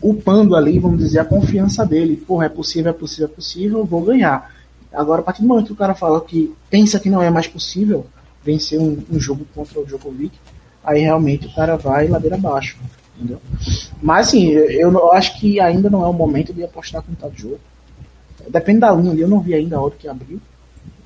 upando 0.00 0.54
ali, 0.54 0.78
vamos 0.78 0.98
dizer, 0.98 1.18
a 1.18 1.24
confiança 1.24 1.84
dele. 1.84 2.16
Porra, 2.16 2.46
é 2.46 2.48
possível, 2.48 2.90
é 2.90 2.94
possível, 2.94 3.26
é 3.26 3.34
possível, 3.34 3.84
vou 3.84 4.02
ganhar. 4.02 4.54
Agora, 4.96 5.20
a 5.20 5.24
partir 5.24 5.42
do 5.42 5.48
momento 5.48 5.66
que 5.66 5.72
o 5.72 5.76
cara 5.76 5.94
fala 5.94 6.20
que 6.20 6.54
pensa 6.70 6.98
que 6.98 7.10
não 7.10 7.20
é 7.20 7.30
mais 7.30 7.46
possível 7.46 8.06
vencer 8.42 8.80
um, 8.80 9.02
um 9.10 9.20
jogo 9.20 9.46
contra 9.54 9.78
o 9.78 9.84
Djokovic, 9.84 10.32
aí 10.82 11.02
realmente 11.02 11.46
o 11.46 11.54
cara 11.54 11.76
vai 11.76 12.08
ladeira 12.08 12.36
abaixo. 12.36 12.78
Entendeu? 13.16 13.40
Mas 14.00 14.28
assim, 14.28 14.48
eu, 14.48 14.90
eu 14.92 15.12
acho 15.12 15.38
que 15.38 15.60
ainda 15.60 15.90
não 15.90 16.04
é 16.04 16.08
o 16.08 16.12
momento 16.12 16.52
de 16.52 16.64
apostar 16.64 17.02
com 17.02 17.14
tal 17.14 17.30
jogo. 17.34 17.60
Depende 18.48 18.80
da 18.80 18.92
linha 18.92 19.12
ali, 19.12 19.20
eu 19.20 19.28
não 19.28 19.40
vi 19.40 19.54
ainda 19.54 19.76
a 19.76 19.80
hora 19.80 19.94
que 19.98 20.08
abriu. 20.08 20.40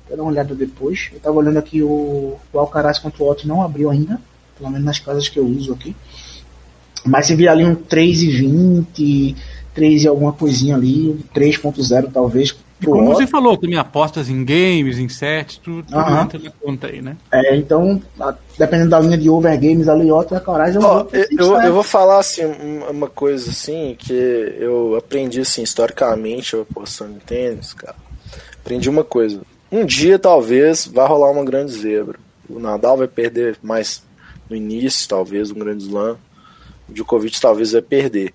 Vou 0.07 0.17
dar 0.17 0.23
uma 0.23 0.31
olhada 0.31 0.53
depois. 0.53 1.09
Eu 1.13 1.19
tava 1.19 1.37
olhando 1.37 1.57
aqui 1.57 1.81
o, 1.81 2.37
o 2.53 2.59
Alcaraz 2.59 2.99
contra 2.99 3.23
o 3.23 3.29
Otto 3.29 3.47
não 3.47 3.61
abriu 3.61 3.89
ainda, 3.89 4.19
pelo 4.57 4.69
menos 4.69 4.85
nas 4.85 4.99
casas 4.99 5.27
que 5.27 5.39
eu 5.39 5.45
uso 5.45 5.73
aqui. 5.73 5.95
Mas 7.05 7.27
se 7.27 7.35
vir 7.35 7.47
ali 7.47 7.65
um 7.65 7.75
3,20, 7.75 9.35
3 9.73 10.03
e 10.03 10.07
alguma 10.07 10.33
coisinha 10.33 10.75
ali, 10.75 11.17
3.0 11.33 12.11
talvez, 12.11 12.55
como 12.85 13.13
você 13.13 13.27
falou, 13.27 13.57
também 13.57 13.77
apostas 13.77 14.29
em 14.29 14.43
games, 14.43 14.97
em 14.97 15.07
sets, 15.07 15.57
tudo, 15.57 15.83
tudo 15.83 15.97
uhum. 15.97 16.21
entra 16.21 16.39
na 16.39 16.51
conta 16.51 16.87
aí, 16.87 17.01
né? 17.01 17.15
É, 17.31 17.55
então, 17.55 18.01
dependendo 18.57 18.89
da 18.89 18.99
linha 18.99 19.17
de 19.17 19.29
over 19.29 19.59
games 19.59 19.87
ali, 19.87 20.11
outra 20.11 20.39
coragem. 20.39 20.81
Oh, 20.83 21.05
eu, 21.13 21.25
eu, 21.37 21.61
eu, 21.61 21.73
vou 21.73 21.83
falar 21.83 22.19
assim, 22.19 22.43
uma 22.89 23.07
coisa 23.07 23.49
assim, 23.49 23.95
que 23.97 24.13
eu 24.13 24.95
aprendi 24.95 25.41
assim, 25.41 25.63
historicamente, 25.63 26.53
eu 26.53 26.61
apostando 26.69 27.13
em 27.13 27.19
tênis, 27.19 27.73
cara. 27.73 27.95
Aprendi 28.59 28.89
uma 28.89 29.03
coisa. 29.03 29.41
Um 29.71 29.85
dia, 29.85 30.19
talvez, 30.19 30.85
vai 30.85 31.07
rolar 31.07 31.31
uma 31.31 31.45
grande 31.45 31.71
zebra. 31.71 32.19
O 32.49 32.59
Nadal 32.59 32.97
vai 32.97 33.07
perder 33.07 33.57
mais 33.63 34.03
no 34.49 34.55
início, 34.55 35.07
talvez, 35.07 35.51
um 35.51 35.55
grande 35.55 35.85
slam. 35.85 36.17
O 36.89 36.93
Djokovic 36.93 37.39
talvez 37.39 37.71
vai 37.71 37.81
perder. 37.81 38.33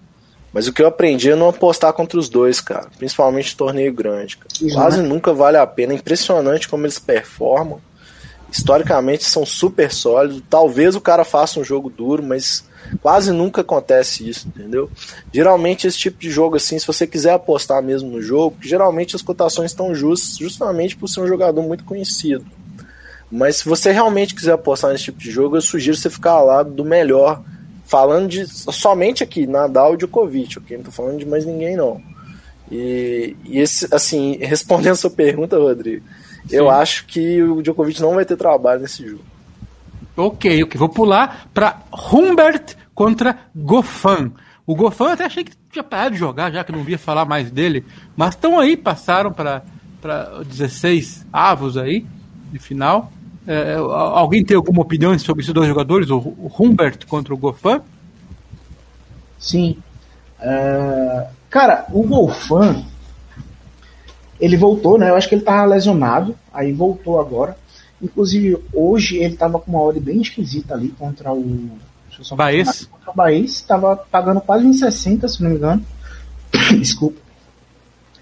Mas 0.57 0.67
o 0.67 0.73
que 0.73 0.81
eu 0.81 0.87
aprendi 0.87 1.31
é 1.31 1.37
não 1.37 1.51
apostar 1.51 1.93
contra 1.93 2.19
os 2.19 2.31
dois, 2.31 2.63
cara. 2.63 2.89
Principalmente 2.97 3.55
torneio 3.55 3.93
grande. 3.93 4.39
Cara. 4.39 4.73
Quase 4.73 5.03
nunca 5.03 5.31
vale 5.35 5.59
a 5.59 5.67
pena. 5.67 5.93
É 5.93 5.97
impressionante 5.97 6.67
como 6.67 6.87
eles 6.87 6.99
performam. 6.99 7.79
Historicamente 8.51 9.25
são 9.25 9.45
super 9.45 9.93
sólidos. 9.93 10.43
Talvez 10.49 10.97
o 10.97 11.01
cara 11.03 11.27
faça 11.27 11.61
um 11.61 11.65
jogo 11.65 11.91
duro, 11.91 12.23
mas 12.23 12.65
quase 13.03 13.33
nunca 13.33 13.61
acontece 13.61 14.27
isso, 14.27 14.49
entendeu? 14.49 14.91
Geralmente 15.31 15.87
esse 15.87 15.99
tipo 15.99 16.19
de 16.19 16.31
jogo 16.31 16.57
assim, 16.57 16.79
se 16.79 16.87
você 16.87 17.07
quiser 17.07 17.35
apostar 17.35 17.83
mesmo 17.83 18.09
no 18.09 18.23
jogo, 18.23 18.57
geralmente 18.63 19.15
as 19.15 19.21
cotações 19.21 19.73
estão 19.73 19.95
justas, 19.95 20.39
justamente 20.39 20.97
por 20.97 21.07
ser 21.07 21.21
um 21.21 21.27
jogador 21.27 21.61
muito 21.61 21.85
conhecido. 21.85 22.47
Mas 23.31 23.57
se 23.57 23.67
você 23.67 23.93
realmente 23.93 24.35
quiser 24.35 24.53
apostar 24.53 24.91
nesse 24.91 25.05
tipo 25.05 25.19
de 25.19 25.31
jogo, 25.31 25.59
eu 25.59 25.61
sugiro 25.61 25.99
você 25.99 26.09
ficar 26.09 26.31
ao 26.31 26.47
lado 26.47 26.71
do 26.71 26.83
melhor 26.83 27.45
falando 27.87 28.29
de 28.29 28.47
somente 28.47 29.23
aqui, 29.23 29.47
Nadal 29.47 29.95
e 29.95 29.97
Djokovic, 29.97 30.59
ok? 30.59 30.77
Não 30.77 30.85
tô 30.85 30.91
falando 30.91 31.19
de 31.19 31.27
mais 31.27 31.47
ninguém, 31.47 31.77
não. 31.77 32.01
E, 32.71 33.37
e 33.45 33.59
esse, 33.59 33.87
assim, 33.95 34.37
respondendo 34.43 34.93
a 34.93 34.97
sua 34.97 35.11
pergunta, 35.11 35.57
Rodrigo, 35.57 36.05
Sim. 36.49 36.57
eu 36.57 36.69
acho 36.69 37.07
que 37.07 37.43
o 37.43 37.63
Djokovic 37.63 38.01
não 38.01 38.15
vai 38.15 38.25
ter 38.25 38.37
trabalho 38.37 38.83
nesse 38.83 39.07
jogo. 39.07 39.25
Ok, 40.17 40.63
ok. 40.65 40.79
Vou 40.79 40.89
pular 40.89 41.49
para 41.53 41.83
Humbert 42.13 42.75
contra 42.95 43.39
Goffin. 43.55 44.33
O 44.67 44.75
Goffin 44.75 45.09
até 45.13 45.25
achei 45.25 45.45
que 45.45 45.53
tinha 45.71 45.85
parado 45.85 46.13
de 46.13 46.19
jogar, 46.19 46.51
já 46.51 46.65
que 46.65 46.73
não 46.73 46.83
via 46.83 46.99
falar 46.99 47.25
mais 47.25 47.51
dele. 47.51 47.85
Mas 48.17 48.31
estão 48.31 48.59
aí, 48.59 48.77
passaram 48.77 49.31
para 49.31 49.63
16 50.45 51.27
avos 51.33 51.77
aí 51.77 52.07
de 52.51 52.59
final. 52.59 53.13
É, 53.47 53.75
alguém 53.77 54.45
tem 54.45 54.57
alguma 54.57 54.83
opinião 54.83 55.17
sobre 55.19 55.43
esses 55.43 55.55
dois 55.55 55.69
jogadores, 55.69 56.11
o, 56.11 56.51
Humbert 56.59 57.07
contra 57.07 57.33
o 57.33 57.37
Goffin? 57.37 57.81
Sim. 59.39 59.77
Uh, 60.41 61.27
cara, 61.49 61.87
o 61.93 62.03
Goffin, 62.03 62.85
ele 64.41 64.57
voltou, 64.57 64.99
né? 64.99 65.11
Eu 65.11 65.17
acho 65.17 65.29
que 65.29 65.37
ele 65.37 65.45
tava 65.45 65.65
lesionado, 65.65 66.37
aí 66.53 66.73
voltou 66.73 67.21
agora. 67.21 67.57
Inclusive, 68.03 68.59
hoje 68.73 69.19
ele 69.19 69.37
tava 69.37 69.59
com 69.59 69.71
uma 69.71 69.81
hora 69.81 70.01
bem 70.01 70.21
esquisita 70.21 70.75
ali 70.75 70.89
contra 70.89 71.33
o. 71.33 71.71
Baez? 72.35 72.87
Contra 72.87 73.11
o 73.11 73.15
Baez, 73.15 73.61
tava 73.61 73.97
pagando 73.97 74.41
quase 74.41 74.67
em 74.67 74.73
60, 74.73 75.29
se 75.29 75.43
não 75.43 75.51
me 75.51 75.57
engano. 75.57 75.85
Desculpa. 76.79 77.21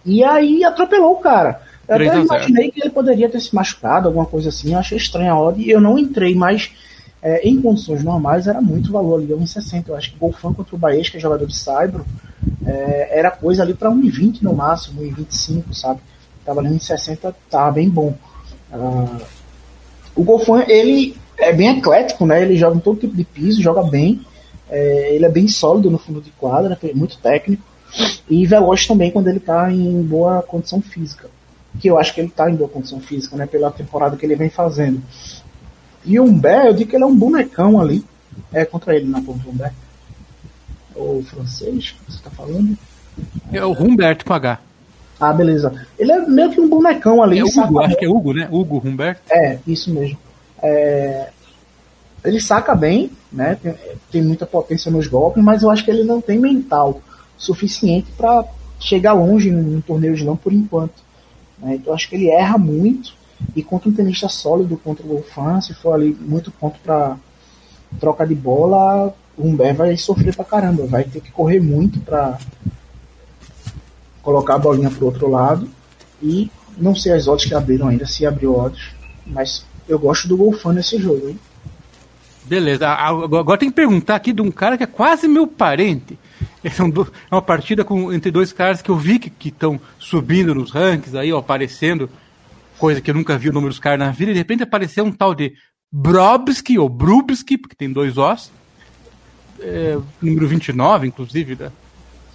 E 0.04 0.22
aí 0.22 0.62
atropelou 0.64 1.14
o 1.14 1.20
cara. 1.20 1.62
Eu 1.88 1.96
até 1.96 2.20
imaginei 2.20 2.70
que 2.70 2.80
ele 2.80 2.90
poderia 2.90 3.28
ter 3.28 3.40
se 3.40 3.54
machucado, 3.54 4.08
alguma 4.08 4.26
coisa 4.26 4.48
assim. 4.48 4.72
Eu 4.72 4.78
achei 4.78 4.96
estranha 4.96 5.32
a 5.32 5.40
odd 5.40 5.60
e 5.60 5.70
eu 5.70 5.80
não 5.80 5.98
entrei, 5.98 6.34
mas 6.34 6.70
é, 7.22 7.46
em 7.46 7.60
condições 7.60 8.02
normais 8.02 8.46
era 8.46 8.60
muito 8.60 8.90
valor 8.90 9.20
ali, 9.20 9.32
1,60. 9.32 9.88
Eu 9.88 9.96
acho 9.96 10.10
que 10.10 10.16
o 10.16 10.20
Golfão 10.20 10.54
contra 10.54 10.74
o 10.74 10.78
Baez, 10.78 11.08
que 11.08 11.16
é 11.16 11.20
jogador 11.20 11.46
de 11.46 11.56
Saibro, 11.56 12.04
é, 12.66 13.18
era 13.18 13.30
coisa 13.30 13.62
ali 13.62 13.74
para 13.74 13.90
1,20 13.90 14.42
no 14.42 14.54
máximo, 14.54 15.02
1,25, 15.02 15.72
sabe? 15.72 16.00
Tava 16.44 16.60
ali 16.60 16.70
1,60, 16.70 17.34
tava 17.50 17.72
bem 17.72 17.88
bom. 17.88 18.14
Uh, 18.72 19.20
o 20.14 20.22
Golfão, 20.22 20.62
ele 20.68 21.16
é 21.38 21.52
bem 21.52 21.70
atlético, 21.70 22.26
né? 22.26 22.42
Ele 22.42 22.56
joga 22.56 22.76
em 22.76 22.80
todo 22.80 23.00
tipo 23.00 23.16
de 23.16 23.24
piso, 23.24 23.62
joga 23.62 23.82
bem. 23.82 24.20
É, 24.70 25.14
ele 25.14 25.24
é 25.24 25.28
bem 25.28 25.48
sólido 25.48 25.90
no 25.90 25.98
fundo 25.98 26.20
de 26.20 26.30
quadra, 26.32 26.78
muito 26.94 27.18
técnico. 27.18 27.62
E 28.28 28.46
veloz 28.46 28.86
também 28.86 29.10
quando 29.10 29.28
ele 29.28 29.38
está 29.38 29.70
em 29.72 30.02
boa 30.02 30.42
condição 30.42 30.80
física 30.80 31.28
que 31.78 31.88
eu 31.88 31.98
acho 31.98 32.14
que 32.14 32.20
ele 32.20 32.28
está 32.28 32.50
em 32.50 32.54
boa 32.54 32.68
condição 32.68 33.00
física, 33.00 33.36
né, 33.36 33.46
pela 33.46 33.70
temporada 33.70 34.16
que 34.16 34.24
ele 34.24 34.36
vem 34.36 34.50
fazendo. 34.50 35.02
E 36.04 36.18
o 36.20 36.24
Humbert, 36.24 36.66
eu 36.66 36.74
digo 36.74 36.90
que 36.90 36.96
ele 36.96 37.04
é 37.04 37.06
um 37.06 37.16
bonecão 37.16 37.80
ali, 37.80 38.04
é 38.52 38.64
contra 38.64 38.94
ele 38.94 39.08
na 39.08 39.20
ponta 39.20 39.48
Humbert. 39.48 39.74
O 40.94 41.22
francês, 41.24 41.94
você 42.06 42.18
está 42.18 42.30
falando? 42.30 42.76
É 43.52 43.64
o 43.64 43.72
Humberto 43.72 44.24
com 44.24 44.32
H. 44.32 44.60
Ah, 45.18 45.32
beleza. 45.32 45.86
Ele 45.98 46.12
é 46.12 46.26
meio 46.26 46.50
que 46.50 46.60
um 46.60 46.68
bonecão 46.68 47.22
ali. 47.22 47.38
É 47.38 47.44
Hugo, 47.44 47.80
acho 47.80 47.96
que 47.96 48.04
é 48.04 48.08
Hugo, 48.08 48.32
né? 48.32 48.48
Hugo 48.50 48.82
Humberto. 48.84 49.22
É, 49.30 49.58
isso 49.66 49.92
mesmo. 49.92 50.18
É... 50.62 51.30
Ele 52.24 52.40
saca 52.40 52.74
bem, 52.74 53.10
né? 53.32 53.56
Tem, 53.62 53.74
tem, 54.10 54.22
muita 54.22 54.46
potência 54.46 54.90
nos 54.90 55.06
golpes, 55.06 55.42
mas 55.42 55.62
eu 55.62 55.70
acho 55.70 55.84
que 55.84 55.90
ele 55.90 56.04
não 56.04 56.20
tem 56.20 56.38
mental 56.38 57.00
suficiente 57.36 58.10
para 58.16 58.44
chegar 58.80 59.12
longe 59.12 59.50
no 59.50 59.82
torneio 59.82 60.14
de 60.14 60.20
slam 60.20 60.36
por 60.36 60.52
enquanto. 60.52 61.03
Né? 61.64 61.76
Então 61.76 61.94
acho 61.94 62.08
que 62.08 62.14
ele 62.14 62.28
erra 62.28 62.58
muito 62.58 63.14
e 63.56 63.62
contra 63.62 63.88
um 63.88 63.92
tenista 63.92 64.28
sólido 64.28 64.76
contra 64.76 65.04
o 65.04 65.08
Wolfan, 65.08 65.60
se 65.60 65.72
for 65.74 65.94
ali 65.94 66.16
muito 66.20 66.50
ponto 66.50 66.78
para 66.80 67.16
troca 67.98 68.26
de 68.26 68.34
bola, 68.34 69.14
o 69.36 69.48
Humbert 69.48 69.76
vai 69.76 69.96
sofrer 69.96 70.36
pra 70.36 70.44
caramba, 70.44 70.86
vai 70.86 71.04
ter 71.04 71.20
que 71.20 71.32
correr 71.32 71.60
muito 71.60 71.98
para 72.00 72.38
colocar 74.22 74.54
a 74.56 74.58
bolinha 74.58 74.90
pro 74.90 75.06
outro 75.06 75.28
lado 75.28 75.68
e 76.22 76.50
não 76.76 76.94
sei 76.94 77.12
as 77.12 77.26
odds 77.26 77.46
que 77.46 77.54
abriram 77.54 77.88
ainda, 77.88 78.06
se 78.06 78.26
abriu 78.26 78.56
odds, 78.56 78.90
mas 79.26 79.64
eu 79.88 79.98
gosto 79.98 80.28
do 80.28 80.36
Golfan 80.36 80.74
nesse 80.74 80.98
jogo, 80.98 81.28
hein? 81.28 81.38
Beleza, 82.44 82.88
agora 82.88 83.58
tem 83.58 83.70
que 83.70 83.76
perguntar 83.76 84.16
aqui 84.16 84.32
de 84.32 84.42
um 84.42 84.50
cara 84.50 84.76
que 84.76 84.82
é 84.82 84.86
quase 84.86 85.26
meu 85.26 85.46
parente. 85.46 86.18
É, 86.64 86.70
uma 87.30 87.42
partida 87.42 87.84
com, 87.84 88.10
entre 88.10 88.30
dois 88.30 88.50
caras 88.50 88.80
que 88.80 88.90
eu 88.90 88.96
vi 88.96 89.18
que 89.18 89.48
estão 89.48 89.78
subindo 89.98 90.54
nos 90.54 90.70
rankings 90.70 91.14
aí, 91.14 91.30
ó, 91.30 91.38
aparecendo, 91.38 92.08
coisa 92.78 93.02
que 93.02 93.10
eu 93.10 93.14
nunca 93.14 93.36
vi 93.36 93.50
o 93.50 93.52
número 93.52 93.70
dos 93.70 93.78
caras 93.78 93.98
na 93.98 94.10
vida, 94.10 94.30
e 94.30 94.34
de 94.34 94.40
repente 94.40 94.62
apareceu 94.62 95.04
um 95.04 95.12
tal 95.12 95.34
de 95.34 95.52
Brobski, 95.92 96.78
ou 96.78 96.88
Brubski, 96.88 97.58
porque 97.58 97.76
tem 97.76 97.92
dois 97.92 98.16
Os, 98.16 98.50
é, 99.60 99.98
número 100.22 100.48
29, 100.48 101.06
inclusive, 101.06 101.54
da, 101.54 101.70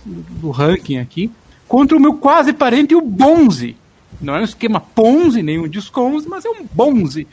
do 0.06 0.52
ranking 0.52 1.00
aqui, 1.00 1.32
contra 1.68 1.98
o 1.98 2.00
meu 2.00 2.14
quase 2.14 2.54
parente, 2.54 2.94
o 2.94 3.02
Bonzi. 3.02 3.76
Não 4.22 4.36
é 4.36 4.42
um 4.42 4.44
esquema 4.44 4.80
Ponzi, 4.80 5.42
nem 5.42 5.60
um 5.60 5.68
Disconzi, 5.68 6.28
mas 6.28 6.46
é 6.46 6.50
um 6.50 6.66
Bonzi. 6.72 7.28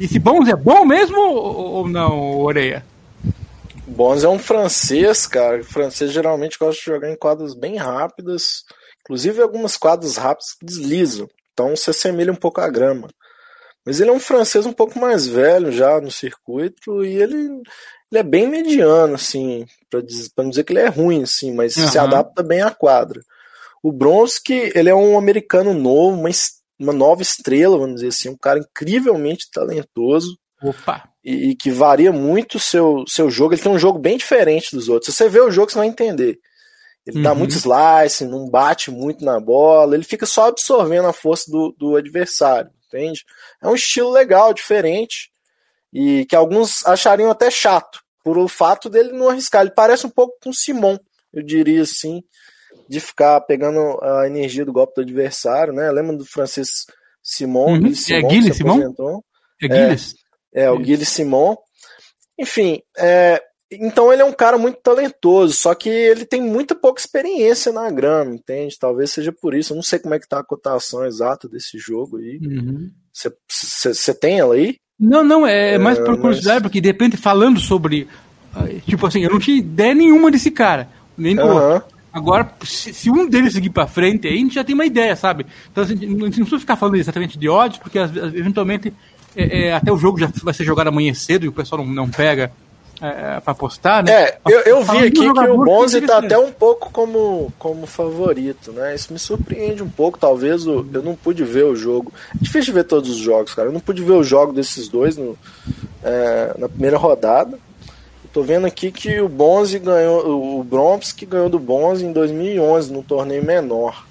Esse 0.00 0.18
Bonzi 0.18 0.50
é 0.50 0.56
bom 0.56 0.84
mesmo 0.84 1.18
ou 1.18 1.88
não, 1.88 2.38
Oreia? 2.38 2.84
Bones 3.90 4.24
é 4.24 4.28
um 4.28 4.38
francês, 4.38 5.26
cara. 5.26 5.60
O 5.60 5.64
francês 5.64 6.12
geralmente 6.12 6.58
gosta 6.58 6.80
de 6.80 6.86
jogar 6.86 7.10
em 7.10 7.16
quadras 7.16 7.54
bem 7.54 7.76
rápidas. 7.76 8.64
Inclusive 9.00 9.42
algumas 9.42 9.76
quadras 9.76 10.16
rápidas 10.16 10.54
que 10.54 10.64
deslizam. 10.64 11.28
Então 11.52 11.74
se 11.76 11.90
assemelha 11.90 12.32
um 12.32 12.36
pouco 12.36 12.60
à 12.60 12.68
grama. 12.68 13.08
Mas 13.84 14.00
ele 14.00 14.10
é 14.10 14.12
um 14.12 14.20
francês 14.20 14.66
um 14.66 14.72
pouco 14.72 14.98
mais 14.98 15.26
velho 15.26 15.72
já 15.72 16.00
no 16.00 16.10
circuito 16.10 17.04
e 17.04 17.16
ele, 17.16 17.34
ele 17.34 18.18
é 18.18 18.22
bem 18.22 18.46
mediano, 18.46 19.14
assim, 19.14 19.66
para 19.88 20.02
não 20.38 20.50
dizer 20.50 20.64
que 20.64 20.72
ele 20.72 20.80
é 20.80 20.88
ruim, 20.88 21.22
assim, 21.22 21.52
mas 21.52 21.76
uhum. 21.76 21.88
se 21.88 21.98
adapta 21.98 22.42
bem 22.42 22.60
à 22.60 22.70
quadra. 22.70 23.20
O 23.82 23.90
Bronski, 23.90 24.70
ele 24.74 24.90
é 24.90 24.94
um 24.94 25.18
americano 25.18 25.72
novo, 25.72 26.22
mas 26.22 26.60
uma 26.78 26.92
nova 26.92 27.22
estrela, 27.22 27.78
vamos 27.78 27.96
dizer 27.96 28.08
assim, 28.08 28.28
um 28.28 28.36
cara 28.36 28.60
incrivelmente 28.60 29.50
talentoso. 29.50 30.38
Opa! 30.62 31.09
E, 31.22 31.50
e 31.50 31.54
que 31.54 31.70
varia 31.70 32.10
muito 32.12 32.56
o 32.56 32.60
seu, 32.60 33.04
seu 33.06 33.30
jogo. 33.30 33.54
Ele 33.54 33.62
tem 33.62 33.72
um 33.72 33.78
jogo 33.78 33.98
bem 33.98 34.16
diferente 34.16 34.74
dos 34.74 34.88
outros. 34.88 35.14
Se 35.14 35.18
você 35.18 35.28
vê 35.28 35.40
o 35.40 35.50
jogo, 35.50 35.70
você 35.70 35.78
vai 35.78 35.86
entender. 35.86 36.38
Ele 37.06 37.18
uhum. 37.18 37.22
dá 37.22 37.34
muito 37.34 37.52
slice, 37.52 38.24
não 38.24 38.48
bate 38.48 38.90
muito 38.90 39.24
na 39.24 39.40
bola, 39.40 39.94
ele 39.94 40.04
fica 40.04 40.26
só 40.26 40.48
absorvendo 40.48 41.08
a 41.08 41.12
força 41.12 41.50
do, 41.50 41.74
do 41.78 41.96
adversário, 41.96 42.70
entende? 42.86 43.24
É 43.62 43.68
um 43.68 43.74
estilo 43.74 44.10
legal, 44.10 44.52
diferente, 44.52 45.30
e 45.92 46.26
que 46.26 46.36
alguns 46.36 46.84
achariam 46.86 47.30
até 47.30 47.50
chato, 47.50 48.00
por 48.22 48.36
o 48.36 48.46
fato 48.48 48.88
dele 48.90 49.12
não 49.12 49.28
arriscar. 49.30 49.62
Ele 49.62 49.72
parece 49.74 50.06
um 50.06 50.10
pouco 50.10 50.34
com 50.42 50.50
o 50.50 50.54
Simon, 50.54 50.98
eu 51.32 51.42
diria 51.42 51.82
assim, 51.82 52.22
de 52.88 53.00
ficar 53.00 53.40
pegando 53.42 53.98
a 54.02 54.26
energia 54.26 54.64
do 54.64 54.72
golpe 54.72 54.94
do 54.94 55.02
adversário, 55.02 55.72
né? 55.72 55.90
Lembra 55.90 56.16
do 56.16 56.24
Francis 56.24 56.86
Simon? 57.22 57.78
Uhum. 57.78 57.94
Simon 57.94 58.18
é 58.18 58.22
Guilherme 58.22 58.54
Simon? 58.54 59.20
É 59.62 59.68
Guilherme? 59.68 59.94
É, 59.94 60.29
é, 60.52 60.70
o 60.70 60.78
Guilherme 60.78 61.04
Simon. 61.04 61.56
Enfim, 62.38 62.80
é, 62.98 63.42
então 63.70 64.12
ele 64.12 64.22
é 64.22 64.24
um 64.24 64.32
cara 64.32 64.58
muito 64.58 64.78
talentoso, 64.82 65.54
só 65.54 65.74
que 65.74 65.88
ele 65.88 66.24
tem 66.24 66.42
muita 66.42 66.74
pouca 66.74 67.00
experiência 67.00 67.70
na 67.70 67.88
grama, 67.90 68.34
entende? 68.34 68.76
Talvez 68.78 69.12
seja 69.12 69.32
por 69.32 69.54
isso. 69.54 69.72
Eu 69.72 69.76
não 69.76 69.82
sei 69.82 69.98
como 69.98 70.14
é 70.14 70.18
que 70.18 70.28
tá 70.28 70.40
a 70.40 70.44
cotação 70.44 71.04
exata 71.04 71.48
desse 71.48 71.78
jogo 71.78 72.16
aí. 72.16 72.40
Você 73.12 73.28
uhum. 73.28 74.14
tem 74.20 74.40
ela 74.40 74.54
aí? 74.54 74.76
Não, 74.98 75.22
não, 75.22 75.46
é, 75.46 75.74
é 75.74 75.78
mais 75.78 75.98
por 75.98 76.18
curiosidade, 76.18 76.56
mas... 76.56 76.62
porque 76.64 76.80
de 76.80 76.88
repente 76.88 77.16
falando 77.16 77.60
sobre. 77.60 78.08
Ah, 78.52 78.66
tipo 78.84 79.06
assim, 79.06 79.22
eu 79.22 79.30
não 79.30 79.38
tinha 79.38 79.56
ideia 79.56 79.94
nenhuma 79.94 80.30
desse 80.30 80.50
cara, 80.50 80.88
nem 81.16 81.36
do 81.36 81.42
uhum. 81.42 81.74
outro. 81.74 81.88
Agora, 82.12 82.52
se, 82.64 83.08
um 83.08 83.28
deles 83.28 83.52
seguir 83.52 83.70
para 83.70 83.86
frente, 83.86 84.26
aí 84.26 84.34
a 84.34 84.38
gente 84.38 84.54
já 84.56 84.64
tem 84.64 84.74
uma 84.74 84.84
ideia, 84.84 85.14
sabe? 85.14 85.46
Então 85.70 85.84
assim, 85.84 85.94
a 85.94 85.98
gente 86.00 86.18
não 86.18 86.28
precisa 86.28 86.58
ficar 86.58 86.74
falando 86.74 86.96
exatamente 86.96 87.38
de 87.38 87.48
odds, 87.48 87.78
porque 87.78 87.98
eventualmente 87.98 88.92
é, 89.36 89.68
é, 89.68 89.72
até 89.72 89.92
o 89.92 89.96
jogo 89.96 90.18
já 90.18 90.30
vai 90.42 90.54
ser 90.54 90.64
jogado 90.64 90.88
amanhã 90.88 91.14
cedo 91.14 91.44
e 91.44 91.48
o 91.48 91.52
pessoal 91.52 91.84
não, 91.84 91.92
não 91.92 92.10
pega 92.10 92.50
é, 93.00 93.40
para 93.40 93.52
apostar, 93.52 94.04
né? 94.04 94.12
É, 94.12 94.38
eu, 94.46 94.60
eu 94.60 94.84
vi 94.84 94.98
aqui 94.98 95.32
que 95.32 95.40
o 95.48 95.64
Bonzi 95.64 96.02
tá 96.02 96.18
até 96.18 96.36
um 96.36 96.52
pouco 96.52 96.90
como, 96.90 97.52
como 97.58 97.86
favorito, 97.86 98.72
né? 98.72 98.94
Isso 98.94 99.12
me 99.12 99.18
surpreende 99.18 99.82
um 99.82 99.88
pouco, 99.88 100.18
talvez 100.18 100.66
o, 100.66 100.86
eu 100.92 101.02
não 101.02 101.14
pude 101.14 101.42
ver 101.42 101.64
o 101.64 101.74
jogo. 101.74 102.12
É 102.34 102.38
difícil 102.40 102.74
ver 102.74 102.84
todos 102.84 103.10
os 103.10 103.16
jogos, 103.16 103.54
cara. 103.54 103.68
Eu 103.68 103.72
não 103.72 103.80
pude 103.80 104.02
ver 104.02 104.12
o 104.12 104.22
jogo 104.22 104.52
desses 104.52 104.88
dois 104.88 105.16
no, 105.16 105.36
é, 106.02 106.54
na 106.58 106.68
primeira 106.68 106.98
rodada. 106.98 107.58
Eu 108.24 108.30
tô 108.32 108.42
vendo 108.42 108.66
aqui 108.66 108.92
que 108.92 109.18
o 109.20 109.28
Bonzi 109.28 109.78
ganhou, 109.78 110.58
o 110.58 110.62
Bromps 110.62 111.14
ganhou 111.26 111.48
do 111.48 111.58
Bonzi 111.58 112.04
em 112.04 112.12
2011, 112.12 112.92
num 112.92 113.02
torneio 113.02 113.44
menor. 113.44 114.04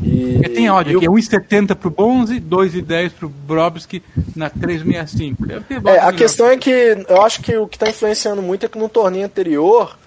E, 0.00 0.40
é, 0.42 0.48
tem 0.48 0.70
ódio 0.70 0.96
aqui, 0.96 1.08
o... 1.08 1.18
é 1.18 1.20
1,70 1.20 1.74
pro 1.74 1.90
Bonzi, 1.90 2.40
2,10 2.40 3.10
pro 3.10 3.28
Brobski 3.28 4.02
na 4.34 4.48
365. 4.48 5.44
É, 5.88 5.98
a 5.98 6.12
questão 6.12 6.46
é 6.48 6.56
que 6.56 6.70
eu 7.08 7.20
acho 7.22 7.42
que 7.42 7.56
o 7.56 7.66
que 7.66 7.76
está 7.76 7.88
influenciando 7.88 8.40
muito 8.40 8.64
é 8.64 8.68
que 8.68 8.78
no 8.78 8.88
torneio 8.88 9.26
anterior, 9.26 9.98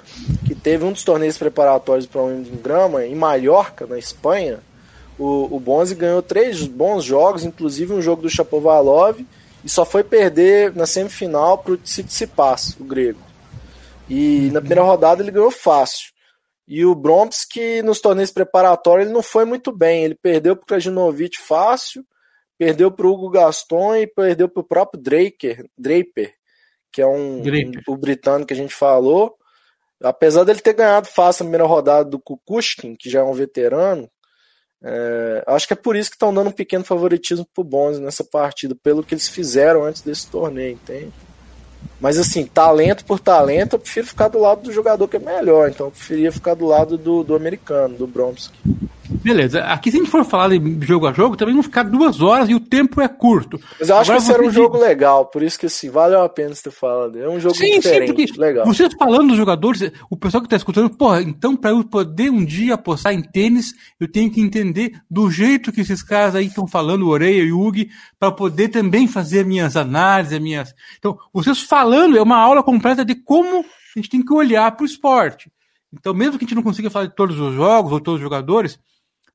que 0.46 0.56
teve 0.56 0.84
um 0.84 0.92
dos 0.92 1.04
torneios 1.04 1.38
preparatórios 1.38 2.06
para 2.06 2.22
o 2.22 2.28
um 2.28 2.44
Grama, 2.64 3.06
em 3.06 3.16
Mallorca, 3.16 3.86
na 3.86 4.00
Espanha, 4.00 4.60
o, 5.18 5.56
o 5.56 5.60
Bonzi 5.60 5.96
ganhou 5.96 6.22
três 6.22 6.64
bons 6.64 7.04
jogos, 7.04 7.44
inclusive 7.44 7.94
um 7.94 8.02
jogo 8.02 8.22
do 8.22 8.30
Chapovalov, 8.30 9.20
e 9.64 9.70
só 9.70 9.86
foi 9.86 10.04
perder 10.04 10.76
na 10.76 10.86
semifinal 10.86 11.58
para 11.58 11.74
o 11.74 11.78
Tsitsipas, 11.78 12.76
o 12.80 12.84
grego. 12.84 13.20
E 14.10 14.50
na 14.52 14.60
primeira 14.60 14.84
rodada 14.84 15.24
ele 15.24 15.32
ganhou 15.32 15.50
fácil. 15.50 16.15
E 16.68 16.84
o 16.84 16.96
Bromsky, 16.96 17.82
nos 17.84 18.02
torneios 18.02 18.32
preparatórios, 18.32 19.06
ele 19.06 19.14
não 19.14 19.22
foi 19.22 19.46
muito 19.46 19.72
bem. 19.72 20.04
Ele 20.04 20.16
perdeu 20.16 20.56
para 20.56 20.64
o 20.64 20.68
Krajinovic 20.68 21.38
fácil, 21.40 22.04
perdeu 22.58 22.92
para 22.92 23.06
o 23.06 23.12
Hugo 23.12 23.30
Gaston 23.30 23.96
e 23.96 24.08
perdeu 24.08 24.50
para 24.50 24.62
o 24.62 24.64
próprio 24.64 25.02
Draker, 25.02 25.70
Draper, 25.78 26.34
que 26.92 27.02
é 27.02 27.08
um, 27.08 27.44
um, 27.44 27.72
o 27.88 27.98
britânico 27.98 28.48
que 28.48 28.54
a 28.54 28.58
gente 28.58 28.74
falou. 28.74 29.36
Apesar 30.02 30.44
dele 30.44 30.60
ter 30.60 30.74
ganhado 30.74 31.08
fácil 31.08 31.44
a 31.44 31.46
primeira 31.46 31.66
rodada 31.66 32.10
do 32.10 32.20
Kukushkin, 32.20 32.96
que 32.96 33.10
já 33.10 33.20
é 33.20 33.24
um 33.24 33.34
veterano, 33.34 34.10
é, 34.84 35.44
acho 35.48 35.68
que 35.68 35.74
é 35.74 35.76
por 35.76 35.96
isso 35.96 36.10
que 36.10 36.16
estão 36.16 36.34
dando 36.34 36.50
um 36.50 36.54
pequeno 36.54 36.84
favoritismo 36.84 37.46
para 37.54 37.62
o 37.62 37.66
Bonzi 37.66 38.02
nessa 38.02 38.24
partida, 38.24 38.76
pelo 38.76 39.04
que 39.04 39.14
eles 39.14 39.28
fizeram 39.28 39.84
antes 39.84 40.02
desse 40.02 40.30
torneio, 40.30 40.74
entende? 40.74 41.14
Mas 42.00 42.18
assim, 42.18 42.46
talento 42.46 43.06
por 43.06 43.20
talento, 43.20 43.74
eu 43.74 43.80
prefiro 43.80 44.08
ficar 44.08 44.28
do 44.28 44.40
lado 44.40 44.62
do 44.64 44.72
jogador 44.72 45.08
que 45.08 45.18
é 45.18 45.20
melhor. 45.20 45.70
Então 45.70 45.88
eu 45.88 45.92
preferia 45.92 46.32
ficar 46.32 46.54
do 46.54 46.66
lado 46.66 46.98
do, 46.98 47.24
do 47.24 47.36
americano, 47.36 47.96
do 47.96 48.08
Bromsky. 48.08 48.58
Beleza, 49.10 49.64
aqui 49.64 49.92
se 49.92 49.98
a 49.98 50.00
gente 50.00 50.10
for 50.10 50.26
falar 50.26 50.50
de 50.50 50.86
jogo 50.86 51.08
a 51.08 51.14
jogo, 51.14 51.36
também 51.36 51.54
vão 51.54 51.64
ficar 51.64 51.84
duas 51.84 52.22
horas 52.22 52.50
e 52.50 52.56
o 52.56 52.60
tempo 52.60 53.02
é 53.02 53.08
curto. 53.08 53.60
Mas 53.80 53.90
eu 53.90 53.98
acho 53.98 54.12
Agora, 54.12 54.18
que 54.18 54.32
esse 54.32 54.34
era 54.34 54.48
um 54.48 54.52
jogo 54.52 54.78
legal, 54.78 55.26
por 55.28 55.44
isso 55.44 55.60
que 55.60 55.68
assim, 55.68 55.90
valeu 55.90 56.22
a 56.22 56.30
pena 56.30 56.56
você 56.56 56.64
ter 56.64 56.72
falado. 56.72 57.20
É 57.20 57.30
um 57.30 57.40
jogo 57.40 57.56
sim, 57.56 57.80
diferente, 57.80 58.34
sim, 58.34 58.40
legal. 58.40 58.66
Vocês 58.66 58.94
falando 58.98 59.30
dos 59.30 59.38
jogadores, 59.38 59.92
o 60.10 60.18
pessoal 60.18 60.42
que 60.42 60.48
está 60.48 60.58
escutando, 60.58 60.90
porra, 60.90 61.22
então 61.22 61.56
para 61.56 61.72
eu 61.72 61.84
poder 61.84 62.30
um 62.32 62.44
dia 62.44 62.74
apostar 62.74 63.14
em 63.14 63.22
tênis, 63.22 63.74
eu 64.00 64.12
tenho 64.12 64.32
que 64.32 64.42
entender 64.42 64.92
do 65.10 65.30
jeito 65.30 65.72
que 65.72 65.82
esses 65.82 66.02
caras 66.02 66.36
aí 66.36 66.48
estão 66.48 66.68
falando, 66.68 67.04
o 67.04 67.10
Oreia 67.10 67.44
e 67.44 67.52
o 67.52 67.62
Hugo, 67.62 67.86
para 68.20 68.32
poder 68.32 68.70
também 68.70 69.08
fazer 69.08 69.46
minhas 69.46 69.78
análises, 69.78 70.40
minhas. 70.40 70.74
Então, 70.98 71.18
vocês 71.34 71.62
falando 71.62 72.18
é 72.18 72.22
uma 72.22 72.38
aula 72.38 72.64
completa 72.64 73.06
de 73.06 73.16
como 73.16 73.60
a 73.60 74.00
gente 74.00 74.10
tem 74.10 74.24
que 74.24 74.34
olhar 74.34 74.72
para 74.72 74.84
o 74.84 74.86
esporte. 74.86 75.52
Então, 75.94 76.14
mesmo 76.14 76.38
que 76.38 76.44
a 76.44 76.48
gente 76.48 76.56
não 76.56 76.64
consiga 76.64 76.90
falar 76.90 77.06
de 77.06 77.16
todos 77.16 77.40
os 77.40 77.54
jogos 77.54 77.92
ou 77.92 78.00
todos 78.02 78.20
os 78.20 78.24
jogadores, 78.24 78.78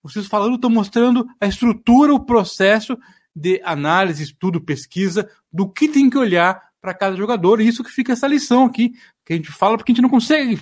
vocês 0.03 0.27
falando 0.27 0.55
estão 0.55 0.71
mostrando 0.71 1.27
a 1.41 1.47
estrutura, 1.47 2.15
o 2.15 2.25
processo 2.25 2.99
de 3.35 3.61
análise, 3.65 4.23
estudo, 4.23 4.61
pesquisa, 4.61 5.29
do 5.53 5.69
que 5.69 5.89
tem 5.89 6.11
que 6.11 6.19
olhar 6.19 6.61
para 6.81 6.95
cada 6.95 7.17
jogador. 7.17 7.61
E 7.61 7.69
isso 7.69 7.85
que 7.85 7.91
fica 7.91 8.13
essa 8.13 8.27
lição 8.27 8.65
aqui, 8.65 8.93
que 9.25 9.33
a 9.33 9.37
gente 9.37 9.51
fala 9.51 9.77
porque 9.77 9.93
a 9.93 9.95
gente 9.95 10.03
não 10.03 10.09
consegue 10.09 10.61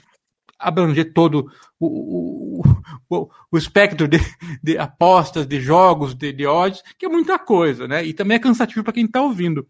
abranger 0.58 1.12
todo 1.12 1.50
o, 1.78 1.86
o, 1.86 2.62
o, 3.08 3.28
o 3.52 3.58
espectro 3.58 4.08
de, 4.08 4.18
de, 4.62 4.76
apostas, 4.76 5.46
de 5.46 5.60
jogos, 5.60 6.14
de, 6.14 6.32
de 6.32 6.46
odds, 6.46 6.82
que 6.98 7.06
é 7.06 7.08
muita 7.08 7.38
coisa, 7.38 7.86
né? 7.86 8.04
E 8.04 8.12
também 8.12 8.36
é 8.36 8.40
cansativo 8.40 8.82
para 8.82 8.92
quem 8.92 9.04
está 9.04 9.22
ouvindo. 9.22 9.66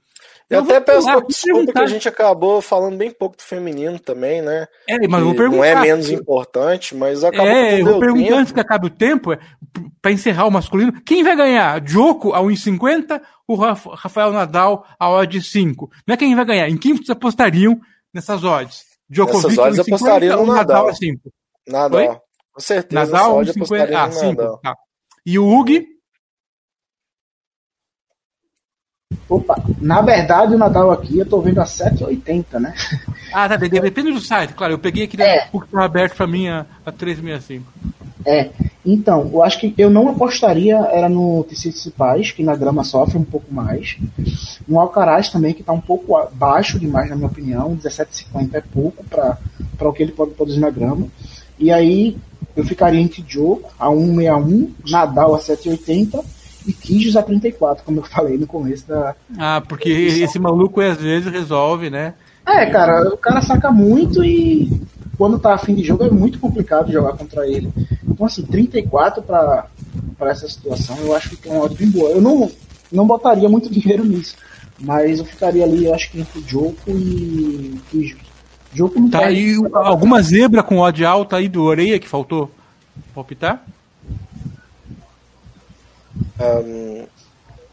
Eu, 0.49 0.61
eu 0.61 0.64
até 0.64 0.80
peço 0.80 1.07
uma 1.07 1.22
desculpa 1.22 1.72
que 1.72 1.78
a 1.78 1.86
gente 1.86 2.09
acabou 2.09 2.62
falando 2.62 2.97
bem 2.97 3.11
pouco 3.11 3.36
do 3.36 3.43
feminino 3.43 3.99
também, 3.99 4.41
né? 4.41 4.66
É, 4.89 5.07
mas 5.07 5.22
vou 5.22 5.34
perguntar. 5.34 5.57
Não 5.59 5.64
é 5.64 5.74
menos 5.74 6.11
importante, 6.11 6.97
mas 6.97 7.22
acabou 7.22 7.47
É, 7.47 7.80
eu 7.80 7.84
vou 7.84 8.01
perguntar 8.01 8.36
antes 8.36 8.53
que 8.53 8.61
acabe 8.61 8.86
o 8.86 8.91
tempo, 8.91 9.32
é, 9.32 9.39
para 10.01 10.11
encerrar 10.11 10.47
o 10.47 10.51
masculino, 10.51 10.93
quem 11.05 11.22
vai 11.22 11.36
ganhar? 11.36 11.80
Djoko 11.80 12.32
a 12.32 12.41
1,50 12.41 13.20
ou 13.47 13.57
Rafael 13.57 14.32
Nadal 14.32 14.86
a 14.99 15.11
odd 15.11 15.41
5? 15.41 15.91
Não 16.07 16.14
é 16.14 16.16
quem 16.16 16.34
vai 16.34 16.47
ganhar, 16.47 16.68
em 16.70 16.78
quem 16.78 16.95
vocês 16.95 17.11
apostariam 17.11 17.78
nessas 18.12 18.43
odds? 18.43 18.88
Djokovic 19.11 19.48
nessas 19.48 19.59
odds 19.59 19.78
apostaria 19.78 20.36
no 20.36 20.46
Nadal. 20.46 20.56
Nadal 20.56 20.88
a 20.88 20.94
5? 20.94 21.32
Nadal. 21.66 22.00
Oi? 22.00 22.20
Com 22.52 22.61
certeza. 22.61 23.00
Nadal 23.00 23.38
1,50 23.40 23.94
a 23.94 24.11
5. 24.11 24.61
Tá. 24.62 24.76
E 25.24 25.38
o 25.38 25.46
Hugo? 25.46 25.98
Opa, 29.28 29.56
na 29.80 30.00
verdade 30.00 30.54
o 30.54 30.59
Nadal 30.59 30.90
aqui 30.90 31.18
eu 31.18 31.28
tô 31.28 31.40
vendo 31.40 31.61
a 31.61 31.64
7,80, 31.64 32.59
né? 32.61 32.74
Ah, 33.30 33.46
tá, 33.46 33.56
depende 33.56 34.11
do 34.11 34.20
site, 34.20 34.54
claro. 34.54 34.72
Eu 34.72 34.78
peguei 34.78 35.04
aqui 35.04 35.20
é. 35.20 35.46
que 35.48 35.70
tá 35.70 35.84
aberto 35.84 36.16
para 36.16 36.26
mim 36.26 36.48
a, 36.48 36.64
a 36.86 36.90
365. 36.90 37.70
É, 38.24 38.50
então, 38.93 39.28
eu 39.32 39.43
acho 39.43 39.61
que 39.61 39.74
eu 39.76 39.91
não 39.91 40.09
apostaria 40.09 40.76
era 40.76 41.09
no 41.09 41.45
TCC 41.45 41.91
Paz, 41.91 42.30
que 42.30 42.43
na 42.43 42.57
grama 42.57 42.82
sofre 42.84 43.18
um 43.18 43.24
pouco 43.24 43.53
mais. 43.53 43.99
No 44.66 44.80
Alcaraz 44.80 45.28
também, 45.28 45.53
que 45.53 45.61
está 45.61 45.72
um 45.72 45.80
pouco 45.80 46.18
baixo 46.32 46.78
demais, 46.78 47.11
na 47.11 47.16
minha 47.16 47.28
opinião. 47.28 47.76
17,50 47.76 48.55
é 48.55 48.61
pouco 48.61 49.05
para 49.05 49.39
o 49.80 49.93
que 49.93 50.03
ele 50.03 50.12
pode 50.12 50.30
produzir 50.32 50.61
na 50.61 50.70
grama. 50.70 51.07
E 51.59 51.70
aí 51.70 52.16
eu 52.57 52.64
ficaria 52.64 53.01
entre 53.01 53.20
Djoko 53.20 53.70
a 53.78 53.89
1,61, 53.89 54.70
Nadal 54.89 55.34
a 55.34 55.39
7,80 55.39 56.24
e 56.66 56.72
Kijos 56.72 57.14
a 57.14 57.22
34, 57.22 57.84
como 57.84 57.99
eu 57.99 58.05
falei 58.05 58.39
no 58.39 58.47
começo 58.47 58.89
da. 58.89 59.14
Ah, 59.36 59.62
porque 59.68 59.91
esse 59.91 60.39
maluco 60.39 60.80
às 60.80 60.97
vezes 60.97 61.30
resolve, 61.30 61.91
né? 61.91 62.14
É, 62.47 62.64
cara, 62.66 63.07
o 63.12 63.18
cara 63.18 63.43
saca 63.43 63.70
muito 63.70 64.24
e 64.24 64.80
quando 65.19 65.39
tá 65.39 65.53
afim 65.53 65.75
de 65.75 65.83
jogo 65.83 66.05
é 66.05 66.11
muito 66.11 66.39
complicado 66.39 66.93
jogar 66.93 67.14
contra 67.14 67.47
ele. 67.47 67.71
Então, 68.09 68.25
assim, 68.25 68.43
34 68.43 69.21
para 69.21 69.66
essa 70.21 70.49
situação, 70.49 70.97
eu 70.99 71.14
acho 71.14 71.31
que 71.31 71.37
tem 71.37 71.51
uma 71.51 71.64
odd 71.64 71.75
bem 71.75 71.91
boa. 71.91 72.11
Eu 72.11 72.21
não, 72.21 72.49
não 72.91 73.05
botaria 73.05 73.49
muito 73.49 73.69
dinheiro 73.69 74.05
nisso, 74.05 74.37
mas 74.79 75.19
eu 75.19 75.25
ficaria 75.25 75.64
ali, 75.64 75.87
eu 75.87 75.95
acho 75.95 76.12
que 76.12 76.21
entre 76.21 76.41
Joko 76.47 76.91
e 76.91 77.81
Kijos. 77.91 78.29
Joko 78.73 79.01
não 79.01 79.11
tá, 79.11 79.31
e 79.31 79.57
alguma 79.73 80.23
zebra 80.23 80.62
com 80.62 80.79
odd 80.79 81.05
alta 81.05 81.37
aí 81.37 81.49
do 81.49 81.64
Oreia 81.64 81.99
que 81.99 82.07
faltou 82.07 82.51
palpitar? 83.14 83.64
Um, 86.39 87.07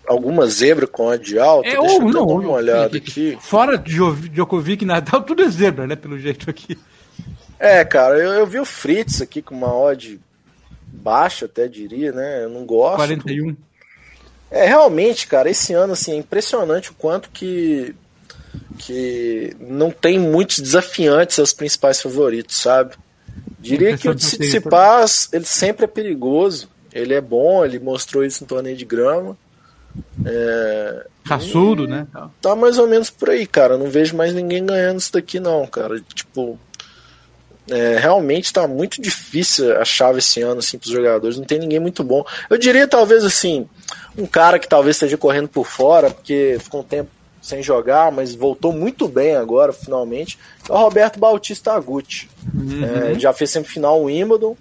alguma 0.08 0.48
zebra 0.48 0.88
com 0.88 1.10
a 1.10 1.18
de 1.18 1.38
alta? 1.38 1.68
É, 1.68 1.78
Deixa 1.78 1.96
ou, 1.96 2.02
eu 2.02 2.14
não, 2.14 2.26
dar 2.26 2.34
uma 2.34 2.52
olhada 2.52 2.96
aqui. 2.98 3.38
Fora 3.41 3.78
de 3.78 4.00
Djokovic 4.30 4.84
e 4.84 4.88
Nadal, 4.88 5.22
tudo 5.22 5.43
é 5.43 5.50
zebra, 5.50 5.86
né? 5.86 5.96
Pelo 5.96 6.18
jeito 6.18 6.50
aqui. 6.50 6.78
É, 7.60 7.84
cara, 7.86 8.18
eu, 8.18 8.34
eu 8.34 8.47
vi 8.47 8.60
o 8.60 8.66
Fritz 8.66 9.22
aqui 9.22 9.41
com 9.41 9.56
uma 9.56 9.74
odd 9.74 10.20
baixa, 10.88 11.45
até 11.45 11.68
diria, 11.68 12.12
né? 12.12 12.43
Eu 12.43 12.49
não 12.49 12.66
gosto. 12.66 12.97
41. 12.97 13.56
É, 14.51 14.66
realmente, 14.66 15.28
cara, 15.28 15.49
esse 15.49 15.74
ano 15.74 15.93
assim, 15.93 16.14
é 16.14 16.16
impressionante 16.16 16.91
o 16.91 16.93
quanto 16.93 17.30
que, 17.30 17.95
que 18.78 19.56
não 19.60 19.91
tem 19.91 20.20
muitos 20.20 20.60
desafiantes 20.60 21.39
aos 21.39 21.53
principais 21.53 22.01
favoritos, 22.01 22.58
sabe? 22.58 22.95
Diria 23.60 23.97
que 23.97 24.08
o 24.08 24.16
Tsitsipas, 24.16 25.30
ele 25.34 25.45
sempre 25.45 25.86
é 25.86 25.88
perigoso. 25.88 26.70
Ele 26.93 27.14
é 27.14 27.20
bom, 27.20 27.66
ele 27.66 27.80
mostrou 27.80 28.24
isso 28.24 28.43
no 28.43 28.47
torneio 28.47 28.78
de 28.78 28.86
grama. 28.86 29.36
É, 30.26 31.06
Raçudo, 31.26 31.88
né? 31.88 32.08
Tá 32.41 32.56
mais 32.56 32.78
ou 32.78 32.88
menos 32.88 33.10
por 33.10 33.32
aí, 33.32 33.47
cara. 33.47 33.78
Não 33.78 33.89
vejo 33.89 34.16
mais 34.16 34.34
ninguém 34.34 34.66
ganhando 34.66 34.99
isso 34.99 35.12
daqui, 35.12 35.39
não, 35.39 35.66
cara. 35.66 35.99
Tipo, 36.14 36.60
é, 37.70 37.97
realmente 37.97 38.53
tá 38.53 38.68
muito 38.68 39.01
difícil 39.01 39.76
a 39.80 39.86
chave 39.86 40.20
esse 40.20 40.41
ano, 40.41 40.59
assim, 40.59 40.78
pros 40.78 40.91
jogadores. 40.91 41.38
Não 41.38 41.45
tem 41.45 41.59
ninguém 41.59 41.80
muito 41.80 42.03
bom. 42.03 42.24
Eu 42.49 42.57
diria, 42.57 42.88
talvez, 42.88 43.24
assim, 43.24 43.68
um 44.18 44.26
cara 44.26 44.59
que 44.59 44.68
talvez 44.68 44.95
esteja 44.95 45.18
correndo 45.18 45.47
por 45.47 45.66
fora, 45.66 46.11
porque 46.11 46.57
ficou 46.59 46.82
um 46.82 46.84
tempo 46.84 47.09
sem 47.41 47.61
jogar, 47.61 48.11
mas 48.11 48.34
voltou 48.34 48.74
muito 48.74 49.07
bem 49.07 49.36
agora, 49.36 49.72
finalmente. 49.72 50.38
É 50.68 50.74
o 50.74 50.78
Roberto 50.78 51.20
Bautista 51.20 51.74
Aguti. 51.74 52.30
Uhum. 52.53 52.84
É, 52.84 53.20
já 53.20 53.32
fez 53.34 53.51
semifinal 53.51 54.01
o 54.01 54.05
Wimbledon 54.05 54.57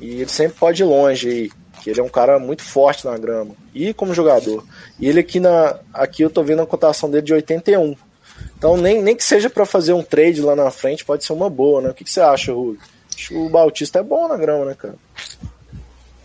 e 0.00 0.22
ele 0.22 0.30
sempre 0.30 0.58
pode 0.58 0.82
ir 0.82 0.86
longe 0.86 1.28
aí. 1.28 1.50
Que 1.82 1.90
ele 1.90 2.00
é 2.00 2.02
um 2.02 2.08
cara 2.08 2.38
muito 2.38 2.62
forte 2.62 3.04
na 3.04 3.18
grama. 3.18 3.54
E 3.74 3.92
como 3.92 4.14
jogador. 4.14 4.64
E 4.98 5.06
ele 5.06 5.20
aqui 5.20 5.38
na. 5.38 5.78
Aqui 5.92 6.22
eu 6.22 6.30
tô 6.30 6.42
vendo 6.42 6.62
a 6.62 6.66
cotação 6.66 7.10
dele 7.10 7.26
de 7.26 7.34
81. 7.34 7.94
Então 8.56 8.76
nem, 8.76 9.02
nem 9.02 9.16
que 9.16 9.24
seja 9.24 9.50
para 9.50 9.66
fazer 9.66 9.92
um 9.92 10.02
trade 10.02 10.40
lá 10.40 10.56
na 10.56 10.70
frente, 10.70 11.04
pode 11.04 11.24
ser 11.24 11.32
uma 11.32 11.50
boa, 11.50 11.80
né? 11.80 11.90
O 11.90 11.94
que, 11.94 12.04
que 12.04 12.10
você 12.10 12.20
acha, 12.20 12.52
Rui? 12.52 12.78
Acho 13.14 13.28
que 13.28 13.36
o 13.36 13.48
Bautista 13.48 13.98
é 13.98 14.02
bom 14.02 14.28
na 14.28 14.36
grama, 14.36 14.64
né, 14.64 14.74
cara? 14.74 14.94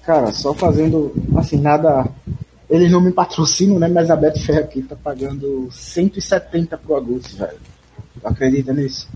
Cara, 0.03 0.31
só 0.31 0.53
fazendo 0.53 1.13
assim, 1.37 1.57
nada 1.57 2.07
eles 2.69 2.91
não 2.91 3.01
me 3.01 3.11
patrocinam, 3.11 3.79
né? 3.79 3.87
Mas 3.87 4.09
a 4.09 4.15
Betfair 4.15 4.59
aqui 4.59 4.81
tá 4.81 4.95
pagando 4.95 5.67
170 5.71 6.77
pro 6.77 6.95
Augusto, 6.95 7.35
velho. 7.37 7.57
Acredita 8.23 8.73
nisso? 8.73 9.09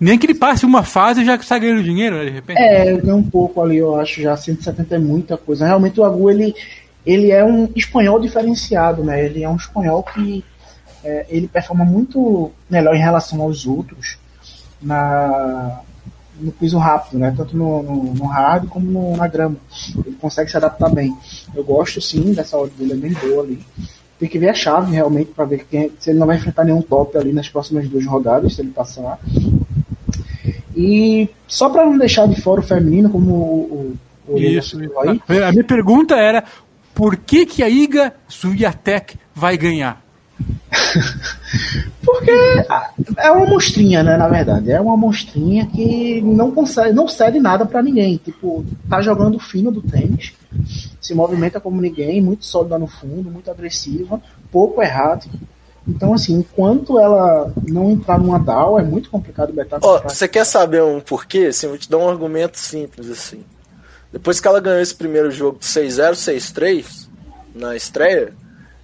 Nem 0.00 0.18
que 0.18 0.26
ele 0.26 0.34
passe 0.34 0.64
uma 0.64 0.82
fase 0.82 1.24
já 1.24 1.36
que 1.36 1.44
está 1.44 1.58
ganhando 1.58 1.82
dinheiro, 1.82 2.16
né, 2.16 2.24
de 2.24 2.30
repente. 2.30 2.58
É, 2.58 2.96
ganha 2.96 3.14
um 3.14 3.22
pouco 3.22 3.60
ali, 3.60 3.76
eu 3.76 3.96
acho 3.96 4.20
já 4.20 4.36
170 4.36 4.94
é 4.94 4.98
muita 4.98 5.36
coisa. 5.36 5.66
Realmente 5.66 6.00
o 6.00 6.04
Agu, 6.04 6.30
ele, 6.30 6.54
ele 7.04 7.30
é 7.30 7.44
um 7.44 7.68
espanhol 7.76 8.18
diferenciado, 8.18 9.04
né? 9.04 9.24
Ele 9.24 9.44
é 9.44 9.48
um 9.48 9.56
espanhol 9.56 10.02
que 10.02 10.44
é, 11.04 11.26
ele 11.28 11.48
performa 11.48 11.84
muito 11.84 12.50
melhor 12.70 12.94
em 12.94 13.00
relação 13.00 13.40
aos 13.42 13.66
outros 13.66 14.18
na, 14.80 15.80
no 16.38 16.52
piso 16.52 16.78
rápido, 16.78 17.18
né? 17.18 17.32
Tanto 17.36 17.56
no, 17.56 17.82
no, 17.82 18.14
no 18.14 18.24
hard 18.26 18.68
como 18.68 18.86
no, 18.86 19.16
na 19.16 19.26
grama. 19.26 19.56
Ele 20.04 20.16
consegue 20.20 20.50
se 20.50 20.56
adaptar 20.56 20.90
bem. 20.90 21.16
Eu 21.54 21.64
gosto 21.64 22.00
sim 22.00 22.32
dessa 22.32 22.56
ordem 22.56 22.76
dele, 22.76 22.92
é 22.92 23.08
bem 23.08 23.12
boa 23.12 23.44
ali. 23.44 23.60
Tem 24.18 24.28
que 24.28 24.38
ver 24.38 24.50
a 24.50 24.54
chave 24.54 24.92
realmente 24.92 25.32
para 25.32 25.44
ver 25.44 25.66
quem, 25.68 25.90
se 25.98 26.10
ele 26.10 26.18
não 26.18 26.26
vai 26.26 26.36
enfrentar 26.36 26.64
nenhum 26.64 26.82
top 26.82 27.16
ali 27.18 27.32
nas 27.32 27.48
próximas 27.48 27.88
duas 27.88 28.06
rodadas, 28.06 28.54
se 28.54 28.60
ele 28.60 28.70
passar. 28.70 29.18
E 30.76 31.28
só 31.46 31.68
para 31.68 31.84
não 31.84 31.98
deixar 31.98 32.26
de 32.26 32.40
fora 32.40 32.60
o 32.60 32.64
feminino, 32.64 33.10
como 33.10 33.32
o, 33.32 33.96
o, 34.28 34.34
o 34.34 34.38
Isso. 34.38 34.78
Aí, 35.28 35.42
a 35.42 35.52
minha 35.52 35.64
pergunta 35.64 36.14
era 36.14 36.44
por 36.94 37.16
que, 37.16 37.46
que 37.46 37.62
a 37.62 37.68
Iga 37.68 38.14
Swiatek 38.28 39.16
vai 39.34 39.56
ganhar? 39.56 40.01
Porque 42.04 42.30
é 43.18 43.30
uma 43.30 43.46
monstrinha, 43.46 44.02
né? 44.02 44.16
Na 44.16 44.28
verdade, 44.28 44.70
é 44.70 44.80
uma 44.80 44.96
monstrinha 44.96 45.66
que 45.66 46.20
não 46.22 46.50
consegue, 46.50 46.92
não 46.92 47.06
cede 47.06 47.38
nada 47.38 47.64
para 47.64 47.82
ninguém. 47.82 48.16
Tipo, 48.16 48.64
tá 48.88 49.00
jogando 49.00 49.38
fino 49.38 49.70
do 49.70 49.82
tênis, 49.82 50.32
se 51.00 51.14
movimenta 51.14 51.60
como 51.60 51.80
ninguém, 51.80 52.20
muito 52.20 52.44
sólida 52.44 52.78
no 52.78 52.86
fundo, 52.86 53.30
muito 53.30 53.50
agressiva, 53.50 54.20
pouco 54.50 54.82
errado. 54.82 55.26
Então, 55.86 56.14
assim, 56.14 56.34
enquanto 56.34 56.98
ela 56.98 57.52
não 57.68 57.90
entrar 57.90 58.18
numa 58.18 58.38
DAO, 58.38 58.78
é 58.78 58.82
muito 58.82 59.10
complicado 59.10 59.52
betar. 59.52 59.80
Oh, 59.82 59.98
você 60.00 60.28
quer 60.28 60.44
saber 60.44 60.82
um 60.82 61.00
porquê? 61.00 61.46
Assim, 61.50 61.66
vou 61.66 61.78
te 61.78 61.90
dar 61.90 61.98
um 61.98 62.08
argumento 62.08 62.58
simples 62.58 63.10
assim. 63.10 63.42
Depois 64.12 64.38
que 64.38 64.46
ela 64.46 64.60
ganhou 64.60 64.80
esse 64.80 64.94
primeiro 64.94 65.30
jogo 65.30 65.58
de 65.58 65.66
6-0, 65.66 66.12
6-3 66.12 67.08
na 67.54 67.74
estreia, 67.74 68.32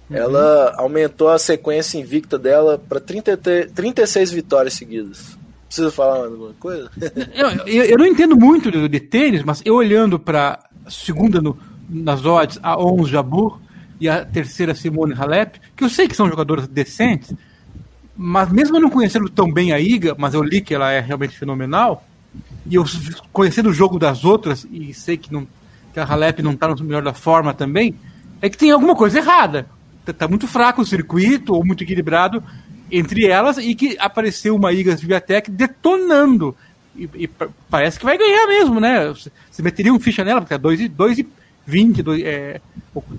Ela 0.09 0.73
aumentou 0.77 1.29
a 1.29 1.37
sequência 1.37 1.99
invicta 1.99 2.37
dela 2.37 2.81
para 2.89 2.99
36 2.99 4.31
vitórias 4.31 4.73
seguidas. 4.73 5.37
Precisa 5.67 5.91
falar 5.91 6.25
alguma 6.25 6.53
coisa? 6.53 6.89
eu, 7.35 7.49
eu, 7.67 7.83
eu, 7.83 7.97
não 7.97 8.07
entendo 8.07 8.35
muito 8.35 8.71
de, 8.71 8.87
de, 8.87 8.99
tênis, 8.99 9.43
mas 9.43 9.61
eu 9.63 9.75
olhando 9.75 10.17
para 10.17 10.59
segunda 10.89 11.39
no, 11.39 11.55
nas 11.87 12.25
odds, 12.25 12.59
a 12.63 12.75
11 12.75 13.11
Jabur 13.11 13.59
e 13.99 14.09
a 14.09 14.25
terceira 14.25 14.73
Simone 14.73 15.13
Halep, 15.13 15.59
que 15.75 15.83
eu 15.83 15.89
sei 15.89 16.07
que 16.07 16.15
são 16.15 16.27
jogadoras 16.27 16.67
decentes, 16.67 17.31
mas 18.17 18.51
mesmo 18.51 18.79
não 18.79 18.89
conhecendo 18.89 19.29
tão 19.29 19.51
bem 19.51 19.71
a 19.71 19.79
Iga, 19.79 20.15
mas 20.17 20.33
eu 20.33 20.41
li 20.41 20.59
que 20.59 20.73
ela 20.73 20.91
é 20.91 20.99
realmente 20.99 21.37
fenomenal, 21.37 22.03
e 22.65 22.75
eu 22.75 22.83
conhecendo 23.31 23.69
o 23.69 23.73
jogo 23.73 23.99
das 23.99 24.25
outras, 24.25 24.65
e 24.71 24.91
sei 24.93 25.17
que, 25.17 25.31
não, 25.31 25.47
que 25.93 25.99
a 25.99 26.03
Halep 26.03 26.41
não 26.41 26.53
está 26.53 26.67
no 26.67 26.83
melhor 26.83 27.03
da 27.03 27.13
forma 27.13 27.53
também, 27.53 27.93
é 28.41 28.49
que 28.49 28.57
tem 28.57 28.71
alguma 28.71 28.95
coisa 28.95 29.19
errada 29.19 29.67
tá 30.13 30.27
muito 30.27 30.47
fraco 30.47 30.81
o 30.81 30.85
circuito, 30.85 31.53
ou 31.53 31.65
muito 31.65 31.83
equilibrado 31.83 32.43
entre 32.91 33.27
elas, 33.27 33.57
e 33.57 33.75
que 33.75 33.95
apareceu 33.99 34.55
uma 34.55 34.73
Iga 34.73 34.97
Swiatek 34.97 35.51
detonando. 35.51 36.55
E, 36.95 37.09
e, 37.15 37.29
parece 37.69 37.99
que 37.99 38.05
vai 38.05 38.17
ganhar 38.17 38.47
mesmo, 38.47 38.79
né? 38.79 39.13
Você 39.51 39.61
meteria 39.61 39.93
um 39.93 39.99
ficha 39.99 40.23
nela, 40.23 40.41
porque 40.41 40.55
é 40.55 40.57
2 40.57 40.81
e, 40.81 40.87
2 40.87 41.19
e 41.19 41.27
20, 41.65 42.01
2, 42.01 42.23
é, 42.23 42.61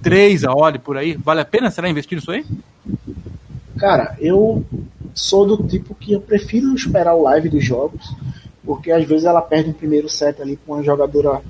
3 0.03 0.45
a 0.45 0.53
hora 0.53 0.79
por 0.79 0.97
aí. 0.97 1.15
Vale 1.15 1.41
a 1.41 1.45
pena, 1.45 1.71
será, 1.71 1.89
investir 1.89 2.17
nisso 2.17 2.31
aí? 2.31 2.45
Cara, 3.79 4.17
eu 4.21 4.65
sou 5.15 5.47
do 5.47 5.67
tipo 5.67 5.95
que 5.95 6.13
eu 6.13 6.21
prefiro 6.21 6.75
esperar 6.75 7.15
o 7.15 7.23
live 7.23 7.49
dos 7.49 7.65
jogos, 7.65 8.15
porque 8.65 8.91
às 8.91 9.05
vezes 9.05 9.25
ela 9.25 9.41
perde 9.41 9.71
um 9.71 9.75
primeiro 9.75 10.09
set 10.09 10.43
ali 10.43 10.57
com 10.57 10.75
uma 10.75 10.83
jogadora 10.83 11.41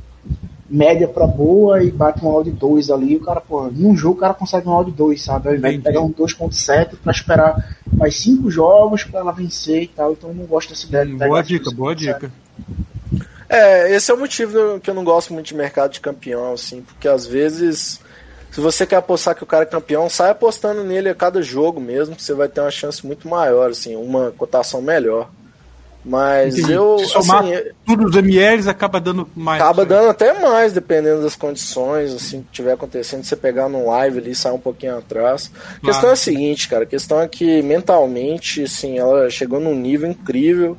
média 0.71 1.09
para 1.09 1.27
boa 1.27 1.83
e 1.83 1.91
bate 1.91 2.25
um 2.25 2.29
áudio 2.29 2.53
2 2.53 2.91
ali, 2.91 3.17
o 3.17 3.21
cara, 3.21 3.41
pô, 3.41 3.69
num 3.73 3.97
jogo 3.97 4.15
o 4.15 4.21
cara 4.21 4.33
consegue 4.33 4.69
um 4.69 4.73
áudio 4.73 4.93
2, 4.93 5.21
sabe? 5.21 5.49
Ao 5.49 5.55
invés 5.55 5.75
de 5.75 5.83
pegar 5.83 6.01
um 6.01 6.13
2.7 6.13 6.91
para 7.03 7.13
esperar 7.13 7.77
mais 7.93 8.17
cinco 8.21 8.49
jogos 8.49 9.03
para 9.03 9.19
ela 9.19 9.33
vencer 9.33 9.83
e 9.83 9.89
tal, 9.89 10.13
então 10.13 10.31
eu 10.31 10.37
não 10.37 10.45
gosto 10.45 10.71
dessa 10.71 10.87
ideia. 10.87 11.05
De 11.05 11.13
boa 11.15 11.43
dica, 11.43 11.71
boa 11.73 11.95
dica. 11.95 12.31
É, 13.49 13.93
esse 13.93 14.13
é 14.13 14.15
o 14.15 14.19
motivo 14.19 14.79
que 14.79 14.89
eu 14.89 14.95
não 14.95 15.03
gosto 15.03 15.35
muito 15.35 15.47
de 15.47 15.57
mercado 15.57 15.91
de 15.91 16.01
campeão, 16.01 16.53
assim, 16.53 16.83
porque 16.83 17.09
às 17.09 17.27
vezes, 17.27 18.01
se 18.53 18.61
você 18.61 18.87
quer 18.87 18.97
apostar 18.97 19.35
que 19.35 19.43
o 19.43 19.47
cara 19.47 19.65
é 19.65 19.67
campeão, 19.67 20.09
sai 20.09 20.31
apostando 20.31 20.85
nele 20.85 21.09
a 21.09 21.15
cada 21.17 21.43
jogo 21.43 21.81
mesmo, 21.81 22.15
que 22.15 22.23
você 22.23 22.33
vai 22.33 22.49
ter 22.49 22.61
uma 22.61 22.71
chance 22.71 23.05
muito 23.05 23.29
maior, 23.29 23.71
assim, 23.71 23.97
uma 23.97 24.31
cotação 24.39 24.81
melhor. 24.81 25.29
Mas 26.05 26.59
Entendi. 26.59 26.73
eu. 26.73 26.99
Se 26.99 27.07
somar 27.07 27.45
assim, 27.45 27.63
tudo 27.85 28.07
os 28.07 28.17
MLs 28.17 28.69
acaba 28.69 28.99
dando 29.01 29.29
mais. 29.37 29.61
Acaba 29.61 29.85
dando 29.85 30.09
até 30.09 30.39
mais, 30.41 30.73
dependendo 30.73 31.23
das 31.23 31.37
condições, 31.37 32.15
assim, 32.15 32.43
que 32.43 32.49
tiver 32.51 32.73
acontecendo, 32.73 33.23
você 33.23 33.37
pegar 33.37 33.69
num 33.69 33.87
live 33.87 34.19
ali 34.19 34.31
e 34.31 34.35
sair 34.35 34.53
um 34.53 34.59
pouquinho 34.59 34.97
atrás. 34.97 35.51
A 35.83 35.87
questão 35.87 36.09
é 36.09 36.13
a 36.15 36.17
seguinte, 36.17 36.69
cara, 36.69 36.85
a 36.85 36.87
questão 36.87 37.21
é 37.21 37.29
que 37.29 37.61
mentalmente, 37.63 38.63
assim, 38.63 38.99
ela 38.99 39.29
chegou 39.29 39.61
num 39.61 39.75
nível 39.75 40.11
incrível, 40.11 40.77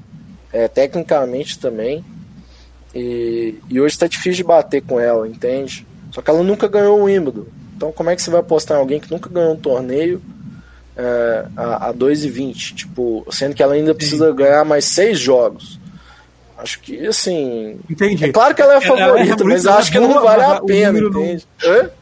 é, 0.52 0.68
tecnicamente 0.68 1.60
também. 1.60 2.04
E, 2.94 3.56
e 3.70 3.80
hoje 3.80 3.98
tá 3.98 4.08
difícil 4.08 4.38
de 4.38 4.44
bater 4.44 4.82
com 4.82 5.00
ela, 5.00 5.28
entende? 5.28 5.86
Só 6.12 6.22
que 6.22 6.30
ela 6.30 6.44
nunca 6.44 6.68
ganhou 6.68 7.00
o 7.00 7.04
Wimbledon. 7.04 7.46
Então 7.78 7.92
como 7.92 8.10
é 8.10 8.16
que 8.16 8.22
você 8.22 8.32
vai 8.32 8.42
apostar 8.42 8.78
em 8.78 8.80
alguém 8.82 9.00
que 9.00 9.12
nunca 9.12 9.30
ganhou 9.30 9.54
um 9.54 9.58
torneio? 9.58 10.22
É, 10.96 11.46
a, 11.56 11.90
a 11.90 11.94
2,20, 11.94 12.76
tipo, 12.76 13.26
sendo 13.32 13.56
que 13.56 13.64
ela 13.64 13.74
ainda 13.74 13.96
precisa 13.96 14.30
Sim. 14.30 14.36
ganhar 14.36 14.66
mais 14.66 14.86
seis 14.86 15.20
jogos. 15.20 15.80
Acho 16.58 16.80
que, 16.80 17.08
assim. 17.08 17.80
Entendi. 17.90 18.26
É 18.26 18.32
claro 18.32 18.54
que 18.54 18.62
ela 18.62 18.76
é 18.76 18.82
favorita, 18.82 19.04
ela 19.04 19.20
é 19.20 19.26
favorita 19.26 19.44
mas 19.46 19.66
acho 19.66 19.90
é 19.90 19.92
que 19.94 20.00
não 20.00 20.22
vale 20.22 20.44
a 20.44 20.62
pena, 20.62 21.00
entende? 21.00 21.48
Não... 21.64 22.02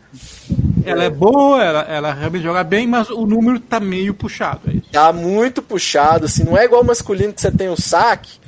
Ela 0.83 1.03
é 1.03 1.09
boa, 1.09 1.63
ela, 1.63 1.81
ela 1.83 2.13
realmente 2.13 2.43
joga 2.43 2.63
bem, 2.63 2.87
mas 2.87 3.09
o 3.09 3.25
número 3.25 3.59
tá 3.59 3.79
meio 3.79 4.13
puxado. 4.13 4.61
É 4.67 4.79
tá 4.91 5.13
muito 5.13 5.61
puxado, 5.61 6.25
assim, 6.25 6.43
não 6.43 6.57
é 6.57 6.65
igual 6.65 6.83
masculino 6.83 7.31
que 7.31 7.41
você 7.41 7.51
tem 7.51 7.69
o 7.69 7.79
saque 7.79 8.39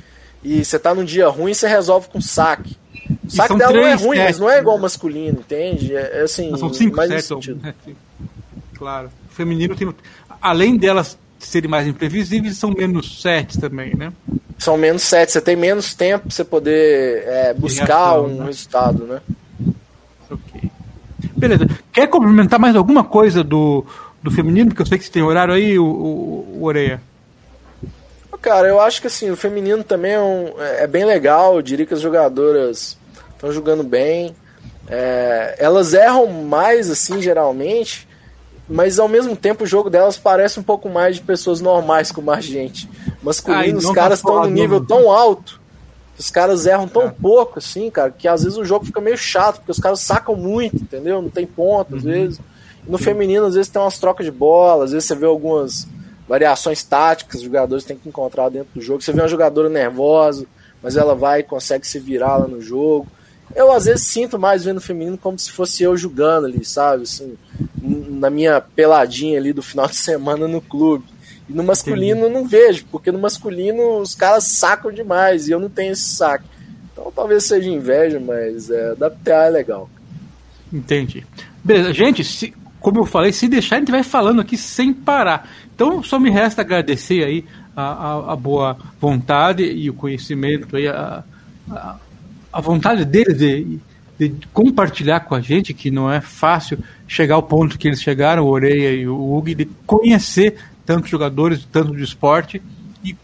e 0.42 0.64
você 0.64 0.78
tá 0.78 0.94
num 0.94 1.04
dia 1.04 1.28
ruim 1.28 1.52
e 1.52 1.54
você 1.54 1.68
resolve 1.68 2.08
com 2.08 2.20
saque. 2.20 2.76
O 3.24 3.30
saque 3.30 3.56
dela 3.56 3.72
não 3.72 3.86
é 3.86 3.94
ruim, 3.94 4.16
sets, 4.16 4.24
mas 4.24 4.38
não 4.38 4.50
é 4.50 4.58
igual 4.58 4.76
né? 4.76 4.82
masculino, 4.82 5.40
entende? 5.40 5.94
É, 5.94 6.20
é 6.20 6.22
assim. 6.22 6.56
São 6.56 6.72
cinco 6.72 6.96
mais 6.96 7.24
sets, 7.24 7.48
né? 7.56 7.74
Claro. 8.74 9.10
O 9.30 9.34
feminino 9.34 9.76
tem 9.76 9.94
além 10.42 10.76
delas 10.76 11.16
serem 11.38 11.70
mais 11.70 11.86
imprevisíveis, 11.86 12.58
são 12.58 12.70
menos 12.70 13.22
sets 13.22 13.56
também, 13.56 13.94
né? 13.96 14.12
São 14.58 14.76
menos 14.76 15.02
sets, 15.02 15.32
você 15.32 15.40
tem 15.40 15.56
menos 15.56 15.94
tempo 15.94 16.26
para 16.26 16.34
você 16.34 16.44
poder 16.44 17.24
é, 17.26 17.54
buscar 17.54 18.20
um 18.20 18.36
né? 18.38 18.44
resultado, 18.46 19.04
né? 19.04 19.20
Ok. 20.30 20.70
Beleza. 21.36 21.66
Quer 21.92 22.06
complementar 22.06 22.60
mais 22.60 22.76
alguma 22.76 23.02
coisa 23.02 23.42
do, 23.42 23.84
do 24.22 24.30
feminino? 24.30 24.70
Porque 24.70 24.82
eu 24.82 24.86
sei 24.86 24.98
que 24.98 25.04
você 25.04 25.10
tem 25.10 25.22
horário 25.22 25.54
aí, 25.54 25.78
o, 25.78 25.84
o, 25.84 26.58
o 26.58 26.64
Oreia. 26.64 27.00
Cara, 28.40 28.66
eu 28.66 28.80
acho 28.80 29.00
que 29.00 29.06
assim, 29.06 29.30
o 29.30 29.36
feminino 29.36 29.84
também 29.84 30.12
é, 30.12 30.20
um, 30.20 30.52
é 30.60 30.86
bem 30.86 31.04
legal. 31.04 31.56
Eu 31.56 31.62
diria 31.62 31.86
que 31.86 31.94
as 31.94 32.00
jogadoras 32.00 32.98
estão 33.34 33.52
jogando 33.52 33.84
bem. 33.84 34.34
É, 34.88 35.54
elas 35.58 35.94
erram 35.94 36.26
mais, 36.26 36.90
assim, 36.90 37.22
geralmente, 37.22 38.08
mas 38.72 38.98
ao 38.98 39.06
mesmo 39.06 39.36
tempo 39.36 39.64
o 39.64 39.66
jogo 39.66 39.90
delas 39.90 40.16
parece 40.16 40.58
um 40.58 40.62
pouco 40.62 40.88
mais 40.88 41.16
de 41.16 41.22
pessoas 41.22 41.60
normais 41.60 42.10
como 42.10 42.30
a 42.30 42.40
gente. 42.40 42.88
Masculino, 43.22 43.78
os 43.78 43.90
caras 43.90 44.18
estão 44.18 44.42
no 44.42 44.50
nível 44.50 44.84
tão 44.84 45.10
alto, 45.10 45.60
os 46.18 46.30
caras 46.30 46.64
erram 46.64 46.88
tão 46.88 47.02
é. 47.02 47.10
pouco, 47.10 47.58
assim, 47.58 47.90
cara, 47.90 48.10
que 48.10 48.26
às 48.26 48.42
vezes 48.42 48.56
o 48.56 48.64
jogo 48.64 48.86
fica 48.86 49.00
meio 49.00 49.16
chato, 49.16 49.56
porque 49.56 49.72
os 49.72 49.78
caras 49.78 50.00
sacam 50.00 50.34
muito, 50.34 50.76
entendeu? 50.76 51.20
Não 51.20 51.28
tem 51.28 51.46
ponto, 51.46 51.96
às 51.96 52.02
uhum. 52.02 52.10
vezes. 52.10 52.40
No 52.86 52.96
Sim. 52.96 53.04
feminino, 53.04 53.46
às 53.46 53.54
vezes 53.54 53.70
tem 53.70 53.80
umas 53.80 53.98
trocas 53.98 54.24
de 54.24 54.32
bola, 54.32 54.84
às 54.84 54.92
vezes 54.92 55.06
você 55.06 55.14
vê 55.14 55.26
algumas 55.26 55.86
variações 56.26 56.82
táticas, 56.82 57.36
os 57.36 57.42
jogadores 57.42 57.84
têm 57.84 57.96
que 57.96 58.08
encontrar 58.08 58.48
dentro 58.48 58.70
do 58.74 58.80
jogo. 58.80 59.02
Você 59.02 59.12
vê 59.12 59.20
uma 59.20 59.28
jogadora 59.28 59.68
nervosa, 59.68 60.46
mas 60.82 60.96
ela 60.96 61.14
vai 61.14 61.40
e 61.40 61.44
consegue 61.44 61.86
se 61.86 61.98
virar 61.98 62.38
lá 62.38 62.48
no 62.48 62.60
jogo. 62.60 63.06
Eu 63.54 63.72
às 63.72 63.84
vezes 63.84 64.06
sinto 64.06 64.38
mais 64.38 64.64
vendo 64.64 64.78
o 64.78 64.82
feminino 64.82 65.18
como 65.18 65.38
se 65.38 65.50
fosse 65.50 65.82
eu 65.82 65.96
jogando 65.96 66.46
ali, 66.46 66.64
sabe? 66.64 67.02
Assim, 67.02 67.36
na 67.80 68.30
minha 68.30 68.60
peladinha 68.60 69.38
ali 69.38 69.52
do 69.52 69.62
final 69.62 69.86
de 69.86 69.96
semana 69.96 70.48
no 70.48 70.60
clube. 70.60 71.04
E 71.48 71.52
no 71.52 71.62
masculino 71.62 72.22
eu 72.22 72.30
não 72.30 72.46
vejo, 72.46 72.84
porque 72.90 73.10
no 73.10 73.18
masculino 73.18 73.98
os 73.98 74.14
caras 74.14 74.44
sacam 74.44 74.92
demais 74.92 75.48
e 75.48 75.50
eu 75.50 75.60
não 75.60 75.68
tenho 75.68 75.92
esse 75.92 76.14
saque. 76.14 76.44
Então 76.92 77.12
talvez 77.14 77.44
seja 77.44 77.68
inveja, 77.68 78.20
mas 78.20 78.70
é, 78.70 78.94
da 78.94 79.10
PTA 79.10 79.46
é 79.46 79.50
legal. 79.50 79.90
Entendi. 80.72 81.26
Beleza, 81.62 81.92
gente, 81.92 82.24
se, 82.24 82.54
como 82.80 83.00
eu 83.00 83.06
falei, 83.06 83.32
se 83.32 83.48
deixar 83.48 83.76
a 83.76 83.78
gente 83.80 83.90
vai 83.90 84.02
falando 84.02 84.40
aqui 84.40 84.56
sem 84.56 84.92
parar. 84.92 85.50
Então 85.74 86.02
só 86.02 86.18
me 86.18 86.30
resta 86.30 86.62
agradecer 86.62 87.24
aí 87.24 87.44
a, 87.76 87.82
a, 87.82 88.32
a 88.32 88.36
boa 88.36 88.76
vontade 89.00 89.64
e 89.64 89.90
o 89.90 89.94
conhecimento 89.94 90.76
aí, 90.76 90.86
a, 90.88 91.24
a 91.70 91.96
a 92.52 92.60
vontade 92.60 93.04
deles 93.04 93.38
de, 93.38 93.78
de, 94.18 94.34
compartilhar 94.52 95.20
com 95.20 95.34
a 95.34 95.40
gente, 95.40 95.72
que 95.72 95.90
não 95.90 96.10
é 96.10 96.20
fácil 96.20 96.78
chegar 97.08 97.36
ao 97.36 97.42
ponto 97.42 97.78
que 97.78 97.88
eles 97.88 98.02
chegaram, 98.02 98.44
o 98.44 98.48
Oreia 98.48 98.92
e 98.92 99.08
o 99.08 99.34
Hugo, 99.34 99.54
de 99.54 99.64
conhecer 99.86 100.56
tantos 100.84 101.10
jogadores, 101.10 101.66
tanto 101.70 101.96
de 101.96 102.02
esporte, 102.02 102.60
e 103.04 103.16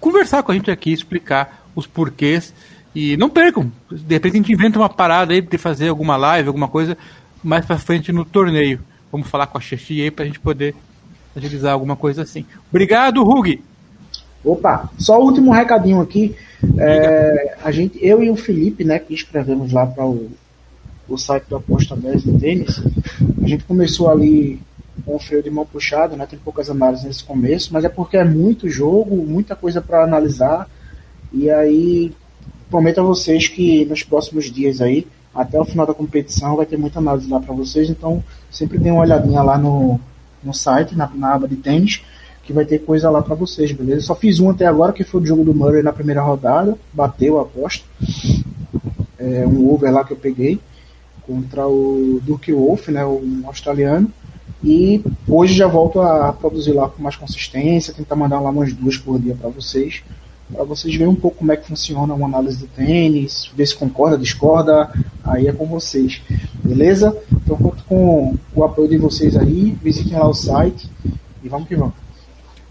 conversar 0.00 0.42
com 0.42 0.52
a 0.52 0.54
gente 0.54 0.70
aqui, 0.70 0.92
explicar 0.92 1.66
os 1.74 1.86
porquês. 1.86 2.54
E 2.94 3.16
não 3.16 3.30
percam, 3.30 3.72
de 3.90 4.14
repente 4.14 4.34
a 4.34 4.36
gente 4.36 4.52
inventa 4.52 4.78
uma 4.78 4.88
parada 4.88 5.32
aí 5.32 5.40
de 5.40 5.58
fazer 5.58 5.88
alguma 5.88 6.16
live, 6.16 6.48
alguma 6.48 6.68
coisa 6.68 6.96
mais 7.42 7.64
pra 7.64 7.78
frente 7.78 8.12
no 8.12 8.24
torneio. 8.24 8.80
Vamos 9.10 9.28
falar 9.28 9.46
com 9.46 9.58
a 9.58 9.60
chefia 9.60 10.04
aí 10.04 10.10
pra 10.10 10.24
gente 10.24 10.38
poder 10.38 10.74
agilizar 11.34 11.72
alguma 11.72 11.96
coisa 11.96 12.22
assim. 12.22 12.44
Obrigado, 12.70 13.22
Hug! 13.22 13.62
Opa, 14.44 14.90
só 14.98 15.20
o 15.20 15.24
último 15.24 15.52
recadinho 15.52 16.00
aqui. 16.00 16.34
É, 16.78 17.56
a 17.62 17.70
gente, 17.70 17.98
eu 18.04 18.22
e 18.22 18.30
o 18.30 18.36
Felipe, 18.36 18.84
né, 18.84 18.98
que 18.98 19.14
escrevemos 19.14 19.72
lá 19.72 19.86
para 19.86 20.04
o, 20.04 20.30
o 21.08 21.16
site 21.16 21.44
do 21.48 21.56
Aposta 21.56 21.96
10 21.96 22.22
de 22.22 22.38
tênis, 22.38 22.82
a 23.42 23.46
gente 23.46 23.64
começou 23.64 24.10
ali 24.10 24.60
com 25.04 25.16
o 25.16 25.18
freio 25.18 25.42
de 25.42 25.50
mão 25.50 25.66
puxado, 25.66 26.16
né, 26.16 26.26
tem 26.26 26.38
poucas 26.38 26.70
análises 26.70 27.04
nesse 27.04 27.24
começo, 27.24 27.72
mas 27.72 27.84
é 27.84 27.88
porque 27.88 28.16
é 28.16 28.24
muito 28.24 28.68
jogo, 28.68 29.16
muita 29.16 29.56
coisa 29.56 29.80
para 29.80 30.04
analisar, 30.04 30.68
e 31.32 31.50
aí 31.50 32.12
prometo 32.70 33.00
a 33.00 33.04
vocês 33.04 33.48
que 33.48 33.84
nos 33.84 34.02
próximos 34.02 34.50
dias 34.50 34.80
aí, 34.80 35.06
até 35.34 35.60
o 35.60 35.64
final 35.64 35.86
da 35.86 35.94
competição, 35.94 36.56
vai 36.56 36.66
ter 36.66 36.76
muita 36.76 36.98
análise 36.98 37.28
lá 37.28 37.40
para 37.40 37.54
vocês, 37.54 37.88
então 37.90 38.22
sempre 38.50 38.78
dê 38.78 38.90
uma 38.90 39.02
olhadinha 39.02 39.42
lá 39.42 39.58
no, 39.58 39.98
no 40.42 40.54
site, 40.54 40.94
na, 40.94 41.10
na 41.14 41.34
aba 41.34 41.48
de 41.48 41.56
tênis, 41.56 42.02
que 42.52 42.54
vai 42.54 42.64
ter 42.66 42.80
coisa 42.80 43.10
lá 43.10 43.22
para 43.22 43.34
vocês, 43.34 43.72
beleza? 43.72 44.02
Só 44.02 44.14
fiz 44.14 44.38
um 44.38 44.50
até 44.50 44.66
agora, 44.66 44.92
que 44.92 45.02
foi 45.02 45.22
o 45.22 45.26
jogo 45.26 45.42
do 45.42 45.54
Murray 45.54 45.82
na 45.82 45.92
primeira 45.92 46.22
rodada, 46.22 46.76
bateu 46.92 47.38
a 47.38 47.42
aposta. 47.42 47.84
É, 49.18 49.46
um 49.46 49.70
over 49.70 49.90
lá 49.90 50.04
que 50.04 50.12
eu 50.12 50.16
peguei 50.16 50.60
contra 51.26 51.66
o 51.66 52.20
Duke 52.22 52.52
Wolf, 52.52 52.88
né, 52.88 53.04
o 53.04 53.22
australiano. 53.44 54.12
E 54.62 55.02
hoje 55.26 55.54
já 55.54 55.66
volto 55.66 56.00
a 56.00 56.32
produzir 56.32 56.72
lá 56.72 56.88
com 56.88 57.02
mais 57.02 57.16
consistência, 57.16 57.94
tentar 57.94 58.14
mandar 58.14 58.38
lá 58.40 58.50
umas 58.50 58.72
duas 58.72 58.96
por 58.96 59.18
dia 59.18 59.34
para 59.34 59.48
vocês, 59.48 60.02
para 60.52 60.62
vocês 60.62 60.94
verem 60.94 61.12
um 61.12 61.16
pouco 61.16 61.38
como 61.38 61.50
é 61.50 61.56
que 61.56 61.66
funciona 61.66 62.14
uma 62.14 62.26
análise 62.26 62.58
do 62.58 62.66
tênis, 62.66 63.50
ver 63.56 63.66
se 63.66 63.74
concorda, 63.74 64.18
discorda, 64.18 64.90
aí 65.24 65.48
é 65.48 65.52
com 65.52 65.66
vocês, 65.66 66.20
beleza? 66.62 67.16
Então 67.32 67.56
conto 67.56 67.82
com 67.84 68.36
o 68.54 68.62
apoio 68.62 68.88
de 68.88 68.98
vocês 68.98 69.36
aí, 69.36 69.76
visitem 69.82 70.18
lá 70.18 70.28
o 70.28 70.34
site 70.34 70.88
e 71.42 71.48
vamos 71.48 71.66
que 71.66 71.74
vamos. 71.74 72.01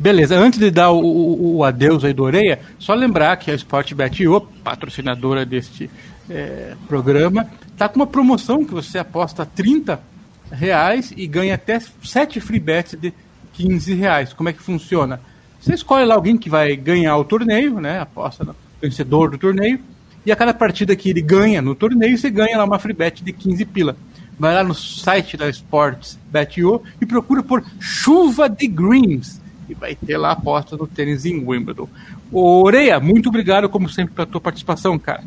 Beleza, 0.01 0.35
antes 0.35 0.57
de 0.57 0.71
dar 0.71 0.89
o, 0.89 0.99
o, 0.99 1.57
o, 1.57 1.63
adeus 1.63 2.03
aí 2.03 2.11
do 2.11 2.23
Oreia, 2.23 2.59
só 2.79 2.95
lembrar 2.95 3.37
que 3.37 3.51
a 3.51 3.53
Sportbet.io, 3.53 4.41
patrocinadora 4.63 5.45
deste 5.45 5.91
é, 6.27 6.73
programa, 6.87 7.47
está 7.67 7.87
com 7.87 7.97
uma 7.97 8.07
promoção 8.07 8.65
que 8.65 8.73
você 8.73 8.97
aposta 8.97 9.45
30 9.45 10.01
reais 10.51 11.13
e 11.15 11.27
ganha 11.27 11.53
até 11.53 11.79
7 11.79 12.39
free 12.39 12.59
bets 12.59 12.99
de 12.99 13.13
15 13.53 13.93
reais. 13.93 14.33
Como 14.33 14.49
é 14.49 14.53
que 14.53 14.63
funciona? 14.63 15.21
Você 15.59 15.75
escolhe 15.75 16.03
lá 16.03 16.15
alguém 16.15 16.35
que 16.35 16.49
vai 16.49 16.75
ganhar 16.75 17.15
o 17.17 17.23
torneio, 17.23 17.79
né? 17.79 17.99
Aposta 17.99 18.43
no 18.43 18.55
vencedor 18.81 19.29
do 19.29 19.37
torneio. 19.37 19.79
E 20.25 20.31
a 20.31 20.35
cada 20.35 20.51
partida 20.51 20.95
que 20.95 21.11
ele 21.11 21.21
ganha 21.21 21.61
no 21.61 21.75
torneio, 21.75 22.17
você 22.17 22.31
ganha 22.31 22.57
lá 22.57 22.63
uma 22.63 22.79
free 22.79 22.95
bet 22.95 23.23
de 23.23 23.31
15 23.31 23.65
pila. 23.65 23.95
Vai 24.39 24.55
lá 24.55 24.63
no 24.63 24.73
site 24.73 25.37
da 25.37 25.47
Sportsbet.io 25.47 26.81
e 26.99 27.05
procura 27.05 27.43
por 27.43 27.63
Chuva 27.79 28.49
de 28.49 28.65
Greens 28.65 29.39
e 29.71 29.73
vai 29.73 29.95
ter 29.95 30.17
lá 30.17 30.29
a 30.29 30.33
aposta 30.33 30.75
do 30.75 30.85
tênis 30.85 31.25
em 31.25 31.45
Wimbledon. 31.45 31.87
Oreia, 32.31 32.99
muito 32.99 33.29
obrigado, 33.29 33.69
como 33.69 33.89
sempre, 33.89 34.13
pela 34.13 34.27
tua 34.27 34.41
participação, 34.41 34.97
cara. 34.99 35.23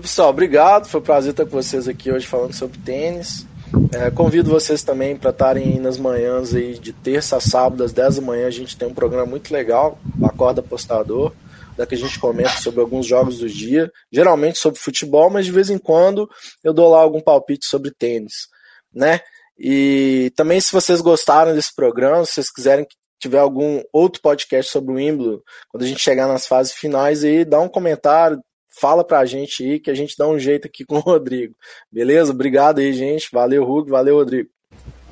Pessoal, 0.00 0.30
obrigado. 0.30 0.86
Foi 0.86 1.00
um 1.00 1.04
prazer 1.04 1.32
estar 1.32 1.44
com 1.44 1.50
vocês 1.50 1.88
aqui 1.88 2.10
hoje 2.10 2.26
falando 2.26 2.52
sobre 2.52 2.78
tênis. 2.78 3.46
É, 3.92 4.10
convido 4.10 4.50
vocês 4.50 4.82
também 4.82 5.16
para 5.16 5.30
estarem 5.30 5.78
nas 5.78 5.98
manhãs 5.98 6.54
aí 6.54 6.78
de 6.78 6.92
terça 6.92 7.36
a 7.36 7.40
sábado, 7.40 7.84
às 7.84 7.92
10 7.92 8.16
da 8.16 8.22
manhã. 8.22 8.46
A 8.46 8.50
gente 8.50 8.76
tem 8.76 8.88
um 8.88 8.94
programa 8.94 9.26
muito 9.26 9.52
legal, 9.52 9.98
Acorda 10.22 10.60
Apostador, 10.60 11.32
da 11.76 11.84
que 11.84 11.94
a 11.94 11.98
gente 11.98 12.18
comenta 12.18 12.56
sobre 12.60 12.80
alguns 12.80 13.06
jogos 13.06 13.38
do 13.38 13.48
dia, 13.48 13.90
geralmente 14.10 14.58
sobre 14.58 14.80
futebol, 14.80 15.28
mas 15.30 15.44
de 15.46 15.52
vez 15.52 15.68
em 15.68 15.78
quando 15.78 16.30
eu 16.62 16.72
dou 16.72 16.90
lá 16.90 17.00
algum 17.00 17.20
palpite 17.20 17.66
sobre 17.66 17.90
tênis, 17.90 18.46
né? 18.94 19.20
E 19.58 20.32
também, 20.36 20.60
se 20.60 20.72
vocês 20.72 21.00
gostaram 21.00 21.52
desse 21.52 21.74
programa, 21.74 22.24
se 22.24 22.34
vocês 22.34 22.50
quiserem 22.50 22.86
tiver 23.18 23.38
algum 23.38 23.82
outro 23.92 24.20
podcast 24.22 24.70
sobre 24.70 24.92
o 24.92 24.96
Wimbledon, 24.96 25.40
quando 25.70 25.82
a 25.82 25.86
gente 25.86 26.00
chegar 26.00 26.26
nas 26.26 26.46
fases 26.46 26.72
finais 26.72 27.24
aí, 27.24 27.44
dá 27.44 27.60
um 27.60 27.68
comentário, 27.68 28.40
fala 28.80 29.04
pra 29.04 29.24
gente 29.24 29.62
aí 29.64 29.80
que 29.80 29.90
a 29.90 29.94
gente 29.94 30.14
dá 30.16 30.26
um 30.28 30.38
jeito 30.38 30.66
aqui 30.66 30.84
com 30.84 30.96
o 30.96 31.00
Rodrigo. 31.00 31.54
Beleza? 31.90 32.32
Obrigado 32.32 32.78
aí, 32.78 32.92
gente. 32.92 33.28
Valeu, 33.32 33.62
Hugo. 33.64 33.90
Valeu, 33.90 34.16
Rodrigo. 34.16 34.48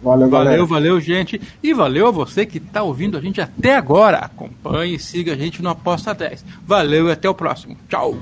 Valeu, 0.03 0.29
valeu, 0.29 0.67
valeu, 0.67 1.01
gente. 1.01 1.41
E 1.63 1.73
valeu 1.73 2.07
a 2.07 2.11
você 2.11 2.45
que 2.45 2.59
está 2.59 2.83
ouvindo 2.83 3.17
a 3.17 3.21
gente 3.21 3.41
até 3.41 3.75
agora. 3.75 4.19
Acompanhe 4.19 4.95
e 4.95 4.99
siga 4.99 5.33
a 5.33 5.37
gente 5.37 5.63
no 5.63 5.71
Aposta 5.71 6.15
10. 6.15 6.45
Valeu 6.65 7.09
e 7.09 7.13
até 7.13 7.29
o 7.29 7.35
próximo. 7.35 7.77
Tchau. 7.89 8.15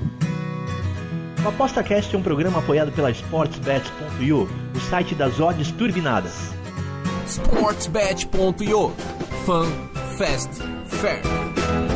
O 1.43 1.47
ApostaCast 1.47 2.15
é 2.15 2.17
um 2.17 2.23
programa 2.23 2.57
apoiado 2.57 2.91
pela 2.91 3.11
SportsBet.io, 3.11 4.49
o 4.75 4.79
site 4.79 5.13
das 5.13 5.39
odds 5.39 5.71
turbinadas. 5.73 6.54
SportsBet.io 7.27 8.89
Fun, 9.45 9.89
Fast, 10.17 10.61
Fair. 10.87 11.94